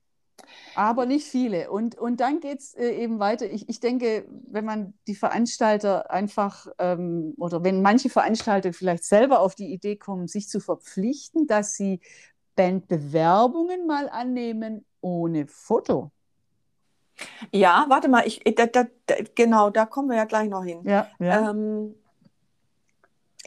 Aber 0.74 1.06
nicht 1.06 1.26
viele. 1.26 1.70
Und, 1.70 1.96
und 1.96 2.20
dann 2.20 2.40
geht 2.40 2.60
es 2.60 2.74
äh, 2.74 2.90
eben 2.90 3.18
weiter. 3.18 3.46
Ich, 3.46 3.68
ich 3.68 3.80
denke, 3.80 4.26
wenn 4.48 4.64
man 4.64 4.94
die 5.06 5.14
Veranstalter 5.14 6.10
einfach 6.10 6.66
ähm, 6.78 7.34
oder 7.38 7.62
wenn 7.64 7.82
manche 7.82 8.10
Veranstalter 8.10 8.72
vielleicht 8.72 9.04
selber 9.04 9.40
auf 9.40 9.54
die 9.54 9.72
Idee 9.72 9.96
kommen, 9.96 10.28
sich 10.28 10.48
zu 10.48 10.60
verpflichten, 10.60 11.46
dass 11.46 11.74
sie 11.74 12.00
Bandbewerbungen 12.56 13.86
mal 13.86 14.08
annehmen 14.08 14.84
ohne 15.00 15.46
Foto. 15.46 16.10
Ja, 17.52 17.86
warte 17.88 18.08
mal, 18.08 18.26
ich, 18.26 18.40
da, 18.56 18.66
da, 18.66 18.84
da, 19.06 19.14
genau, 19.34 19.70
da 19.70 19.86
kommen 19.86 20.08
wir 20.08 20.16
ja 20.16 20.24
gleich 20.24 20.48
noch 20.48 20.64
hin. 20.64 20.80
Ja, 20.84 21.08
ja. 21.18 21.50
Ähm, 21.50 21.94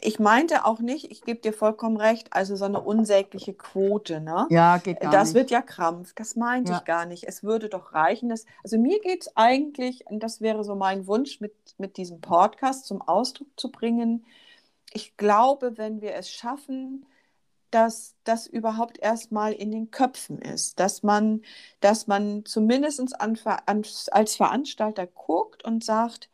ich 0.00 0.18
meinte 0.18 0.64
auch 0.64 0.80
nicht, 0.80 1.10
ich 1.10 1.22
gebe 1.22 1.40
dir 1.40 1.52
vollkommen 1.52 1.96
recht, 1.96 2.32
also 2.32 2.54
so 2.56 2.66
eine 2.66 2.80
unsägliche 2.80 3.54
Quote, 3.54 4.20
ne? 4.20 4.46
ja 4.50 4.76
geht 4.78 5.00
gar 5.00 5.10
Das 5.10 5.28
nicht. 5.28 5.34
wird 5.34 5.50
ja 5.50 5.62
Krampf, 5.62 6.12
das 6.14 6.36
meinte 6.36 6.72
Ja. 6.72 6.78
ich 6.78 6.84
gar 6.84 7.06
nicht. 7.06 7.24
Es 7.24 7.42
würde 7.42 7.68
doch 7.68 7.92
reichen, 7.94 8.28
dass, 8.28 8.44
also 8.62 8.78
mir 8.78 9.00
geht 9.00 9.22
es 9.22 9.36
eigentlich, 9.36 10.06
und 10.06 10.20
das 10.22 10.40
wäre 10.40 10.64
so 10.64 10.74
mein 10.74 11.06
Wunsch 11.06 11.40
mit, 11.40 11.54
mit 11.78 11.96
diesem 11.96 12.20
Podcast 12.20 12.86
zum 12.86 13.00
Ausdruck 13.02 13.48
zu 13.56 13.70
bringen. 13.70 14.24
Ich 14.92 15.16
glaube, 15.16 15.78
wenn 15.78 16.00
wir 16.00 16.14
es 16.14 16.30
schaffen, 16.30 17.06
dass 17.70 18.14
das 18.24 18.46
überhaupt 18.46 18.98
erstmal 18.98 19.52
in 19.52 19.70
den 19.70 19.90
Köpfen 19.90 20.40
ist, 20.40 20.78
dass 20.80 21.02
man, 21.02 21.42
dass 21.80 22.06
man 22.06 22.44
zumindest 22.44 23.20
an, 23.20 23.38
als 24.12 24.36
Veranstalter 24.36 25.06
guckt 25.06 25.64
und 25.64 25.84
sagt, 25.84 26.30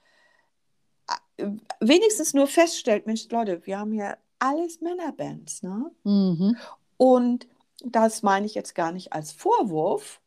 wenigstens 1.81 2.35
nur 2.35 2.47
feststellt, 2.47 3.07
Mensch, 3.07 3.29
Leute, 3.31 3.65
wir 3.65 3.79
haben 3.79 3.93
hier 3.93 4.17
alles 4.39 4.81
Männerbands, 4.81 5.63
ne? 5.63 5.91
Mhm. 6.05 6.57
Und 6.97 7.47
das 7.85 8.23
meine 8.23 8.47
ich 8.47 8.55
jetzt 8.55 8.75
gar 8.75 8.93
nicht 8.93 9.13
als 9.13 9.33
Vorwurf 9.33 10.21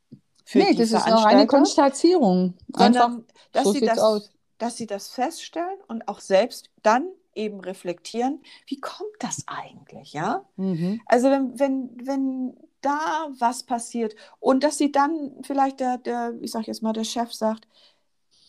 für 0.43 0.59
Nee, 0.59 0.71
die 0.71 0.77
das 0.77 0.87
ist 0.87 0.93
eine 0.93 1.03
Veranstalter, 1.03 1.37
reine 1.37 1.47
Konstatierung. 1.47 2.53
Einfach, 2.73 3.01
sondern 3.01 3.25
dass, 3.51 3.63
so 3.63 3.71
sie 3.73 3.81
das, 3.81 3.99
aus. 3.99 4.31
dass 4.57 4.77
sie 4.77 4.87
das 4.87 5.07
feststellen 5.09 5.77
und 5.87 6.07
auch 6.07 6.19
selbst 6.19 6.69
dann 6.83 7.07
eben 7.33 7.59
reflektieren, 7.59 8.41
wie 8.67 8.79
kommt 8.79 9.09
das 9.19 9.43
eigentlich, 9.47 10.13
ja? 10.13 10.45
Mhm. 10.55 11.01
Also 11.05 11.29
wenn, 11.29 11.59
wenn, 11.59 11.89
wenn 12.05 12.57
da 12.81 13.29
was 13.39 13.63
passiert 13.63 14.15
und 14.39 14.63
dass 14.63 14.77
sie 14.77 14.91
dann 14.91 15.31
vielleicht 15.41 15.79
der, 15.79 15.97
der 15.97 16.33
ich 16.39 16.51
sag 16.51 16.67
jetzt 16.67 16.83
mal, 16.83 16.93
der 16.93 17.03
Chef 17.03 17.33
sagt, 17.33 17.67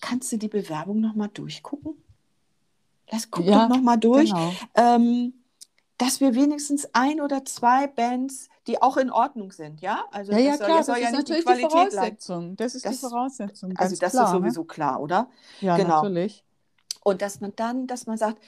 kannst 0.01 0.31
du 0.31 0.37
die 0.37 0.49
Bewerbung 0.49 1.01
nochmal 1.01 1.29
durchgucken? 1.29 1.95
Lass 3.11 3.31
guck 3.31 3.45
Ja, 3.45 3.67
doch 3.69 3.77
nochmal 3.77 3.99
durch. 3.99 4.31
Genau. 4.31 4.53
ähm, 4.75 5.35
dass 5.99 6.21
wir 6.21 6.35
wenigstens 6.35 6.89
ein 6.93 7.21
oder 7.23 7.45
zwei 7.47 7.87
Bands, 7.87 8.49
die 8.67 8.83
auch 8.83 8.97
in 8.99 9.11
Ordnung 9.11 9.51
sind, 9.53 9.81
ja? 9.81 10.05
Also 10.11 10.33
Ja, 10.33 10.39
ja, 10.39 10.51
das 10.51 10.59
soll, 10.59 10.67
klar, 10.67 10.77
das 10.79 10.87
soll 10.87 10.95
das 10.97 11.03
ja 11.03 11.09
ist 11.09 11.17
nicht 11.17 11.29
die 11.29 11.33
natürlich 11.33 11.57
die 11.57 11.63
leiden. 11.63 11.71
Voraussetzung. 11.91 12.57
Das 12.57 12.75
ist 12.75 12.85
Das- 12.85 13.01
die 13.01 13.07
Voraussetzung. 13.07 13.73
Also 13.77 13.97
das 13.97 14.13
klar, 14.13 14.25
ist 14.27 14.33
ne? 14.33 14.39
sowieso 14.39 14.65
klar, 14.65 15.01
oder? 15.01 15.31
Ja, 15.61 15.77
genau. 15.77 16.03
natürlich. 16.03 16.45
Und 17.03 17.23
dass 17.23 17.41
man 17.41 17.53
dann, 17.57 17.87
dass 17.87 18.07
man 18.07 18.19
sagt, 18.19 18.43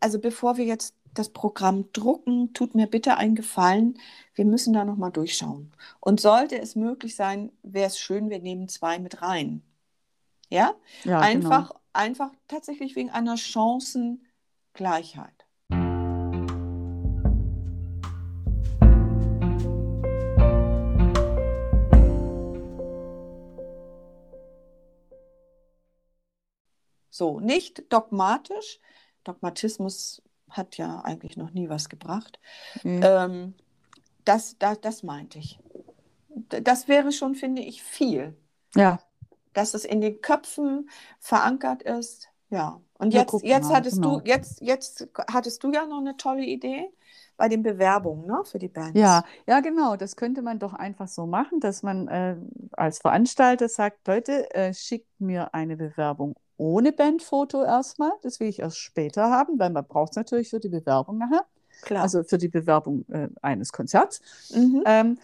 also 0.00 0.18
bevor 0.18 0.56
wir 0.56 0.64
jetzt 0.66 0.94
das 1.14 1.28
Programm 1.30 1.90
drucken, 1.92 2.52
tut 2.54 2.74
mir 2.74 2.88
bitte 2.88 3.16
einen 3.16 3.36
Gefallen. 3.36 3.96
Wir 4.34 4.44
müssen 4.44 4.72
da 4.74 4.84
nochmal 4.84 5.12
durchschauen. 5.12 5.70
Und 6.00 6.20
sollte 6.20 6.58
es 6.60 6.74
möglich 6.74 7.14
sein, 7.14 7.52
wäre 7.62 7.86
es 7.86 7.98
schön, 7.98 8.28
wir 8.30 8.40
nehmen 8.40 8.68
zwei 8.68 8.98
mit 8.98 9.22
rein. 9.22 9.62
Ja? 10.50 10.74
Ja, 11.04 11.20
einfach, 11.20 11.68
genau. 11.68 11.80
Einfach 11.94 12.30
tatsächlich 12.48 12.96
wegen 12.96 13.10
einer 13.10 13.36
Chancengleichheit. 13.36 15.46
So, 27.10 27.38
nicht 27.38 27.92
dogmatisch. 27.92 28.80
Dogmatismus 29.22 30.20
hat 30.50 30.76
ja 30.76 31.00
eigentlich 31.02 31.36
noch 31.36 31.52
nie 31.52 31.68
was 31.68 31.88
gebracht. 31.88 32.40
Mhm. 32.82 33.00
Ähm, 33.04 33.54
das, 34.24 34.58
das, 34.58 34.80
das 34.80 35.02
meinte 35.04 35.38
ich. 35.38 35.60
Das 36.48 36.88
wäre 36.88 37.12
schon, 37.12 37.36
finde 37.36 37.62
ich, 37.62 37.82
viel, 37.82 38.36
Ja, 38.74 38.98
dass 39.54 39.74
es 39.74 39.84
in 39.84 40.00
den 40.00 40.20
Köpfen 40.20 40.90
verankert 41.20 41.82
ist. 41.82 42.28
Ja. 42.50 42.80
Und 42.98 43.12
Ja, 43.12 43.22
jetzt, 43.22 43.42
jetzt 43.42 43.68
mal, 43.68 43.76
hattest 43.76 43.96
genau. 43.96 44.20
du, 44.20 44.26
jetzt, 44.26 44.60
jetzt 44.60 45.08
hattest 45.32 45.62
du 45.64 45.72
ja 45.72 45.86
noch 45.86 45.98
eine 45.98 46.16
tolle 46.16 46.44
Idee 46.44 46.88
bei 47.36 47.48
den 47.48 47.62
Bewerbungen, 47.62 48.26
ne, 48.26 48.42
für 48.44 48.58
die 48.58 48.68
Bands. 48.68 48.98
Ja, 48.98 49.24
ja, 49.46 49.60
genau. 49.60 49.96
Das 49.96 50.14
könnte 50.16 50.42
man 50.42 50.58
doch 50.60 50.72
einfach 50.72 51.08
so 51.08 51.26
machen, 51.26 51.58
dass 51.60 51.82
man 51.82 52.06
äh, 52.08 52.36
als 52.72 53.00
Veranstalter 53.00 53.68
sagt, 53.68 54.06
Leute, 54.06 54.54
äh, 54.54 54.72
schickt 54.72 55.08
mir 55.18 55.52
eine 55.52 55.76
Bewerbung 55.76 56.36
ohne 56.56 56.92
Bandfoto 56.92 57.64
erstmal. 57.64 58.12
Das 58.22 58.38
will 58.38 58.48
ich 58.48 58.60
erst 58.60 58.78
später 58.78 59.30
haben, 59.30 59.58
weil 59.58 59.70
man 59.70 59.84
braucht 59.84 60.12
es 60.12 60.16
natürlich 60.16 60.50
für 60.50 60.60
die 60.60 60.68
Bewerbung 60.68 61.18
nachher, 61.18 61.44
klar. 61.82 62.02
also 62.04 62.22
für 62.22 62.38
die 62.38 62.48
Bewerbung 62.48 63.04
äh, 63.08 63.28
eines 63.42 63.72
Konzerts. 63.72 64.20
mhm. 64.54 64.82
Ähm, 64.86 65.18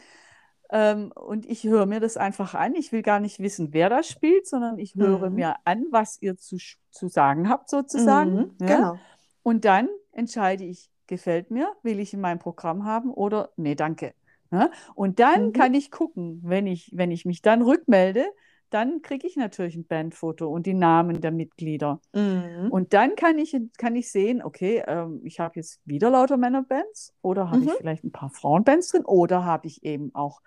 ähm, 0.70 1.12
und 1.12 1.46
ich 1.46 1.64
höre 1.64 1.86
mir 1.86 2.00
das 2.00 2.16
einfach 2.16 2.54
an. 2.54 2.74
Ich 2.74 2.92
will 2.92 3.02
gar 3.02 3.20
nicht 3.20 3.40
wissen, 3.40 3.72
wer 3.72 3.88
das 3.88 4.08
spielt, 4.08 4.46
sondern 4.46 4.78
ich 4.78 4.94
höre 4.96 5.30
Mhm. 5.30 5.34
mir 5.34 5.56
an, 5.64 5.84
was 5.90 6.20
ihr 6.22 6.36
zu, 6.36 6.56
zu 6.90 7.08
sagen 7.08 7.48
habt, 7.48 7.68
sozusagen. 7.70 8.32
Mhm. 8.34 8.56
Ja? 8.60 8.66
Genau. 8.76 8.98
Und 9.42 9.64
dann 9.64 9.88
entscheide 10.12 10.64
ich, 10.64 10.90
gefällt 11.06 11.50
mir, 11.50 11.72
will 11.82 11.98
ich 12.00 12.14
in 12.14 12.20
meinem 12.20 12.38
Programm 12.38 12.84
haben 12.84 13.10
oder 13.12 13.50
nee, 13.56 13.74
danke. 13.74 14.14
Ja? 14.52 14.70
Und 14.94 15.18
dann 15.18 15.48
Mhm. 15.48 15.52
kann 15.52 15.74
ich 15.74 15.90
gucken, 15.90 16.40
wenn 16.44 16.66
ich, 16.66 16.90
wenn 16.94 17.10
ich 17.10 17.24
mich 17.24 17.42
dann 17.42 17.62
rückmelde, 17.62 18.26
dann 18.70 19.02
kriege 19.02 19.26
ich 19.26 19.36
natürlich 19.36 19.74
ein 19.76 19.86
Bandfoto 19.86 20.48
und 20.48 20.66
die 20.66 20.74
Namen 20.74 21.20
der 21.20 21.32
Mitglieder. 21.32 22.00
Mhm. 22.14 22.70
Und 22.70 22.92
dann 22.92 23.16
kann 23.16 23.38
ich, 23.38 23.56
kann 23.78 23.96
ich 23.96 24.10
sehen, 24.12 24.42
okay, 24.42 24.84
ähm, 24.86 25.20
ich 25.24 25.40
habe 25.40 25.58
jetzt 25.58 25.80
wieder 25.84 26.10
lauter 26.10 26.36
Männerbands 26.36 27.14
oder 27.22 27.50
habe 27.50 27.64
ich 27.64 27.70
Mhm. 27.72 27.76
vielleicht 27.76 28.04
ein 28.04 28.12
paar 28.12 28.30
Frauenbands 28.30 28.88
drin 28.90 29.04
oder 29.04 29.44
habe 29.44 29.66
ich 29.66 29.82
eben 29.82 30.14
auch 30.14 30.40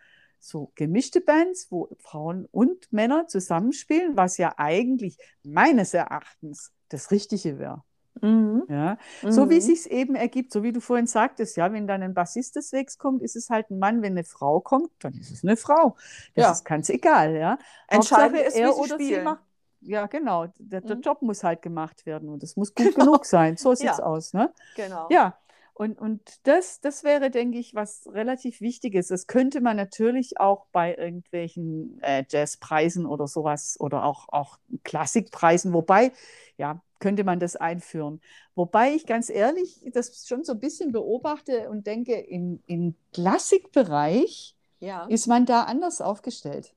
so 0.45 0.71
gemischte 0.75 1.21
Bands, 1.21 1.67
wo 1.71 1.89
Frauen 1.99 2.47
und 2.51 2.91
Männer 2.91 3.27
zusammenspielen, 3.27 4.17
was 4.17 4.37
ja 4.37 4.53
eigentlich 4.57 5.17
meines 5.43 5.93
Erachtens 5.93 6.71
das 6.89 7.11
Richtige 7.11 7.59
wäre. 7.59 7.81
Mhm. 8.21 8.63
Ja? 8.69 8.97
So 9.23 9.49
wie 9.49 9.53
Mhm. 9.55 9.59
es 9.59 9.65
sich 9.67 9.89
eben 9.91 10.15
ergibt, 10.15 10.51
so 10.51 10.61
wie 10.63 10.71
du 10.73 10.81
vorhin 10.81 11.07
sagtest, 11.07 11.55
ja, 11.57 11.71
wenn 11.71 11.87
dann 11.87 12.03
ein 12.03 12.13
Bassist 12.13 12.55
deswegs 12.55 12.97
kommt, 12.97 13.21
ist 13.23 13.35
es 13.35 13.49
halt 13.49 13.71
ein 13.71 13.79
Mann, 13.79 14.01
wenn 14.01 14.13
eine 14.13 14.23
Frau 14.25 14.59
kommt, 14.59 14.91
dann 14.99 15.13
ist 15.13 15.31
es 15.31 15.43
eine 15.43 15.55
Frau. 15.57 15.95
Das 16.35 16.43
Ja. 16.45 16.51
ist 16.51 16.65
ganz 16.65 16.89
egal, 16.89 17.35
ja. 17.35 17.57
Entscheidend 17.87 18.39
ist, 18.41 18.55
wie 18.55 18.59
er 18.59 18.73
sie 18.73 18.79
oder 18.79 18.97
sie 18.97 19.05
spielen. 19.05 19.23
macht. 19.23 19.43
Ja, 19.85 20.05
genau. 20.07 20.47
Der, 20.59 20.81
der 20.81 20.95
Mhm. 20.97 21.01
Job 21.01 21.21
muss 21.21 21.43
halt 21.43 21.61
gemacht 21.61 22.05
werden 22.05 22.29
und 22.29 22.43
es 22.43 22.55
muss 22.55 22.73
gut 22.75 22.95
genug 22.95 23.25
sein. 23.25 23.57
So 23.57 23.73
sieht's 23.75 23.97
Ja. 23.97 24.03
aus, 24.03 24.33
ne? 24.33 24.53
Genau. 24.75 25.07
Ja. 25.09 25.37
Und, 25.76 25.99
und 25.99 26.21
das, 26.43 26.82
das 26.82 27.03
wäre, 27.03 27.32
denke 27.32 27.57
ich, 27.57 27.74
was 27.74 28.07
relativ 28.11 28.61
Wichtiges. 28.61 29.07
Das 29.07 29.26
könnte 29.26 29.59
man 29.59 29.76
natürlich 29.76 30.39
auch 30.39 30.67
bei 30.71 30.95
irgendwelchen 30.95 31.99
äh, 32.01 32.24
Jazzpreisen 32.30 33.05
oder 33.07 33.28
sowas 33.28 33.78
oder 33.80 34.03
auch, 34.03 34.28
auch 34.30 34.59
Klassikpreisen, 34.84 35.74
wobei, 35.74 36.11
ja, 36.57 36.82
könnte 36.99 37.24
man 37.24 37.39
das 37.39 37.55
einführen. 37.55 38.21
Wobei 38.55 38.93
ich 38.93 39.05
ganz 39.05 39.30
ehrlich 39.30 39.82
das 39.93 40.26
schon 40.28 40.43
so 40.43 40.53
ein 40.53 40.59
bisschen 40.59 40.91
beobachte 40.91 41.69
und 41.69 41.88
denke, 41.88 42.13
im, 42.13 42.61
im 42.67 42.95
Klassikbereich 43.11 44.55
Ja. 44.80 45.05
ist 45.07 45.28
man 45.28 45.45
da 45.45 45.63
anders 45.63 46.01
aufgestellt. 46.01 46.74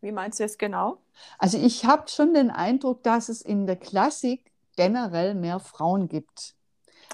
Wie 0.00 0.12
meinst 0.12 0.38
du 0.38 0.44
jetzt 0.44 0.58
genau? 0.58 0.98
Also 1.38 1.58
ich 1.58 1.84
habe 1.84 2.08
schon 2.08 2.32
den 2.32 2.50
Eindruck, 2.50 3.02
dass 3.02 3.28
es 3.28 3.42
in 3.42 3.66
der 3.66 3.76
Klassik 3.76 4.52
generell 4.76 5.34
mehr 5.34 5.60
Frauen 5.60 6.08
gibt. 6.08 6.54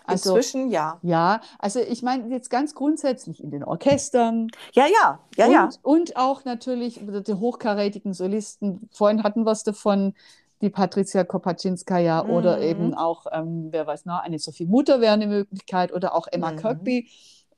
Also 0.07 0.37
Inzwischen 0.37 0.71
ja. 0.71 0.99
ja, 1.03 1.41
also 1.59 1.81
ich 1.81 2.03
meine 2.03 2.29
jetzt 2.29 2.51
ganz 2.51 2.75
grundsätzlich 2.75 3.43
in 3.43 3.51
den 3.51 3.65
Orchestern 3.65 4.49
Ja, 4.75 4.85
ja, 4.87 5.19
ja, 5.37 5.47
und, 5.47 5.53
ja. 5.53 5.69
und 5.83 6.17
auch 6.17 6.45
natürlich 6.45 7.01
die 7.03 7.35
hochkarätigen 7.35 8.13
Solisten. 8.13 8.89
Vorhin 8.93 9.23
hatten 9.23 9.45
wir 9.45 9.53
es 9.53 9.63
davon, 9.63 10.15
die 10.61 10.71
Patricia 10.71 11.25
Kopaczynskaja 11.25 12.27
oder 12.27 12.57
Mhm. 12.59 12.63
eben 12.63 12.95
auch, 12.95 13.27
ähm, 13.33 13.69
wer 13.71 13.87
weiß 13.87 14.05
noch, 14.07 14.21
eine 14.21 14.39
Sophie 14.39 14.67
Mutter 14.67 15.01
wäre 15.01 15.13
eine 15.15 15.27
Möglichkeit 15.27 15.93
oder 15.93 16.15
auch 16.15 16.27
Emma 16.31 16.53
Mhm. 16.53 16.57
Kirkby. 16.57 17.09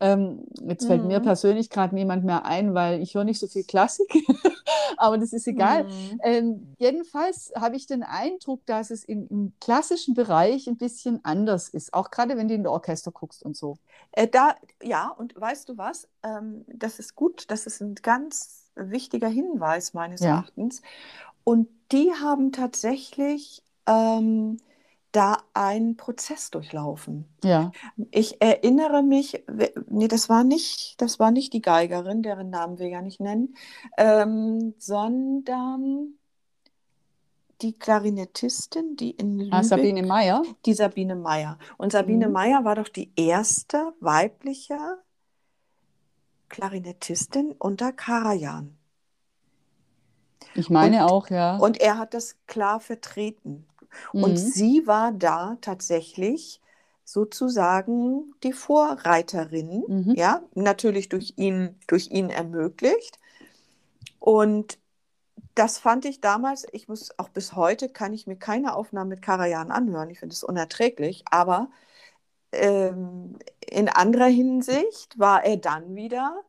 Ähm, 0.01 0.47
jetzt 0.69 0.87
fällt 0.87 1.05
mir 1.05 1.21
Mhm. 1.21 1.23
persönlich 1.23 1.71
gerade 1.71 1.95
niemand 1.95 2.25
mehr 2.25 2.45
ein, 2.45 2.75
weil 2.75 3.01
ich 3.03 3.15
höre 3.15 3.25
nicht 3.25 3.39
so 3.41 3.47
viel 3.47 3.65
Klassik, 3.65 4.07
aber 4.99 5.19
das 5.19 5.33
ist 5.33 5.47
egal. 5.47 5.85
Mhm. 5.85 6.21
Ähm, 6.23 6.69
jedenfalls 6.79 7.53
habe 7.57 7.77
ich 7.77 7.87
den 7.87 8.03
Eindruck, 8.03 8.65
dass 8.67 8.91
es 8.91 9.05
im, 9.05 9.27
im 9.29 9.53
klassischen 9.61 10.15
Bereich 10.15 10.67
ein 10.69 10.77
bisschen 10.77 11.21
anders 11.25 11.69
ist, 11.69 11.95
auch 11.95 12.11
gerade 12.11 12.37
wenn 12.37 12.49
du 12.49 12.55
in 12.55 12.63
der 12.63 12.73
Orchester 12.73 13.11
guckst 13.13 13.43
und 13.43 13.57
so. 13.57 13.79
Äh, 14.13 14.29
da, 14.29 14.55
ja, 14.83 15.09
und 15.09 15.39
weißt 15.41 15.69
du 15.69 15.79
was? 15.79 16.09
Ähm, 16.23 16.65
das 16.69 16.99
ist 16.99 17.15
gut, 17.15 17.51
das 17.51 17.67
ist 17.67 17.81
ein 17.81 17.95
ganz 17.97 18.71
wichtiger 18.75 19.29
Hinweis 19.29 19.95
meines 19.95 20.21
Ja. 20.21 20.29
Erachtens. 20.29 20.83
Und 21.45 21.69
die 21.93 22.13
haben 22.13 22.53
tatsächlich 22.53 23.63
ähm, 23.87 24.59
da 25.17 25.39
einen 25.55 25.97
Prozess 25.97 26.51
durchlaufen. 26.51 27.25
Ja, 27.43 27.73
Ich 28.11 28.41
erinnere 28.43 29.03
mich, 29.03 29.43
nee, 29.89 30.09
das 30.09 30.29
war 30.29 30.45
nicht, 30.45 31.01
das 31.01 31.19
war 31.19 31.31
nicht 31.31 31.53
die 31.55 31.63
Geigerin, 31.63 32.23
deren 32.23 32.51
Namen 32.51 32.79
wir 32.79 32.89
ja 32.89 33.01
nicht 33.01 33.19
nennen, 33.21 33.55
ähm, 33.97 34.75
sondern 34.79 36.15
die 37.63 37.73
Klarinettistin, 37.73 38.97
die 38.97 39.13
in 39.13 39.41
ah, 39.41 39.45
Lübeck, 39.45 39.65
Sabine 39.65 40.03
Meyer. 40.03 40.43
die 40.67 40.75
Sabine 40.75 41.17
Meyer. 41.17 41.59
Und 41.79 41.93
Sabine 41.93 42.27
Mhm. 42.27 42.33
Meyer 42.35 42.65
war 42.65 42.75
doch 42.75 42.89
die 42.89 43.11
erste 43.17 43.95
weibliche 44.01 44.77
Klarinettistin 46.51 47.53
unter 47.59 47.93
Karajan. 47.93 48.77
Ich 50.55 50.71
meine 50.71 51.05
Und- 51.05 51.11
auch, 51.11 51.31
ja. 51.31 51.57
Und 51.57 51.81
er 51.81 51.99
hat 51.99 52.13
das 52.15 52.37
klar 52.47 52.81
vertreten. 52.81 53.67
Mhm. 54.13 54.23
Und 54.25 54.37
sie 54.39 54.87
war 54.87 55.13
da 55.13 55.57
tatsächlich 55.61 56.61
sozusagen 57.05 58.35
die 58.43 58.53
Vorreiterin, 58.53 59.85
Mhm. 59.87 60.15
ja, 60.17 60.43
natürlich 60.55 61.09
durch 61.09 61.35
ihn, 61.37 61.79
durch 61.87 62.11
ihn 62.11 62.31
ermöglicht. 62.31 63.19
Und 64.19 64.79
das 65.55 65.79
fand 65.79 66.05
ich 66.05 66.21
damals, 66.21 66.67
ich 66.73 66.89
muss 66.89 67.19
auch 67.19 67.29
bis 67.31 67.55
heute, 67.55 67.89
kann 67.89 68.13
ich 68.13 68.27
mir 68.27 68.37
keine 68.37 68.75
Aufnahmen 68.75 69.11
mit 69.11 69.23
Karajan 69.23 69.71
anhören. 69.71 70.11
Ich 70.11 70.19
finde 70.21 70.35
es 70.35 70.45
unerträglich, 70.45 71.25
aber 71.31 71.71
ähm, 72.53 73.39
in 73.61 73.89
anderer 73.89 74.27
Hinsicht 74.29 75.19
war 75.19 75.45
er 75.45 75.57
dann 75.59 75.95
wieder 75.95 76.43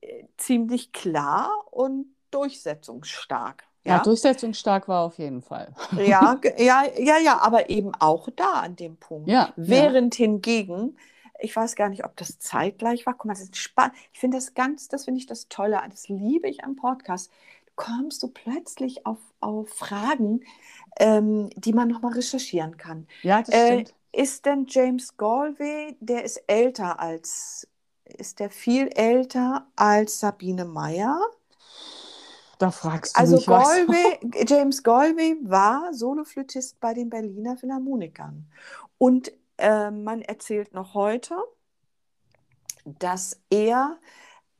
äh, 0.00 0.24
ziemlich 0.38 0.92
klar 0.92 1.52
und 1.70 2.06
durchsetzungsstark. 2.30 3.64
Ja, 3.86 3.98
Ja, 3.98 4.00
durchsetzungsstark 4.00 4.88
war 4.88 5.02
auf 5.04 5.18
jeden 5.18 5.42
Fall. 5.42 5.74
ja, 5.96 6.40
ja, 6.58 6.84
ja, 6.98 7.18
ja, 7.18 7.38
aber 7.40 7.68
eben 7.70 7.92
auch 7.98 8.28
da 8.36 8.60
an 8.60 8.76
dem 8.76 8.96
Punkt. 8.96 9.36
Ja, 9.36 9.54
Während 9.56 10.14
hingegen, 10.14 10.96
ich 11.40 11.54
weiß 11.56 11.74
gar 11.76 11.88
nicht, 11.88 12.04
ob 12.04 12.16
das 12.16 12.38
zeitgleich 12.38 13.06
war. 13.06 13.14
Guck 13.14 13.26
mal, 13.26 13.32
das 13.34 13.42
ist 13.42 13.56
spannend. 13.56 13.94
Ich 14.12 14.20
finde 14.20 14.36
das 14.38 14.54
ganz, 14.54 14.88
das 14.88 15.04
finde 15.04 15.18
ich 15.20 15.26
das 15.26 15.48
Tolle, 15.48 15.80
das 15.90 16.08
liebe 16.08 16.48
ich 16.48 16.64
am 16.64 16.76
Podcast. 16.76 17.30
Kommst 17.76 18.22
du 18.22 18.28
plötzlich 18.28 19.06
auf, 19.06 19.18
auf 19.40 19.68
Fragen, 19.70 20.44
ähm, 20.98 21.50
die 21.56 21.72
man 21.72 21.88
nochmal 21.88 22.14
recherchieren 22.14 22.76
kann. 22.76 23.06
Ja, 23.22 23.42
das 23.42 23.56
Äh, 23.56 23.60
stimmt. 23.60 23.94
ist 24.12 24.46
denn 24.46 24.66
James 24.68 25.16
Galway, 25.16 25.96
der 26.00 26.24
ist 26.24 26.38
älter 26.48 27.00
als, 27.00 27.68
ist 28.04 28.40
der 28.40 28.50
viel 28.50 28.88
älter 28.96 29.66
als 29.76 30.20
Sabine 30.20 30.64
Meyer? 30.66 31.20
Da 32.60 32.70
fragst 32.70 33.16
du 33.16 33.20
Also 33.20 33.36
mich 33.36 33.48
was. 33.48 33.68
Galway, 33.68 34.44
James 34.46 34.82
Galway 34.82 35.34
war 35.42 35.94
Soloflötist 35.94 36.78
bei 36.78 36.92
den 36.92 37.08
Berliner 37.08 37.56
Philharmonikern. 37.56 38.44
Und 38.98 39.32
äh, 39.56 39.90
man 39.90 40.20
erzählt 40.20 40.74
noch 40.74 40.92
heute, 40.92 41.36
dass 42.84 43.40
er 43.48 43.98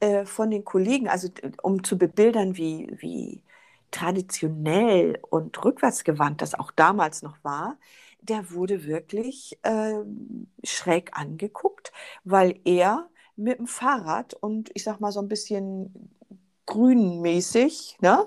äh, 0.01 0.25
von 0.25 0.51
den 0.51 0.65
Kollegen, 0.65 1.09
also 1.09 1.29
um 1.63 1.85
zu 1.85 1.99
bebildern, 1.99 2.57
wie, 2.57 2.89
wie 3.01 3.43
traditionell 3.91 5.19
und 5.29 5.63
rückwärtsgewandt 5.63 6.41
das 6.41 6.55
auch 6.55 6.71
damals 6.71 7.21
noch 7.21 7.37
war, 7.43 7.77
der 8.23 8.51
wurde 8.51 8.87
wirklich 8.87 9.59
äh, 9.63 10.01
schräg 10.65 11.11
angeguckt, 11.13 11.93
weil 12.25 12.59
er 12.65 13.11
mit 13.37 13.59
dem 13.59 13.67
Fahrrad 13.67 14.33
und 14.33 14.71
ich 14.73 14.85
sag 14.85 15.01
mal 15.01 15.13
so 15.13 15.21
ein 15.21 15.29
bisschen 15.29 16.11
grünmäßig, 16.67 17.99
ne, 18.01 18.27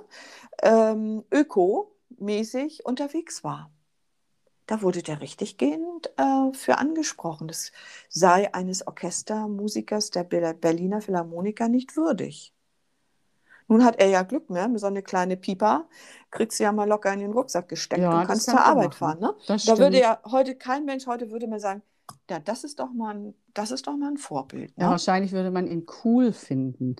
ähm, 0.61 1.23
ökomäßig 1.31 2.85
unterwegs 2.85 3.43
war. 3.43 3.71
Da 4.65 4.81
wurde 4.81 5.03
der 5.03 5.19
richtig 5.21 5.57
gehend 5.57 6.11
äh, 6.17 6.53
für 6.53 6.77
angesprochen. 6.77 7.47
Das 7.49 7.71
sei 8.09 8.53
eines 8.53 8.87
Orchestermusikers 8.87 10.09
der 10.11 10.23
Berliner 10.23 11.01
Philharmoniker 11.01 11.67
nicht 11.67 11.97
würdig. 11.97 12.53
Nun 13.67 13.83
hat 13.83 13.99
er 13.99 14.07
ja 14.07 14.23
Glück, 14.23 14.49
ne? 14.49 14.67
Mit 14.67 14.79
so 14.79 14.87
eine 14.87 15.01
kleine 15.01 15.37
Pieper 15.37 15.87
kriegst 16.31 16.59
du 16.59 16.63
ja 16.63 16.71
mal 16.71 16.87
locker 16.87 17.11
in 17.13 17.19
den 17.19 17.31
Rucksack 17.31 17.69
gesteckt 17.69 18.01
Ja, 18.01 18.21
und 18.21 18.27
kannst 18.27 18.45
zur 18.45 18.59
Arbeit 18.59 18.99
machen. 18.99 19.19
fahren. 19.19 19.19
Ne? 19.19 19.33
Da 19.65 19.77
würde 19.77 19.99
ja 19.99 20.19
heute 20.31 20.55
kein 20.55 20.85
Mensch 20.85 21.07
heute 21.07 21.31
würde 21.31 21.47
mir 21.47 21.59
sagen, 21.59 21.81
ja, 22.29 22.39
das 22.39 22.63
ist 22.63 22.79
doch 22.79 22.91
mal 22.91 23.15
ein, 23.15 23.33
das 23.53 23.71
ist 23.71 23.87
doch 23.87 23.95
mal 23.95 24.09
ein 24.11 24.17
Vorbild. 24.17 24.73
Ja, 24.77 24.85
Ne? 24.85 24.91
wahrscheinlich 24.91 25.31
würde 25.31 25.51
man 25.51 25.67
ihn 25.67 25.85
cool 26.03 26.33
finden. 26.33 26.97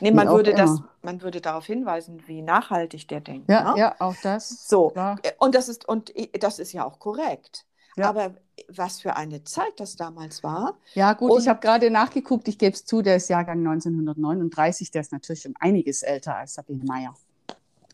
Nee, 0.00 0.10
man 0.10 0.28
würde 0.28 0.52
das, 0.54 0.70
immer. 0.70 0.88
man 1.02 1.22
würde 1.22 1.40
darauf 1.40 1.66
hinweisen, 1.66 2.22
wie 2.26 2.42
nachhaltig 2.42 3.08
der 3.08 3.20
denkt. 3.20 3.50
Ja, 3.50 3.72
ne? 3.74 3.80
ja, 3.80 3.94
auch 3.98 4.14
das. 4.22 4.68
So, 4.68 4.90
Klar. 4.90 5.18
äh, 5.22 5.32
und 5.38 5.54
das 5.54 5.68
ist, 5.68 5.88
und 5.88 6.14
äh, 6.16 6.38
das 6.38 6.58
ist 6.58 6.72
ja 6.72 6.84
auch 6.84 6.98
korrekt. 6.98 7.64
Ja. 7.96 8.08
Aber 8.08 8.34
was 8.68 9.00
für 9.00 9.16
eine 9.16 9.44
Zeit 9.44 9.72
das 9.78 9.96
damals 9.96 10.42
war. 10.42 10.76
Ja, 10.94 11.12
gut, 11.14 11.32
Und- 11.32 11.40
ich 11.42 11.48
habe 11.48 11.60
gerade 11.60 11.90
nachgeguckt, 11.90 12.48
ich 12.48 12.58
gebe 12.58 12.74
es 12.74 12.84
zu, 12.84 13.02
der 13.02 13.16
ist 13.16 13.28
Jahrgang 13.28 13.58
1939, 13.58 14.90
der 14.90 15.00
ist 15.00 15.12
natürlich 15.12 15.46
um 15.46 15.54
einiges 15.58 16.02
älter 16.02 16.36
als 16.36 16.54
Sabine 16.54 16.84
Meyer. 16.84 17.14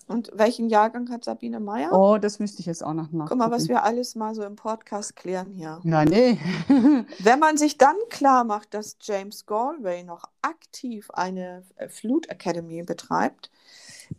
Und 0.06 0.30
welchen 0.34 0.68
Jahrgang 0.68 1.10
hat 1.10 1.24
Sabine 1.24 1.60
Meyer? 1.60 1.92
Oh, 1.92 2.18
das 2.18 2.38
müsste 2.38 2.60
ich 2.60 2.66
jetzt 2.66 2.84
auch 2.84 2.92
noch 2.92 3.10
nachgucken. 3.10 3.28
Guck 3.28 3.38
mal, 3.38 3.50
was 3.50 3.68
wir 3.68 3.84
alles 3.84 4.14
mal 4.14 4.34
so 4.34 4.42
im 4.42 4.56
Podcast 4.56 5.16
klären 5.16 5.50
hier. 5.52 5.80
Ja, 5.82 6.04
nee. 6.04 6.38
Wenn 7.18 7.38
man 7.38 7.56
sich 7.56 7.78
dann 7.78 7.96
klar 8.10 8.44
macht, 8.44 8.74
dass 8.74 8.96
James 9.00 9.46
Galway 9.46 10.04
noch 10.04 10.24
aktiv 10.42 11.10
eine 11.10 11.64
äh, 11.76 11.88
Flute 11.88 12.28
Academy 12.28 12.82
betreibt, 12.82 13.50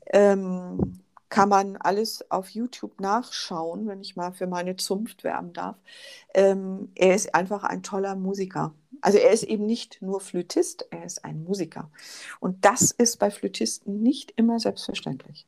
ähm, 0.08 1.02
kann 1.30 1.50
man 1.50 1.76
alles 1.78 2.30
auf 2.32 2.50
YouTube 2.50 3.02
nachschauen, 3.02 3.88
wenn 3.88 4.00
ich 4.00 4.16
mal 4.16 4.32
für 4.32 4.48
meine 4.48 4.78
Zunft 4.78 5.24
werben 5.24 5.54
darf. 5.54 5.76
Ähm, 6.34 6.92
er 6.96 7.16
ist 7.16 7.36
einfach 7.36 7.64
ein 7.64 7.84
toller 7.84 8.16
Musiker. 8.16 8.74
Also 9.02 9.18
er 9.18 9.32
ist 9.32 9.44
eben 9.44 9.66
nicht 9.66 10.02
nur 10.02 10.22
Flötist, 10.22 10.88
er 10.92 11.04
ist 11.04 11.26
ein 11.26 11.44
Musiker. 11.44 11.92
Und 12.40 12.64
das 12.64 12.92
ist 12.92 13.18
bei 13.18 13.32
Flötisten 13.32 14.02
nicht 14.02 14.34
immer 14.36 14.60
selbstverständlich. 14.60 15.46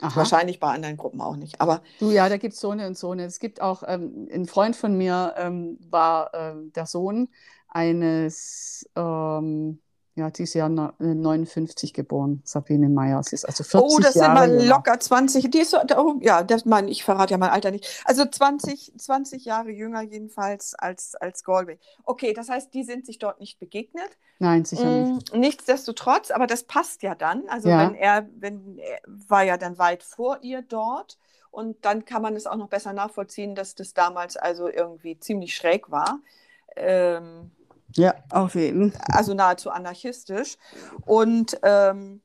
Aha. 0.00 0.16
Wahrscheinlich 0.16 0.60
bei 0.60 0.68
anderen 0.72 0.96
Gruppen 0.96 1.20
auch 1.20 1.36
nicht. 1.36 1.60
Aber 1.60 1.82
Du, 1.98 2.10
ja, 2.10 2.28
da 2.30 2.38
gibt 2.38 2.54
es 2.54 2.60
so 2.60 2.70
eine 2.70 2.86
und 2.86 2.96
so 2.96 3.10
eine. 3.10 3.24
Es 3.24 3.38
gibt 3.40 3.60
auch, 3.60 3.82
ähm, 3.86 4.26
ein 4.32 4.46
Freund 4.46 4.74
von 4.74 4.96
mir 4.96 5.34
ähm, 5.36 5.78
war 5.90 6.32
ähm, 6.32 6.72
der 6.72 6.86
Sohn 6.86 7.28
eines, 7.68 8.88
ähm, 8.96 9.80
ja, 10.20 10.30
dieses 10.30 10.54
Jahr 10.54 10.68
no- 10.68 10.92
äh, 11.00 11.14
59 11.14 11.92
geboren, 11.92 12.40
Sabine 12.44 12.88
Meyer. 12.88 13.22
Sie 13.24 13.34
ist 13.34 13.44
also 13.44 13.64
40 13.64 13.92
Oh, 13.96 13.98
das 14.00 14.12
sind 14.12 14.22
Jahre 14.22 14.34
mal 14.34 14.48
jünger. 14.50 14.64
locker 14.76 15.00
20. 15.00 15.50
Die 15.50 15.58
ist 15.58 15.70
so, 15.72 15.78
oh, 15.96 16.14
ja, 16.20 16.42
das 16.44 16.64
mein, 16.64 16.86
ich 16.88 17.02
verrate 17.02 17.32
ja 17.32 17.38
mein 17.38 17.50
Alter 17.50 17.70
nicht. 17.72 18.02
Also 18.04 18.24
20, 18.24 18.92
20 18.96 19.44
Jahre 19.44 19.70
jünger 19.70 20.02
jedenfalls 20.02 20.74
als, 20.74 21.14
als 21.16 21.42
Galway. 21.44 21.78
Okay, 22.04 22.32
das 22.32 22.48
heißt, 22.48 22.72
die 22.72 22.84
sind 22.84 23.06
sich 23.06 23.18
dort 23.18 23.40
nicht 23.40 23.58
begegnet. 23.58 24.08
Nein, 24.38 24.64
sicher 24.64 24.84
nicht. 24.88 25.34
Mm, 25.34 25.40
Nichtsdestotrotz, 25.40 26.30
aber 26.30 26.46
das 26.46 26.62
passt 26.62 27.02
ja 27.02 27.14
dann. 27.14 27.48
Also 27.48 27.68
Ja. 27.68 27.88
wenn 27.88 27.94
er, 27.94 28.28
wenn 28.38 28.78
er 28.78 28.98
war 29.06 29.42
ja 29.42 29.56
dann 29.56 29.78
weit 29.78 30.02
vor 30.02 30.38
ihr 30.42 30.62
dort. 30.62 31.18
Und 31.52 31.84
dann 31.84 32.04
kann 32.04 32.22
man 32.22 32.36
es 32.36 32.46
auch 32.46 32.54
noch 32.56 32.68
besser 32.68 32.92
nachvollziehen, 32.92 33.56
dass 33.56 33.74
das 33.74 33.92
damals 33.92 34.36
also 34.36 34.68
irgendwie 34.68 35.18
ziemlich 35.18 35.54
schräg 35.56 35.90
war. 35.90 36.20
Ähm, 36.76 37.50
Ja, 37.96 38.14
auf 38.30 38.54
jeden. 38.54 38.92
also 39.12 39.34
nahezu 39.34 39.70
anarchistisch. 39.70 40.56
Und 41.06 41.58
ähm, 41.62 42.22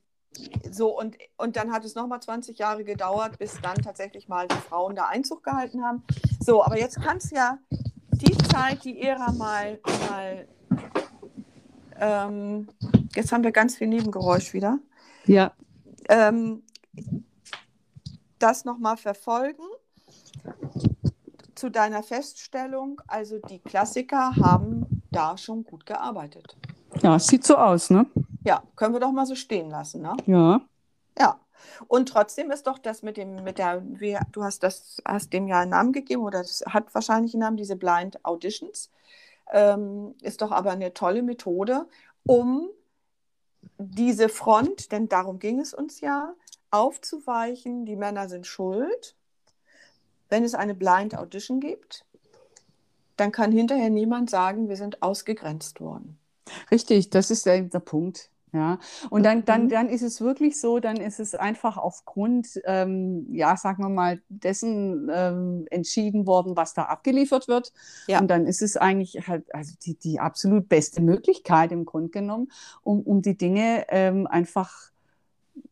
so, 0.70 0.97
und, 0.97 1.18
und 1.38 1.55
dann 1.55 1.72
hat 1.72 1.86
es 1.86 1.95
nochmal 1.95 2.22
20 2.22 2.57
Jahre 2.57 2.84
gedauert, 2.84 3.38
bis 3.39 3.59
dann 3.61 3.76
tatsächlich 3.78 4.28
mal 4.28 4.47
die 4.47 4.55
Frauen 4.55 4.95
da 4.95 5.07
Einzug 5.07 5.43
gehalten 5.43 5.84
haben. 5.84 6.03
So, 6.39 6.63
aber 6.63 6.78
jetzt 6.78 7.01
kannst 7.01 7.32
du 7.32 7.36
ja 7.36 7.57
die 8.11 8.38
Zeit, 8.49 8.84
die 8.84 9.01
Ära 9.01 9.32
mal, 9.32 9.80
mal 10.09 10.47
ähm, 11.99 12.68
jetzt 13.16 13.32
haben 13.32 13.43
wir 13.43 13.51
ganz 13.51 13.78
viel 13.78 13.88
Nebengeräusch 13.88 14.53
wieder, 14.53 14.80
Ja, 15.26 15.53
ähm, 16.09 16.63
das 18.39 18.66
nochmal 18.66 18.97
verfolgen. 18.97 19.63
Zu 21.55 21.70
deiner 21.70 22.03
Feststellung, 22.03 23.01
also 23.07 23.39
die 23.39 23.59
Klassiker 23.59 24.36
haben 24.36 24.94
da 25.16 25.38
schon 25.38 25.63
gut 25.63 25.86
gearbeitet. 25.86 26.55
ja, 27.01 27.18
sieht 27.20 27.45
so 27.45 27.55
aus, 27.55 27.89
ne? 27.89 28.05
Ja, 28.43 28.63
können 28.76 28.93
wir 28.93 28.99
doch 28.99 29.11
mal 29.11 29.26
so 29.26 29.36
stehen 29.36 29.70
lassen, 29.70 30.01
ne? 30.01 30.16
Ja. 30.26 30.61
Ja. 31.18 31.39
Und 31.88 32.09
trotzdem 32.09 32.51
ist 32.51 32.68
doch 32.68 32.78
das 32.78 33.01
mit 33.01 33.18
dem, 33.18 33.43
mit 33.43 33.57
der, 33.57 33.82
wie, 33.86 34.18
du 34.32 34.43
hast 34.43 34.61
das, 34.61 35.01
hast 35.05 35.34
dem 35.34 35.47
ja 35.47 35.61
einen 35.61 35.72
Namen 35.72 35.93
gegeben 35.93 36.22
oder 36.24 36.39
das 36.39 36.63
hat 36.68 36.93
wahrscheinlich 36.93 37.34
einen 37.34 37.41
Namen, 37.41 37.57
diese 37.57 37.76
Blind 37.76 38.24
Auditions, 38.24 38.91
ähm, 39.51 40.16
ist 40.22 40.41
doch 40.41 40.51
aber 40.51 40.72
eine 40.72 40.93
tolle 40.93 41.24
Methode, 41.24 41.88
um 42.26 42.70
diese 43.78 44.30
Front, 44.30 44.91
denn 44.91 45.09
darum 45.09 45.39
ging 45.39 45.59
es 45.59 45.74
uns 45.74 46.01
ja, 46.01 46.34
aufzuweichen, 46.72 47.86
die 47.86 47.95
Männer 47.95 48.30
sind 48.30 48.45
schuld. 48.47 49.16
Wenn 50.30 50.43
es 50.43 50.55
eine 50.55 50.76
Blind 50.76 51.18
Audition 51.18 51.59
gibt, 51.59 52.05
dann 53.18 53.32
kann 53.32 53.51
hinterher 53.51 53.89
niemand 53.89 54.30
sagen, 54.30 54.70
wir 54.70 54.76
sind 54.78 55.01
ausgegrenzt 55.01 55.82
worden. 55.82 56.18
Richtig, 56.72 57.09
das 57.09 57.32
ist 57.32 57.45
der, 57.45 57.61
der 57.61 57.80
Punkt. 57.80 58.30
Ja, 58.53 58.80
und 59.09 59.24
dann, 59.24 59.43
dann, 59.43 59.63
Mhm. 59.66 59.70
dann 59.70 59.89
ist 59.89 60.01
es 60.01 60.22
wirklich 60.22 60.61
so, 60.61 60.80
dann 60.80 60.95
ist 60.95 61.20
es 61.20 61.36
einfach 61.36 61.76
aufgrund, 61.76 62.47
ähm, 62.63 63.28
ja, 63.34 63.57
sagen 63.57 63.84
wir 63.84 63.89
mal, 63.89 64.22
dessen 64.30 65.09
ähm, 65.13 65.66
entschieden 65.72 66.26
worden, 66.26 66.55
was 66.55 66.74
da 66.74 66.84
abgeliefert 66.84 67.49
wird. 67.49 67.74
Ja. 68.07 68.22
Und 68.22 68.30
dann 68.30 68.45
ist 68.45 68.61
es 68.61 68.78
eigentlich 68.78 69.28
halt 69.28 69.53
also 69.53 69.74
die, 69.84 69.95
die 69.95 70.22
absolut 70.22 70.70
beste 70.70 71.01
Möglichkeit 71.01 71.74
im 71.74 71.84
Grunde 71.84 72.11
genommen, 72.11 72.49
um, 72.82 73.01
um 73.01 73.22
die 73.22 73.36
Dinge 73.38 73.88
ähm, 73.89 74.26
einfach 74.26 74.72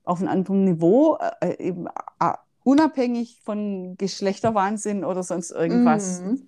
auf 0.04 0.20
einem 0.20 0.30
anderen 0.30 0.66
Niveau, 0.66 1.18
äh, 1.40 1.56
eben, 1.64 1.88
äh, 2.20 2.34
unabhängig 2.66 3.40
von 3.44 3.96
Geschlechterwahnsinn 3.98 5.06
oder 5.06 5.24
sonst 5.24 5.52
irgendwas 5.52 6.22
Mhm. 6.22 6.48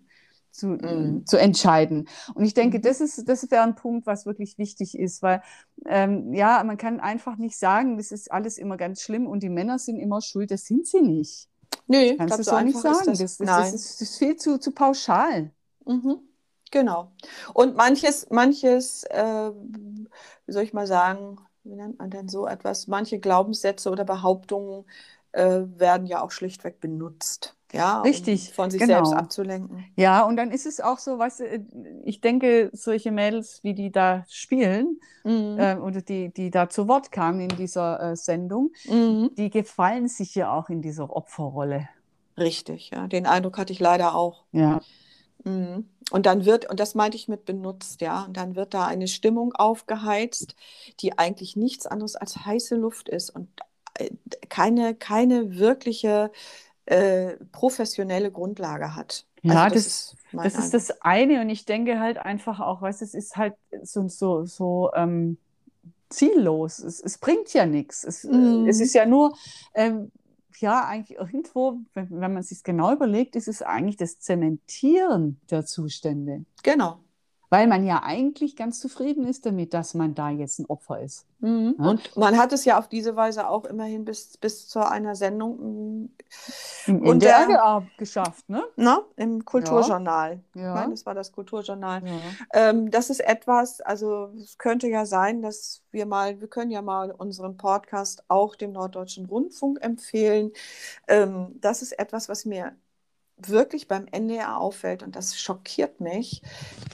Zu, 0.55 0.67
Mhm. 0.67 1.25
zu 1.25 1.37
entscheiden. 1.37 2.07
Und 2.33 2.45
ich 2.45 2.53
denke, 2.53 2.79
Mhm. 2.79 2.81
das 2.83 3.01
ist, 3.01 3.27
das 3.27 3.49
wäre 3.51 3.63
ein 3.63 3.75
Punkt, 3.75 4.05
was 4.07 4.25
wirklich 4.25 4.57
wichtig 4.57 4.97
ist, 4.97 5.21
weil 5.21 5.41
ähm, 5.85 6.33
ja, 6.33 6.63
man 6.63 6.77
kann 6.77 6.99
einfach 6.99 7.37
nicht 7.37 7.57
sagen, 7.57 7.97
das 7.97 8.11
ist 8.11 8.31
alles 8.31 8.57
immer 8.57 8.77
ganz 8.77 9.01
schlimm 9.01 9.27
und 9.27 9.43
die 9.43 9.49
Männer 9.49 9.79
sind 9.79 9.97
immer 9.99 10.21
schuld, 10.21 10.51
das 10.51 10.65
sind 10.65 10.87
sie 10.87 11.01
nicht. 11.01 11.49
Nee, 11.87 12.15
Kannst 12.17 12.39
du 12.39 12.43
so 12.43 12.59
nicht 12.61 12.77
sagen. 12.77 13.05
das. 13.05 13.19
Das, 13.19 13.37
das, 13.37 13.73
ist, 13.73 14.01
das 14.01 14.01
ist 14.01 14.17
viel 14.17 14.35
zu, 14.37 14.57
zu 14.59 14.71
pauschal. 14.71 15.51
Mhm. 15.85 16.17
Genau. 16.71 17.11
Und 17.53 17.75
manches, 17.75 18.27
manches, 18.31 19.03
äh, 19.05 19.51
wie 20.45 20.51
soll 20.51 20.63
ich 20.63 20.73
mal 20.73 20.87
sagen, 20.87 21.37
wie 21.63 21.75
nennt 21.75 21.99
man 21.99 22.09
denn 22.09 22.27
so 22.27 22.47
etwas? 22.47 22.87
Manche 22.87 23.19
Glaubenssätze 23.19 23.89
oder 23.89 24.03
Behauptungen 24.03 24.85
äh, 25.31 25.61
werden 25.77 26.07
ja 26.07 26.21
auch 26.21 26.31
schlichtweg 26.31 26.79
benutzt, 26.79 27.55
ja, 27.75 28.01
Richtig, 28.01 28.49
um 28.49 28.53
von 28.55 28.71
sich 28.71 28.81
genau. 28.81 29.05
selbst 29.05 29.13
abzulenken. 29.13 29.85
Ja, 29.95 30.23
und 30.23 30.37
dann 30.37 30.51
ist 30.51 30.65
es 30.65 30.79
auch 30.81 30.97
so, 30.99 31.19
weißt 31.19 31.39
du, 31.41 31.65
ich 32.03 32.21
denke, 32.21 32.69
solche 32.73 33.11
Mädels, 33.11 33.63
wie 33.63 33.73
die 33.73 33.91
da 33.91 34.25
spielen 34.29 34.99
Mhm. 35.23 35.57
äh, 35.59 35.75
oder 35.75 36.01
die, 36.01 36.33
die 36.33 36.51
da 36.51 36.69
zu 36.69 36.87
Wort 36.87 37.11
kamen 37.11 37.41
in 37.41 37.49
dieser 37.49 38.11
äh, 38.11 38.15
Sendung, 38.15 38.71
Mhm. 38.87 39.31
die 39.37 39.49
gefallen 39.49 40.07
sich 40.07 40.35
ja 40.35 40.53
auch 40.53 40.69
in 40.69 40.81
dieser 40.81 41.15
Opferrolle. 41.15 41.89
Richtig, 42.37 42.91
ja. 42.93 43.07
Den 43.07 43.25
Eindruck 43.25 43.57
hatte 43.57 43.73
ich 43.73 43.79
leider 43.79 44.15
auch. 44.15 44.43
Ja. 44.51 44.81
Mhm. 45.43 45.89
Und 46.11 46.25
dann 46.27 46.45
wird, 46.45 46.69
und 46.69 46.79
das 46.79 46.95
meinte 46.95 47.17
ich 47.17 47.27
mit 47.27 47.45
benutzt, 47.45 48.01
ja, 48.01 48.23
und 48.25 48.37
dann 48.37 48.55
wird 48.55 48.73
da 48.73 48.85
eine 48.85 49.07
Stimmung 49.07 49.53
aufgeheizt, 49.53 50.55
die 50.99 51.17
eigentlich 51.17 51.55
nichts 51.55 51.87
anderes 51.87 52.15
als 52.15 52.45
heiße 52.45 52.75
Luft 52.75 53.09
ist 53.09 53.31
und 53.31 53.47
äh, 53.97 54.09
keine, 54.49 54.93
keine 54.95 55.57
wirkliche 55.57 56.31
äh, 56.85 57.37
professionelle 57.51 58.31
Grundlage 58.31 58.95
hat. 58.95 59.25
Ja, 59.41 59.63
Also 59.63 59.75
das- 59.75 59.85
ist 59.87 60.15
Das 60.33 60.55
ist 60.57 60.73
das 60.73 61.01
eine 61.01 61.39
und 61.41 61.49
ich 61.49 61.65
denke 61.65 61.99
halt 61.99 62.17
einfach 62.17 62.59
auch, 62.59 62.81
weißt 62.81 63.01
es 63.01 63.13
ist 63.13 63.37
halt 63.37 63.53
so, 63.83 64.07
so, 64.09 64.45
so 64.45 64.91
ähm, 64.93 65.37
ziellos. 66.09 66.79
Es, 66.79 66.99
es 67.01 67.17
bringt 67.17 67.53
ja 67.53 67.65
nichts. 67.65 68.03
Es, 68.03 68.23
Mhm. 68.25 68.65
es 68.67 68.79
ist 68.79 68.93
ja 68.93 69.05
nur, 69.05 69.35
ähm, 69.73 70.11
ja, 70.59 70.85
eigentlich 70.85 71.17
irgendwo, 71.17 71.79
wenn, 71.93 72.09
wenn 72.11 72.33
man 72.33 72.43
sich 72.43 72.63
genau 72.63 72.91
überlegt, 72.93 73.35
ist 73.35 73.47
es 73.47 73.61
eigentlich 73.61 73.97
das 73.97 74.19
Zementieren 74.19 75.39
der 75.49 75.65
Zustände. 75.65 76.45
Genau. 76.63 76.99
Weil 77.55 77.67
man 77.67 77.85
ja 77.85 78.03
eigentlich 78.03 78.57
ganz 78.57 78.81
zufrieden 78.81 79.25
ist 79.25 79.45
damit, 79.45 79.73
dass 79.73 79.93
man 79.93 80.13
da 80.13 80.29
jetzt 80.29 80.59
ein 80.59 80.65
Opfer 80.65 80.99
ist. 80.99 81.25
Mhm. 81.39 81.75
Ja? 81.79 81.89
Und 81.89 82.17
man 82.17 82.37
hat 82.37 82.51
es 82.51 82.65
ja 82.65 82.77
auf 82.77 82.89
diese 82.89 83.15
Weise 83.15 83.47
auch 83.47 83.63
immerhin 83.63 84.03
bis, 84.03 84.35
bis 84.35 84.67
zu 84.67 84.85
einer 84.85 85.15
Sendung 85.15 86.09
im 86.85 87.03
NDR 87.05 87.87
geschafft, 87.97 88.49
ne? 88.49 88.61
Na, 88.75 89.03
Im 89.15 89.45
Kulturjournal. 89.45 90.41
Ja. 90.53 90.73
Ich 90.73 90.75
meine, 90.81 90.91
das 90.91 91.05
war 91.05 91.13
das 91.13 91.31
Kulturjournal. 91.31 92.01
Ja. 92.05 92.13
Ähm, 92.53 92.91
das 92.91 93.09
ist 93.09 93.21
etwas, 93.21 93.79
also 93.79 94.31
es 94.37 94.57
könnte 94.57 94.89
ja 94.89 95.05
sein, 95.05 95.41
dass 95.41 95.81
wir 95.91 96.05
mal, 96.05 96.41
wir 96.41 96.49
können 96.49 96.71
ja 96.71 96.81
mal 96.81 97.11
unseren 97.11 97.55
Podcast 97.55 98.25
auch 98.27 98.57
dem 98.57 98.73
Norddeutschen 98.73 99.27
Rundfunk 99.27 99.81
empfehlen. 99.81 100.51
Ähm, 101.07 101.55
das 101.61 101.81
ist 101.81 101.97
etwas, 101.97 102.27
was 102.27 102.43
mir 102.43 102.73
wirklich 103.37 103.87
beim 103.87 104.07
NDR 104.07 104.59
auffällt, 104.59 105.03
und 105.03 105.15
das 105.15 105.37
schockiert 105.39 105.99
mich, 105.99 106.41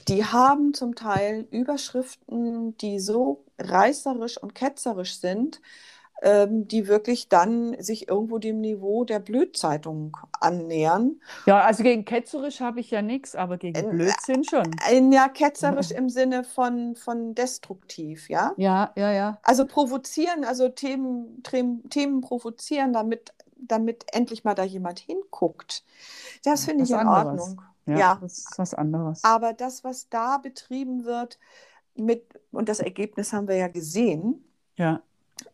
die 0.07 0.25
haben 0.25 0.73
zum 0.73 0.95
Teil 0.95 1.47
Überschriften, 1.51 2.77
die 2.77 2.99
so 2.99 3.45
reißerisch 3.59 4.37
und 4.37 4.55
ketzerisch 4.55 5.19
sind, 5.19 5.61
ähm, 6.23 6.67
die 6.67 6.87
wirklich 6.87 7.29
dann 7.29 7.75
sich 7.81 8.07
irgendwo 8.07 8.37
dem 8.37 8.61
Niveau 8.61 9.03
der 9.05 9.19
Blödzeitung 9.19 10.15
annähern. 10.39 11.19
Ja, 11.47 11.61
also 11.61 11.83
gegen 11.83 12.05
ketzerisch 12.05 12.59
habe 12.59 12.79
ich 12.79 12.91
ja 12.91 13.01
nichts, 13.01 13.35
aber 13.35 13.57
gegen 13.57 13.75
äh, 13.75 13.89
Blödsinn 13.89 14.43
schon. 14.43 14.69
Äh, 14.87 15.01
ja, 15.11 15.27
ketzerisch 15.29 15.91
im 15.91 16.09
Sinne 16.09 16.43
von, 16.43 16.95
von 16.95 17.33
destruktiv, 17.33 18.29
ja? 18.29 18.53
Ja, 18.57 18.91
ja, 18.95 19.11
ja. 19.11 19.39
Also 19.43 19.65
provozieren, 19.65 20.43
also 20.43 20.69
Themen, 20.69 21.41
Themen 21.43 22.21
provozieren, 22.21 22.93
damit, 22.93 23.33
damit 23.61 24.05
endlich 24.13 24.43
mal 24.43 24.55
da 24.55 24.63
jemand 24.63 24.99
hinguckt. 24.99 25.83
Das 26.43 26.65
finde 26.65 26.83
ich 26.83 26.91
in 26.91 26.97
anderes. 26.97 27.41
Ordnung. 27.41 27.61
Ja, 27.85 27.97
ja, 27.97 28.17
das 28.21 28.37
ist 28.37 28.59
was 28.59 28.73
anderes. 28.73 29.23
Aber 29.23 29.53
das, 29.53 29.83
was 29.83 30.09
da 30.09 30.37
betrieben 30.37 31.03
wird, 31.05 31.39
mit, 31.95 32.23
und 32.51 32.69
das 32.69 32.79
Ergebnis 32.79 33.33
haben 33.33 33.47
wir 33.47 33.55
ja 33.55 33.67
gesehen, 33.67 34.45
ja. 34.77 35.01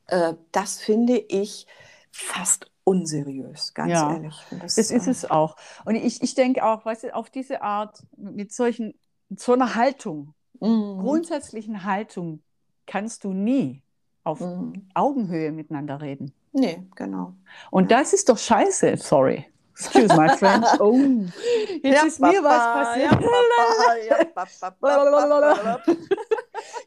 Äh, 0.08 0.36
das 0.52 0.80
finde 0.80 1.18
ich 1.18 1.68
fast 2.12 2.72
unseriös, 2.84 3.74
ganz 3.74 3.92
ja, 3.92 4.14
ehrlich. 4.14 4.36
Das, 4.52 4.76
das 4.76 4.92
ist 4.92 5.08
äh, 5.08 5.12
es 5.12 5.30
auch. 5.30 5.56
Und 5.86 5.96
ich, 5.96 6.22
ich 6.22 6.36
denke 6.36 6.64
auch, 6.64 6.86
weißt 6.86 7.04
du, 7.04 7.16
auf 7.16 7.30
diese 7.30 7.62
Art, 7.62 8.04
mit 8.16 8.54
solchen, 8.54 8.94
so 9.36 9.54
einer 9.54 9.76
Haltung, 9.76 10.34
mhm. 10.60 11.00
grundsätzlichen 11.00 11.84
Haltung, 11.84 12.42
kannst 12.86 13.24
du 13.24 13.34
nie 13.34 13.82
auf 14.24 14.40
mhm. 14.40 14.88
Augenhöhe 14.94 15.52
miteinander 15.52 16.02
reden. 16.02 16.34
Nee, 16.58 16.82
genau. 16.96 17.34
Und 17.70 17.92
das 17.92 18.14
ist 18.14 18.30
doch 18.30 18.38
scheiße, 18.38 18.98
sorry. 18.98 19.46
Excuse 19.80 20.16
my 20.16 20.28
French. 20.30 20.66
Oh, 20.80 20.98
jetzt 21.84 21.84
ja, 21.84 22.04
ist 22.08 22.20
Papa, 22.20 22.34
mir 22.34 22.44
was 22.44 22.64
passiert. 22.74 23.12
Ja, 23.12 23.18
Papa, 23.18 23.96
ja, 24.10 24.26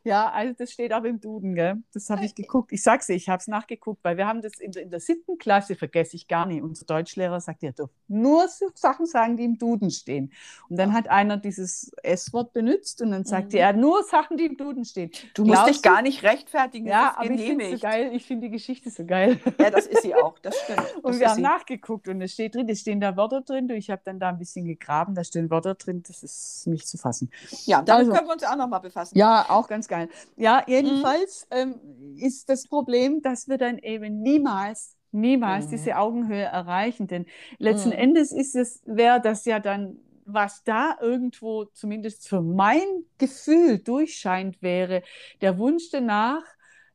ja, 0.05 0.31
also 0.31 0.55
das 0.57 0.73
steht 0.73 0.93
auch 0.93 1.05
im 1.05 1.21
Duden, 1.21 1.55
gell? 1.55 1.83
Das 1.93 2.11
habe 2.11 2.25
ich 2.25 2.35
geguckt. 2.35 2.73
Ich 2.73 2.83
sag's 2.83 3.07
dir, 3.07 3.15
ich 3.15 3.29
habe 3.29 3.41
es 3.41 3.47
nachgeguckt, 3.47 4.03
weil 4.03 4.17
wir 4.17 4.27
haben 4.27 4.43
das 4.43 4.59
in 4.59 4.73
der, 4.73 4.83
in 4.83 4.91
der 4.91 5.01
siebten 5.01 5.39
Klasse, 5.39 5.75
vergesse 5.75 6.17
ich 6.17 6.29
gar 6.29 6.47
nicht. 6.47 6.63
Unser 6.63 6.87
Deutschlehrer 6.87 7.41
sagt, 7.41 7.63
ja, 7.63 7.73
doch 7.73 7.91
nur 8.09 8.49
Sachen 8.75 9.07
sagen, 9.07 9.37
die 9.37 9.45
im 9.45 9.59
Duden 9.59 9.91
stehen. 9.91 10.33
Und 10.69 10.77
dann 10.79 10.93
hat 10.93 11.09
einer 11.09 11.37
dieses 11.37 11.93
S-Wort 12.03 12.53
benutzt 12.53 13.03
und 13.03 13.13
dann 13.13 13.25
sagte 13.25 13.57
mhm. 13.57 13.63
er, 13.63 13.73
nur 13.73 14.03
Sachen, 14.05 14.37
die 14.37 14.47
im 14.47 14.57
Duden 14.57 14.85
stehen. 14.85 15.11
Du 15.35 15.45
Glaubst 15.45 15.63
musst 15.63 15.75
dich 15.75 15.83
gar 15.83 16.03
nicht 16.03 16.23
rechtfertigen. 16.23 16.87
Ja, 16.87 17.15
aber 17.17 17.31
ich 17.31 17.41
finde 17.41 17.71
so 17.71 17.79
geil. 17.79 18.11
Ich 18.13 18.27
finde 18.27 18.47
die 18.47 18.53
Geschichte 18.53 18.91
so 18.91 19.05
geil. 19.05 19.39
Ja, 19.59 19.71
das 19.71 19.87
ist 19.87 20.03
sie 20.03 20.15
auch. 20.15 20.39
Das 20.41 20.59
stimmt. 20.59 20.79
Das 20.79 20.93
und 21.03 21.21
wir 21.21 21.29
haben 21.29 21.37
sie. 21.37 21.43
nachgeguckt 21.43 22.09
und 22.09 22.21
es 22.21 22.33
steht 22.33 22.55
drin, 22.55 22.69
es 22.69 22.81
stehen 22.81 23.01
da 23.01 23.17
Wörter 23.17 23.43
drin. 23.43 23.69
Ich 23.71 23.91
habe 23.91 24.03
dann 24.05 24.19
da 24.19 24.31
ein 24.31 24.39
bisschen 24.39 24.65
gegraben, 24.65 25.15
da 25.15 25.23
stehen 25.23 25.51
Wörter 25.51 25.75
drin. 25.75 26.03
Das 26.07 26.23
ist 26.23 26.67
nicht 26.67 26.89
zu 26.89 26.99
fassen. 26.99 27.31
Ja, 27.65 27.83
damit 27.83 28.01
also, 28.01 28.13
können 28.13 28.27
wir 28.27 28.35
uns 28.35 28.45
auch 28.45 28.57
nochmal 28.57 28.81
befassen. 28.81 29.17
Ja, 29.17 29.47
auch 29.49 29.60
ganz 29.69 29.89
geil. 29.89 30.09
Ja, 30.37 30.63
jedenfalls 30.67 31.47
mhm. 31.51 31.57
ähm, 31.57 32.17
ist 32.17 32.49
das 32.49 32.67
Problem, 32.67 33.23
dass 33.23 33.49
wir 33.49 33.59
dann 33.59 33.79
eben 33.79 34.23
niemals, 34.23 34.97
niemals 35.13 35.67
mhm. 35.67 35.71
diese 35.71 35.97
Augenhöhe 35.97 36.45
erreichen. 36.45 37.07
Denn 37.07 37.27
letzten 37.59 37.91
mhm. 37.91 37.97
Endes 37.97 38.33
ist 38.33 38.55
es, 38.55 38.83
wäre 38.87 39.21
das 39.21 39.45
ja 39.45 39.61
dann, 39.61 39.99
was 40.25 40.63
da 40.65 40.97
irgendwo 41.01 41.65
zumindest 41.65 42.29
für 42.29 42.41
mein 42.43 42.87
Gefühl 43.19 43.79
durchscheint, 43.79 44.63
wäre 44.63 45.03
der 45.41 45.59
Wunsch 45.59 45.91
danach, 45.91 46.45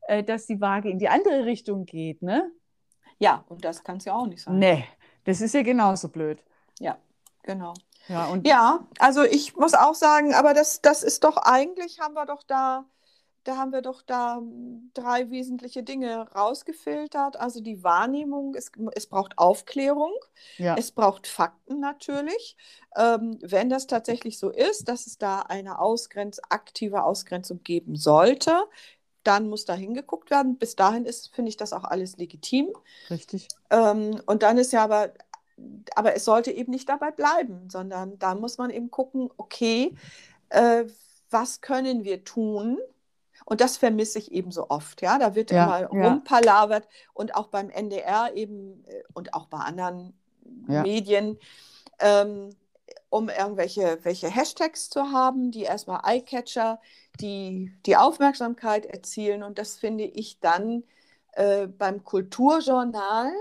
äh, 0.08 0.24
dass 0.24 0.46
die 0.46 0.62
Waage 0.62 0.90
in 0.90 1.00
die 1.00 1.10
andere 1.10 1.46
Richtung 1.46 1.86
geht, 1.86 2.22
ne? 2.22 2.52
Ja, 3.18 3.46
und 3.48 3.64
das 3.64 3.84
kann 3.84 3.98
es 3.98 4.06
ja 4.06 4.14
auch 4.14 4.28
nicht 4.28 4.42
sein. 4.42 4.60
Nee, 4.60 4.86
das 5.24 5.42
ist 5.42 5.54
ja 5.54 5.64
genauso 5.64 6.10
blöd. 6.10 6.44
Ja, 6.80 6.98
genau. 7.44 7.74
Ja, 8.08 8.26
und 8.28 8.48
ja, 8.48 8.88
also 9.00 9.24
ich 9.24 9.56
muss 9.56 9.74
auch 9.74 9.96
sagen, 9.96 10.34
aber 10.34 10.54
das, 10.54 10.82
das 10.82 11.04
ist 11.04 11.24
doch 11.24 11.38
eigentlich, 11.38 12.00
haben 12.00 12.14
wir 12.14 12.26
doch 12.26 12.44
da, 12.44 12.86
da 13.44 13.58
haben 13.58 13.72
wir 13.72 13.82
doch 13.82 14.02
da 14.02 14.42
drei 14.94 15.30
wesentliche 15.30 15.84
Dinge 15.84 16.28
rausgefiltert. 16.32 17.38
Also 17.38 17.62
die 17.62 17.84
Wahrnehmung, 17.84 18.56
es, 18.56 18.72
es 18.96 19.08
braucht 19.08 19.38
Aufklärung, 19.38 20.14
ja. 20.58 20.76
es 20.78 20.92
braucht 20.92 21.28
Fakten 21.28 21.80
natürlich. 21.80 22.58
Ähm, 22.96 23.38
wenn 23.42 23.70
das 23.70 23.88
tatsächlich 23.88 24.40
so 24.40 24.50
ist, 24.50 24.88
dass 24.90 25.06
es 25.06 25.18
da 25.18 25.42
eine 25.42 25.80
Ausgrenz, 25.80 26.40
aktive 26.50 27.04
Ausgrenzung 27.04 27.62
geben 27.64 27.96
sollte, 27.96 28.64
dann 29.26 29.50
muss 29.50 29.66
da 29.66 29.74
hingeguckt 29.74 30.30
werden. 30.30 30.58
Bis 30.58 30.76
dahin 30.76 31.06
ist, 31.06 31.34
finde 31.34 31.50
ich 31.50 31.58
das 31.58 31.74
auch 31.74 31.84
alles 31.84 32.18
legitim. 32.18 32.70
Richtig. 33.10 33.48
Ähm, 33.70 34.22
und 34.26 34.44
dann 34.44 34.58
ist 34.58 34.72
ja 34.72 34.84
aber 34.84 35.14
aber 35.96 36.16
es 36.16 36.26
sollte 36.26 36.52
eben 36.52 36.72
nicht 36.72 36.90
dabei 36.90 37.12
bleiben, 37.12 37.70
sondern 37.70 38.20
da 38.20 38.36
muss 38.36 38.58
man 38.58 38.70
eben 38.70 38.92
gucken, 38.92 39.30
okay, 39.38 39.96
äh, 40.50 40.86
was 41.30 41.62
können 41.62 42.04
wir 42.04 42.24
tun? 42.24 42.78
Und 43.46 43.62
das 43.62 43.78
vermisse 43.78 44.20
ich 44.20 44.32
eben 44.32 44.52
so 44.52 44.70
oft. 44.70 45.02
Ja, 45.02 45.20
da 45.20 45.36
wird 45.36 45.52
ja, 45.52 45.78
immer 45.78 45.96
ja. 45.96 46.10
rumpalavert 46.10 46.88
und 47.14 47.36
auch 47.36 47.48
beim 47.48 47.70
NDR 47.70 48.32
eben 48.34 48.84
äh, 48.88 49.04
und 49.14 49.34
auch 49.34 49.48
bei 49.48 49.60
anderen 49.60 50.14
ja. 50.68 50.82
Medien, 50.82 51.38
ähm, 52.00 52.50
um 53.10 53.30
irgendwelche 53.30 54.00
welche 54.04 54.30
Hashtags 54.30 54.90
zu 54.90 55.12
haben, 55.12 55.52
die 55.52 55.64
erstmal 55.64 56.02
Eyecatcher, 56.04 56.80
die 57.22 57.72
die 57.86 57.98
Aufmerksamkeit 57.98 58.86
erzielen. 58.86 59.44
Und 59.44 59.60
das 59.60 59.76
finde 59.76 60.06
ich 60.06 60.40
dann 60.40 60.84
äh, 61.34 61.68
beim 61.68 62.04
Kulturjournal 62.04 63.32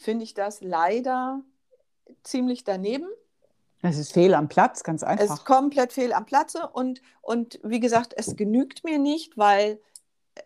finde 0.00 0.24
ich 0.24 0.34
das 0.34 0.60
leider 0.62 1.42
ziemlich 2.22 2.64
daneben. 2.64 3.06
Es 3.82 3.98
ist 3.98 4.12
fehl 4.12 4.34
am 4.34 4.48
Platz, 4.48 4.82
ganz 4.82 5.02
einfach. 5.02 5.24
Es 5.24 5.30
ist 5.30 5.44
komplett 5.44 5.92
fehl 5.92 6.12
am 6.12 6.26
Platze 6.26 6.68
und, 6.72 7.00
und 7.22 7.60
wie 7.62 7.80
gesagt, 7.80 8.14
es 8.16 8.36
genügt 8.36 8.84
mir 8.84 8.98
nicht, 8.98 9.38
weil 9.38 9.80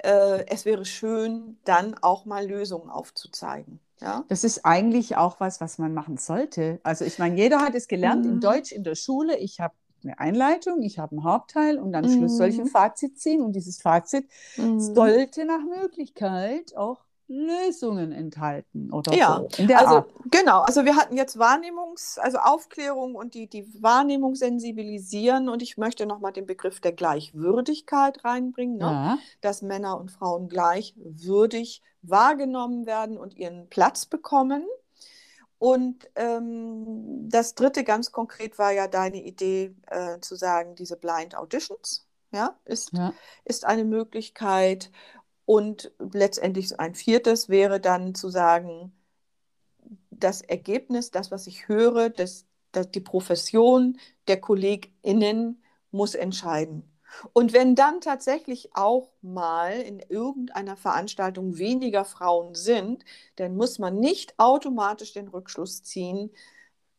äh, 0.03 0.47
es 0.47 0.65
wäre 0.65 0.85
schön, 0.85 1.59
dann 1.65 1.97
auch 2.01 2.27
mal 2.27 2.47
Lösungen 2.47 2.91
aufzuzeigen. 2.91 3.81
Ja? 4.01 4.25
Das 4.29 4.45
ist 4.45 4.65
eigentlich 4.65 5.17
auch 5.17 5.41
was, 5.41 5.61
was 5.61 5.79
man 5.79 5.95
machen 5.95 6.17
sollte. 6.17 6.81
Also 6.83 7.05
ich 7.05 7.19
meine, 7.19 7.37
jeder 7.37 7.61
hat 7.61 7.75
es 7.75 7.89
gelernt 7.89 8.25
mhm. 8.25 8.33
in 8.33 8.41
Deutsch 8.41 8.71
in 8.71 8.85
der 8.85 8.95
Schule. 8.95 9.37
Ich 9.39 9.61
habe 9.61 9.75
eine 10.05 10.19
Einleitung, 10.19 10.83
ich 10.83 10.99
habe 10.99 11.13
einen 11.13 11.25
Hauptteil 11.25 11.79
und 11.79 11.95
am 11.95 12.09
Schluss 12.09 12.37
soll 12.37 12.49
ich 12.49 12.59
ein 12.59 12.65
mhm. 12.65 12.71
Fazit 12.71 13.19
ziehen. 13.19 13.41
Und 13.41 13.53
dieses 13.55 13.81
Fazit 13.81 14.29
mhm. 14.57 14.79
sollte 14.79 15.45
nach 15.45 15.63
Möglichkeit 15.65 16.77
auch 16.77 17.04
Lösungen 17.27 18.13
enthalten 18.13 18.93
oder 18.93 19.15
ja, 19.15 19.37
so. 19.51 19.63
In 19.63 19.69
der 19.69 19.79
also 19.79 19.95
Art. 19.97 20.11
genau, 20.31 20.61
also 20.61 20.85
wir 20.85 20.97
hatten 20.97 21.17
jetzt 21.17 21.39
Wahrnehmungs, 21.39 22.19
also 22.19 22.39
Aufklärung 22.39 23.15
und 23.15 23.35
die, 23.35 23.47
die 23.47 23.67
Wahrnehmung 23.83 24.35
sensibilisieren 24.35 25.49
und 25.49 25.63
ich 25.63 25.79
möchte 25.79 26.05
nochmal 26.07 26.33
den 26.33 26.47
Begriff 26.47 26.81
der 26.81 26.93
Gleichwürdigkeit 26.93 28.25
reinbringen, 28.25 28.77
ne? 28.77 28.85
ja. 28.85 29.19
dass 29.41 29.63
Männer 29.63 29.99
und 29.99 30.11
Frauen 30.11 30.49
gleichwürdig 30.49 31.83
wahrgenommen 32.03 32.85
werden 32.85 33.17
und 33.17 33.35
ihren 33.37 33.69
Platz 33.69 34.07
bekommen. 34.07 34.65
Und 35.59 36.11
ähm, 36.17 37.29
das 37.31 37.55
dritte 37.55 37.85
ganz 37.85 38.13
konkret 38.13 38.59
war 38.59 38.73
ja 38.73 38.87
deine 38.87 39.23
Idee 39.23 39.75
äh, 39.87 40.21
zu 40.21 40.37
sagen, 40.37 40.75
diese 40.75 40.97
Blind 40.97 41.35
Auditions 41.37 42.07
ja, 42.35 42.59
ist, 42.65 42.93
ja. 42.93 43.15
ist 43.45 43.65
eine 43.65 43.85
Möglichkeit. 43.85 44.91
Und 45.47 45.93
letztendlich 45.99 46.79
ein 46.81 46.95
viertes 46.95 47.49
wäre 47.49 47.81
dann 47.81 48.15
zu 48.15 48.29
sagen, 48.29 48.93
das 50.11 50.41
Ergebnis, 50.43 51.11
das, 51.11 51.31
was 51.31 51.47
ich 51.47 51.69
höre, 51.69 52.09
das, 52.11 52.47
das, 52.73 52.91
die 52.91 53.01
Profession 53.01 53.99
der 54.29 54.41
KollegInnen 54.41 55.63
muss 55.91 56.15
entscheiden. 56.15 56.91
Und 57.33 57.53
wenn 57.53 57.75
dann 57.75 58.01
tatsächlich 58.01 58.75
auch 58.75 59.13
mal 59.23 59.73
in 59.81 60.01
irgendeiner 60.01 60.77
Veranstaltung 60.77 61.59
weniger 61.59 62.05
Frauen 62.05 62.55
sind, 62.55 63.05
dann 63.37 63.57
muss 63.57 63.79
man 63.79 64.01
nicht 64.01 64.35
automatisch 64.39 65.13
den 65.13 65.29
Rückschluss 65.29 65.83
ziehen, 65.83 66.31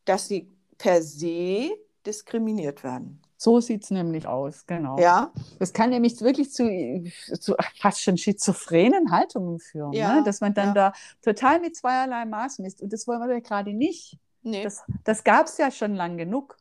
dass 0.06 0.28
sie 0.28 0.52
per 0.78 1.02
se 1.02 1.78
diskriminiert 2.06 2.84
werden. 2.84 3.25
So 3.38 3.60
sieht 3.60 3.84
es 3.84 3.92
nämlich 3.92 4.28
aus, 4.28 4.66
genau. 4.66 4.98
Ja. 4.98 5.32
Das 5.60 5.74
kann 5.74 5.90
nämlich 5.90 6.22
wirklich 6.22 6.52
zu, 6.52 7.04
zu 7.40 7.56
fast 7.80 8.02
schon 8.02 8.18
schizophrenen 8.18 9.12
Haltungen 9.12 9.60
führen, 9.60 9.94
ja. 9.94 10.16
ne? 10.16 10.24
dass 10.24 10.42
man 10.42 10.54
dann 10.54 10.70
ja. 10.70 10.74
da 10.74 10.94
total 11.22 11.60
mit 11.60 11.76
zweierlei 11.76 12.26
Maß 12.26 12.60
misst. 12.60 12.82
Und 12.82 12.94
das 12.94 13.08
wollen 13.08 13.20
wir 13.22 13.34
ja 13.34 13.40
gerade 13.40 13.74
nicht. 13.74 14.18
Nee. 14.42 14.64
Das, 14.64 14.84
das 15.04 15.24
gab 15.24 15.48
es 15.48 15.58
ja 15.58 15.72
schon 15.72 15.96
lang 15.96 16.18
genug. 16.18 16.56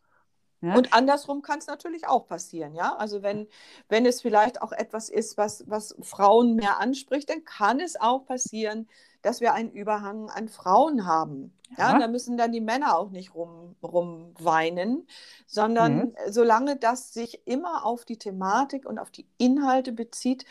Ja? 0.64 0.76
Und 0.76 0.92
andersrum 0.92 1.42
kann 1.42 1.58
es 1.58 1.66
natürlich 1.66 2.06
auch 2.06 2.26
passieren, 2.26 2.74
ja. 2.74 2.96
Also 2.96 3.22
wenn, 3.22 3.48
wenn 3.88 4.06
es 4.06 4.20
vielleicht 4.20 4.62
auch 4.62 4.72
etwas 4.72 5.08
ist, 5.08 5.36
was, 5.36 5.64
was 5.68 5.94
Frauen 6.00 6.54
mehr 6.54 6.80
anspricht, 6.80 7.30
dann 7.30 7.44
kann 7.44 7.80
es 7.80 8.00
auch 8.00 8.26
passieren, 8.26 8.88
dass 9.22 9.40
wir 9.40 9.54
einen 9.54 9.70
Überhang 9.70 10.28
an 10.28 10.48
Frauen 10.48 11.06
haben. 11.06 11.56
Ja, 11.78 11.92
ja 11.92 11.98
da 11.98 12.08
müssen 12.08 12.36
dann 12.36 12.52
die 12.52 12.60
Männer 12.60 12.98
auch 12.98 13.10
nicht 13.10 13.34
rum, 13.34 13.74
rumweinen, 13.82 15.06
sondern 15.46 15.96
mhm. 15.96 16.14
solange 16.28 16.76
das 16.76 17.14
sich 17.14 17.46
immer 17.46 17.86
auf 17.86 18.04
die 18.04 18.18
Thematik 18.18 18.86
und 18.86 18.98
auf 18.98 19.10
die 19.10 19.26
Inhalte 19.38 19.92
bezieht, 19.92 20.44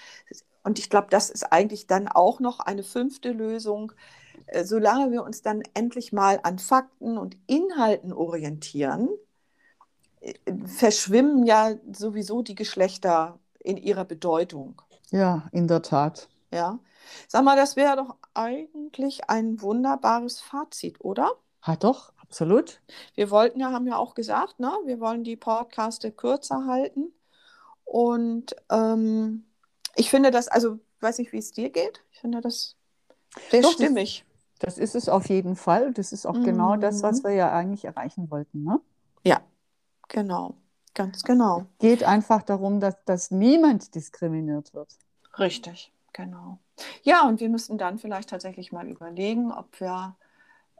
und 0.64 0.80
ich 0.80 0.90
glaube, 0.90 1.08
das 1.10 1.30
ist 1.30 1.52
eigentlich 1.52 1.88
dann 1.88 2.08
auch 2.08 2.40
noch 2.40 2.60
eine 2.60 2.84
fünfte 2.84 3.32
Lösung, 3.32 3.92
äh, 4.48 4.64
solange 4.64 5.12
wir 5.12 5.24
uns 5.24 5.42
dann 5.42 5.62
endlich 5.74 6.14
mal 6.14 6.40
an 6.44 6.58
Fakten 6.58 7.18
und 7.18 7.38
Inhalten 7.48 8.14
orientieren, 8.14 9.10
verschwimmen 10.66 11.46
ja 11.46 11.76
sowieso 11.92 12.42
die 12.42 12.56
Geschlechter 12.56 13.40
in 13.60 13.78
ihrer 13.78 14.06
Bedeutung. 14.06 14.82
Ja, 15.12 15.48
in 15.52 15.68
der 15.68 15.82
Tat. 15.82 16.30
Ja. 16.52 16.80
Sag 17.28 17.44
mal, 17.44 17.56
das 17.56 17.76
wäre 17.76 17.98
doch 17.98 18.16
eigentlich 18.34 19.30
ein 19.30 19.62
wunderbares 19.62 20.40
Fazit, 20.40 21.04
oder? 21.04 21.32
Ja, 21.66 21.76
doch, 21.76 22.14
absolut. 22.18 22.82
Wir 23.16 23.30
wollten 23.30 23.60
ja, 23.60 23.72
haben 23.72 23.88
ja 23.88 23.98
auch 23.98 24.16
gesagt, 24.16 24.60
ne, 24.60 24.72
wir 24.86 25.00
wollen 25.00 25.24
die 25.24 25.36
Podcaste 25.36 26.12
kürzer 26.12 26.66
halten. 26.66 27.14
Und 27.86 28.56
ähm, 28.70 29.46
ich 29.96 30.10
finde 30.10 30.32
das, 30.32 30.48
also 30.48 30.80
weiß 31.02 31.20
nicht, 31.20 31.32
wie 31.34 31.38
es 31.38 31.52
dir 31.52 31.70
geht. 31.70 32.04
Ich 32.12 32.20
finde 32.20 32.42
das 32.42 32.76
sehr 33.52 33.62
doch, 33.62 33.74
stimmig. 33.74 34.26
Das, 34.60 34.76
das, 34.76 34.84
ist 34.84 34.96
es 34.96 35.10
auf 35.10 35.28
jeden 35.28 35.56
Fall. 35.56 35.94
Das 35.94 36.12
ist 36.12 36.26
auch 36.26 36.38
mhm. 36.38 36.46
genau 36.46 36.76
das, 36.78 37.04
was 37.04 37.20
mhm. 37.20 37.28
wir 37.28 37.34
ja 37.34 37.52
eigentlich 37.52 37.86
erreichen 37.86 38.32
wollten, 38.32 38.64
ne? 38.64 38.80
Ja, 39.26 39.42
genau. 40.14 40.56
Ganz 40.94 41.24
genau. 41.24 41.66
Geht 41.80 42.04
einfach 42.04 42.44
darum, 42.44 42.80
dass, 42.80 43.04
dass 43.06 43.32
niemand 43.32 43.96
diskriminiert 43.96 44.74
wird. 44.74 44.90
Richtig, 45.40 45.92
genau. 46.14 46.60
Ja, 47.02 47.28
und 47.28 47.40
wir 47.40 47.50
müssen 47.50 47.78
dann 47.78 47.98
vielleicht 47.98 48.30
tatsächlich 48.30 48.72
mal 48.72 48.88
überlegen, 48.88 49.52
ob 49.52 49.80
wir 49.80 50.16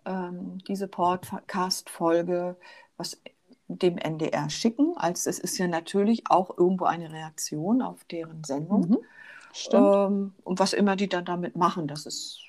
ähm, 0.06 0.60
diese 0.68 0.88
Podcast-Folge 0.88 2.58
was 2.98 3.20
dem 3.68 3.98
NDR 3.98 4.50
schicken. 4.50 4.96
Als 4.98 5.26
es 5.26 5.40
ist 5.40 5.58
ja 5.58 5.68
natürlich 5.68 6.24
auch 6.30 6.56
irgendwo 6.58 6.86
eine 6.86 7.12
Reaktion 7.12 7.82
auf 7.82 8.04
deren 8.06 8.44
Sendung. 8.44 8.90
Mhm. 8.90 8.98
Stimmt. 9.54 9.96
Ähm, 9.96 10.34
und 10.44 10.60
was 10.60 10.74
immer 10.74 10.96
die 10.96 11.10
dann 11.10 11.26
damit 11.26 11.56
machen, 11.56 11.88
das 11.88 12.06
ist 12.06 12.40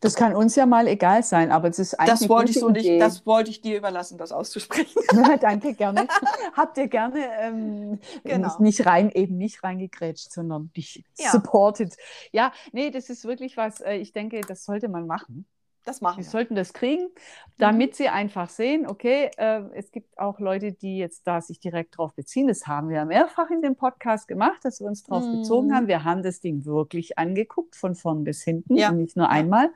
das 0.00 0.14
kann 0.14 0.34
uns 0.34 0.54
ja 0.54 0.64
mal 0.64 0.86
egal 0.86 1.22
sein, 1.22 1.50
aber 1.50 1.68
es 1.68 1.78
ist 1.78 1.98
eigentlich. 1.98 2.20
Das 2.20 2.28
wollte 2.28 2.50
ich 2.52 2.60
so 2.60 2.68
nicht, 2.68 3.00
das 3.00 3.26
wollte 3.26 3.50
ich 3.50 3.60
dir 3.60 3.76
überlassen, 3.76 4.16
das 4.16 4.30
auszusprechen. 4.30 5.02
danke, 5.40 5.74
gerne. 5.74 6.06
Habt 6.52 6.78
ihr 6.78 6.88
gerne 6.88 7.26
ähm, 7.40 7.98
genau. 8.22 8.56
nicht 8.60 8.86
rein, 8.86 9.10
eben 9.10 9.36
nicht 9.36 9.64
reingegrätscht, 9.64 10.32
sondern 10.32 10.70
dich 10.72 11.04
ja. 11.18 11.30
supported. 11.30 11.96
Ja, 12.32 12.52
nee, 12.72 12.90
das 12.90 13.10
ist 13.10 13.24
wirklich 13.24 13.56
was, 13.56 13.80
äh, 13.80 13.96
ich 13.96 14.12
denke, 14.12 14.40
das 14.42 14.64
sollte 14.64 14.88
man 14.88 15.06
machen. 15.06 15.46
Das 15.88 16.02
machen 16.02 16.18
wir. 16.18 16.24
Wir 16.24 16.30
sollten 16.30 16.54
das 16.54 16.74
kriegen, 16.74 17.08
damit 17.56 17.92
mhm. 17.92 17.94
sie 17.94 18.08
einfach 18.10 18.50
sehen, 18.50 18.86
okay, 18.86 19.30
äh, 19.38 19.62
es 19.72 19.90
gibt 19.90 20.18
auch 20.18 20.38
Leute, 20.38 20.72
die 20.72 20.98
jetzt 20.98 21.26
da 21.26 21.40
sich 21.40 21.60
direkt 21.60 21.96
drauf 21.96 22.12
beziehen. 22.14 22.46
Das 22.46 22.66
haben 22.66 22.90
wir 22.90 22.96
ja 22.96 23.04
mehrfach 23.06 23.48
in 23.48 23.62
dem 23.62 23.74
Podcast 23.74 24.28
gemacht, 24.28 24.58
dass 24.64 24.80
wir 24.80 24.86
uns 24.86 25.02
drauf 25.02 25.24
mhm. 25.24 25.38
bezogen 25.38 25.74
haben. 25.74 25.86
Wir 25.86 26.04
haben 26.04 26.22
das 26.22 26.40
Ding 26.40 26.66
wirklich 26.66 27.16
angeguckt, 27.16 27.74
von 27.74 27.94
vorn 27.94 28.22
bis 28.22 28.42
hinten, 28.42 28.76
ja. 28.76 28.90
und 28.90 28.98
nicht 28.98 29.16
nur 29.16 29.30
einmal, 29.30 29.70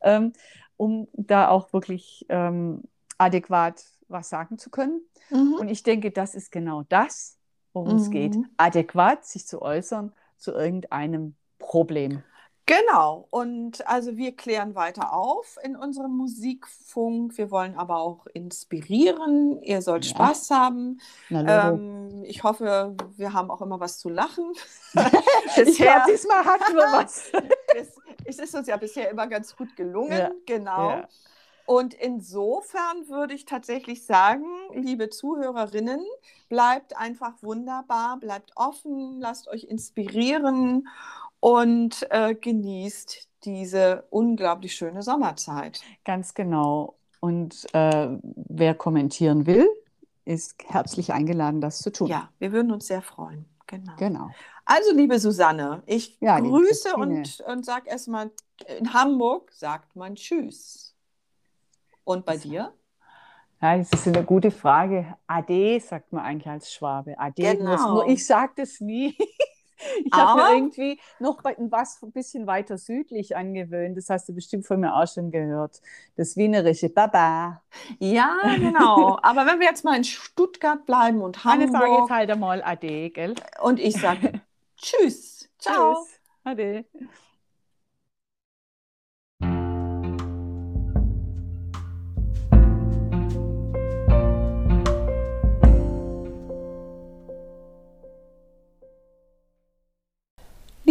ähm, 0.00 0.32
um 0.76 1.06
da 1.12 1.48
auch 1.48 1.72
wirklich 1.72 2.26
ähm, 2.28 2.82
adäquat 3.18 3.84
was 4.08 4.30
sagen 4.30 4.58
zu 4.58 4.68
können. 4.68 5.00
Mhm. 5.30 5.58
Und 5.60 5.68
ich 5.68 5.84
denke, 5.84 6.10
das 6.10 6.34
ist 6.34 6.50
genau 6.50 6.82
das, 6.88 7.38
worum 7.72 7.98
es 7.98 8.10
geht, 8.10 8.34
mhm. 8.34 8.48
adäquat 8.56 9.24
sich 9.24 9.46
zu 9.46 9.62
äußern 9.62 10.12
zu 10.38 10.50
irgendeinem 10.50 11.36
Problem. 11.60 12.24
Genau, 12.66 13.26
und 13.30 13.86
also 13.88 14.16
wir 14.16 14.36
klären 14.36 14.76
weiter 14.76 15.12
auf 15.12 15.58
in 15.64 15.74
unserem 15.74 16.16
Musikfunk. 16.16 17.36
Wir 17.36 17.50
wollen 17.50 17.76
aber 17.76 17.98
auch 17.98 18.26
inspirieren. 18.26 19.60
Ihr 19.62 19.82
sollt 19.82 20.04
ja. 20.04 20.10
Spaß 20.14 20.50
haben. 20.50 21.00
Ähm, 21.30 22.22
ich 22.24 22.44
hoffe, 22.44 22.96
wir 23.16 23.32
haben 23.32 23.50
auch 23.50 23.62
immer 23.62 23.80
was 23.80 23.98
zu 23.98 24.08
lachen. 24.08 24.52
bisher, 25.56 26.04
diesmal 26.08 26.44
hatten 26.44 26.76
wir 26.76 26.92
was. 26.92 27.32
es, 27.76 27.96
es, 28.24 28.38
ist 28.38 28.54
uns 28.54 28.68
ja 28.68 28.76
bisher 28.76 29.10
immer 29.10 29.26
ganz 29.26 29.56
gut 29.56 29.74
gelungen. 29.74 30.18
Ja. 30.18 30.30
Genau. 30.46 30.90
Ja. 30.90 31.08
Und 31.66 31.94
insofern 31.94 33.08
würde 33.08 33.34
ich 33.34 33.44
tatsächlich 33.44 34.04
sagen, 34.04 34.46
liebe 34.72 35.10
Zuhörerinnen, 35.10 36.04
bleibt 36.48 36.96
einfach 36.96 37.34
wunderbar, 37.40 38.18
bleibt 38.18 38.52
offen, 38.56 39.20
lasst 39.20 39.48
euch 39.48 39.64
inspirieren 39.64 40.88
und 41.42 42.06
äh, 42.10 42.36
genießt 42.36 43.28
diese 43.44 44.04
unglaublich 44.10 44.76
schöne 44.76 45.02
Sommerzeit. 45.02 45.80
Ganz 46.04 46.34
genau. 46.34 46.94
Und 47.18 47.66
äh, 47.74 48.10
wer 48.22 48.74
kommentieren 48.76 49.44
will, 49.44 49.68
ist 50.24 50.54
herzlich 50.68 51.12
eingeladen, 51.12 51.60
das 51.60 51.80
zu 51.80 51.90
tun. 51.90 52.06
Ja, 52.06 52.28
wir 52.38 52.52
würden 52.52 52.70
uns 52.70 52.86
sehr 52.86 53.02
freuen. 53.02 53.44
Genau. 53.66 53.92
genau. 53.98 54.30
Also, 54.64 54.94
liebe 54.94 55.18
Susanne, 55.18 55.82
ich 55.86 56.16
ja, 56.20 56.38
grüße 56.38 56.94
und, 56.94 57.40
und 57.40 57.64
sage 57.64 57.90
erstmal, 57.90 58.30
in 58.78 58.94
Hamburg 58.94 59.50
sagt 59.52 59.96
man 59.96 60.14
Tschüss. 60.14 60.94
Und 62.04 62.24
bei 62.24 62.36
dir? 62.36 62.72
Ja, 63.60 63.78
das 63.78 63.90
ist 63.92 64.06
eine 64.06 64.22
gute 64.22 64.52
Frage. 64.52 65.16
Ade 65.26 65.80
sagt 65.80 66.12
man 66.12 66.24
eigentlich 66.24 66.48
als 66.48 66.72
Schwabe. 66.72 67.18
Ade. 67.18 67.56
Genau. 67.56 67.94
Nur 67.94 68.08
ich 68.08 68.24
sage 68.24 68.52
das 68.56 68.78
nie. 68.78 69.16
Ich 70.04 70.12
habe 70.12 70.40
mir 70.40 70.56
irgendwie 70.56 71.00
noch 71.18 71.42
was 71.44 72.02
ein 72.02 72.12
bisschen 72.12 72.46
weiter 72.46 72.78
südlich 72.78 73.36
angewöhnt. 73.36 73.96
Das 73.96 74.10
hast 74.10 74.28
du 74.28 74.34
bestimmt 74.34 74.66
von 74.66 74.80
mir 74.80 74.94
auch 74.94 75.06
schon 75.06 75.30
gehört. 75.30 75.80
Das 76.16 76.36
wienerische 76.36 76.88
Baba. 76.88 77.62
Ja, 77.98 78.36
genau. 78.56 79.18
Aber 79.22 79.46
wenn 79.46 79.60
wir 79.60 79.66
jetzt 79.66 79.84
mal 79.84 79.96
in 79.96 80.04
Stuttgart 80.04 80.84
bleiben 80.86 81.20
und 81.22 81.44
Hamburg. 81.44 81.68
Eine 81.68 81.72
sage 81.72 81.92
jetzt 82.00 82.10
halt 82.10 82.30
einmal 82.30 82.62
Ade, 82.62 83.10
gell? 83.10 83.34
Und 83.62 83.80
ich 83.80 83.96
sage 84.00 84.40
Tschüss. 84.76 85.48
Ciao. 85.58 85.94
Tschüss. 85.94 86.20
Ade. 86.44 86.84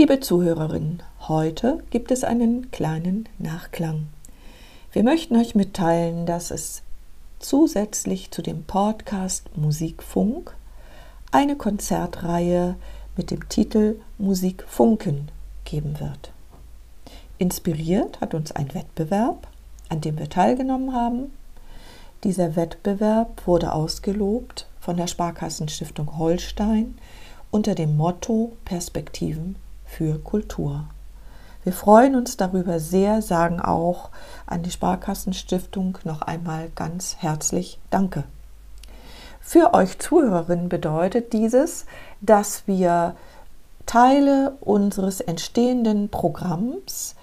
Liebe 0.01 0.19
Zuhörerinnen, 0.19 1.03
heute 1.27 1.77
gibt 1.91 2.09
es 2.09 2.23
einen 2.23 2.71
kleinen 2.71 3.29
Nachklang. 3.37 4.07
Wir 4.91 5.03
möchten 5.03 5.35
euch 5.35 5.53
mitteilen, 5.53 6.25
dass 6.25 6.49
es 6.49 6.81
zusätzlich 7.37 8.31
zu 8.31 8.41
dem 8.41 8.63
Podcast 8.63 9.55
Musikfunk 9.55 10.55
eine 11.31 11.55
Konzertreihe 11.55 12.77
mit 13.15 13.29
dem 13.29 13.47
Titel 13.47 14.01
Musikfunken 14.17 15.29
geben 15.65 15.99
wird. 15.99 16.31
Inspiriert 17.37 18.21
hat 18.21 18.33
uns 18.33 18.51
ein 18.51 18.73
Wettbewerb, 18.73 19.45
an 19.89 20.01
dem 20.01 20.17
wir 20.17 20.29
teilgenommen 20.29 20.95
haben. 20.95 21.31
Dieser 22.23 22.55
Wettbewerb 22.55 23.45
wurde 23.45 23.71
ausgelobt 23.71 24.65
von 24.79 24.97
der 24.97 25.05
Sparkassenstiftung 25.05 26.17
Holstein 26.17 26.95
unter 27.51 27.75
dem 27.75 27.97
Motto 27.97 28.53
Perspektiven 28.65 29.57
für 29.91 30.19
Kultur. 30.19 30.85
Wir 31.63 31.73
freuen 31.73 32.15
uns 32.15 32.37
darüber 32.37 32.79
sehr, 32.79 33.21
sagen 33.21 33.59
auch 33.59 34.09
an 34.47 34.63
die 34.63 34.71
Sparkassenstiftung 34.71 35.97
noch 36.05 36.21
einmal 36.23 36.71
ganz 36.75 37.17
herzlich 37.19 37.79
Danke. 37.89 38.23
Für 39.41 39.73
euch 39.73 39.99
Zuhörerinnen 39.99 40.69
bedeutet 40.69 41.33
dieses, 41.33 41.85
dass 42.21 42.63
wir 42.67 43.15
Teile 43.85 44.55
unseres 44.61 45.19
entstehenden 45.19 46.09
Programms 46.09 47.15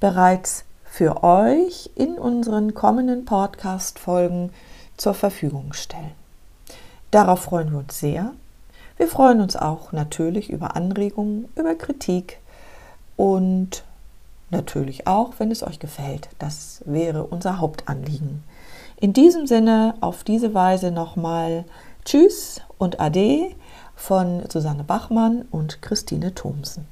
bereits 0.00 0.64
für 0.84 1.24
euch 1.24 1.90
in 1.94 2.18
unseren 2.18 2.74
kommenden 2.74 3.24
Podcast-Folgen 3.24 4.52
zur 4.96 5.14
Verfügung 5.14 5.72
stellen. 5.72 6.12
Darauf 7.10 7.40
freuen 7.40 7.72
wir 7.72 7.78
uns 7.78 7.98
sehr 7.98 8.32
wir 8.96 9.08
freuen 9.08 9.40
uns 9.40 9.56
auch 9.56 9.92
natürlich 9.92 10.50
über 10.50 10.76
Anregungen, 10.76 11.48
über 11.56 11.74
Kritik 11.74 12.40
und 13.16 13.84
natürlich 14.50 15.06
auch, 15.06 15.34
wenn 15.38 15.50
es 15.50 15.62
euch 15.62 15.78
gefällt. 15.78 16.28
Das 16.38 16.82
wäre 16.86 17.24
unser 17.24 17.58
Hauptanliegen. 17.58 18.44
In 18.96 19.12
diesem 19.12 19.46
Sinne, 19.46 19.94
auf 20.00 20.24
diese 20.24 20.54
Weise 20.54 20.90
nochmal 20.90 21.64
Tschüss 22.04 22.60
und 22.78 23.00
Ade 23.00 23.50
von 23.96 24.44
Susanne 24.48 24.84
Bachmann 24.84 25.44
und 25.50 25.82
Christine 25.82 26.34
Thomsen. 26.34 26.86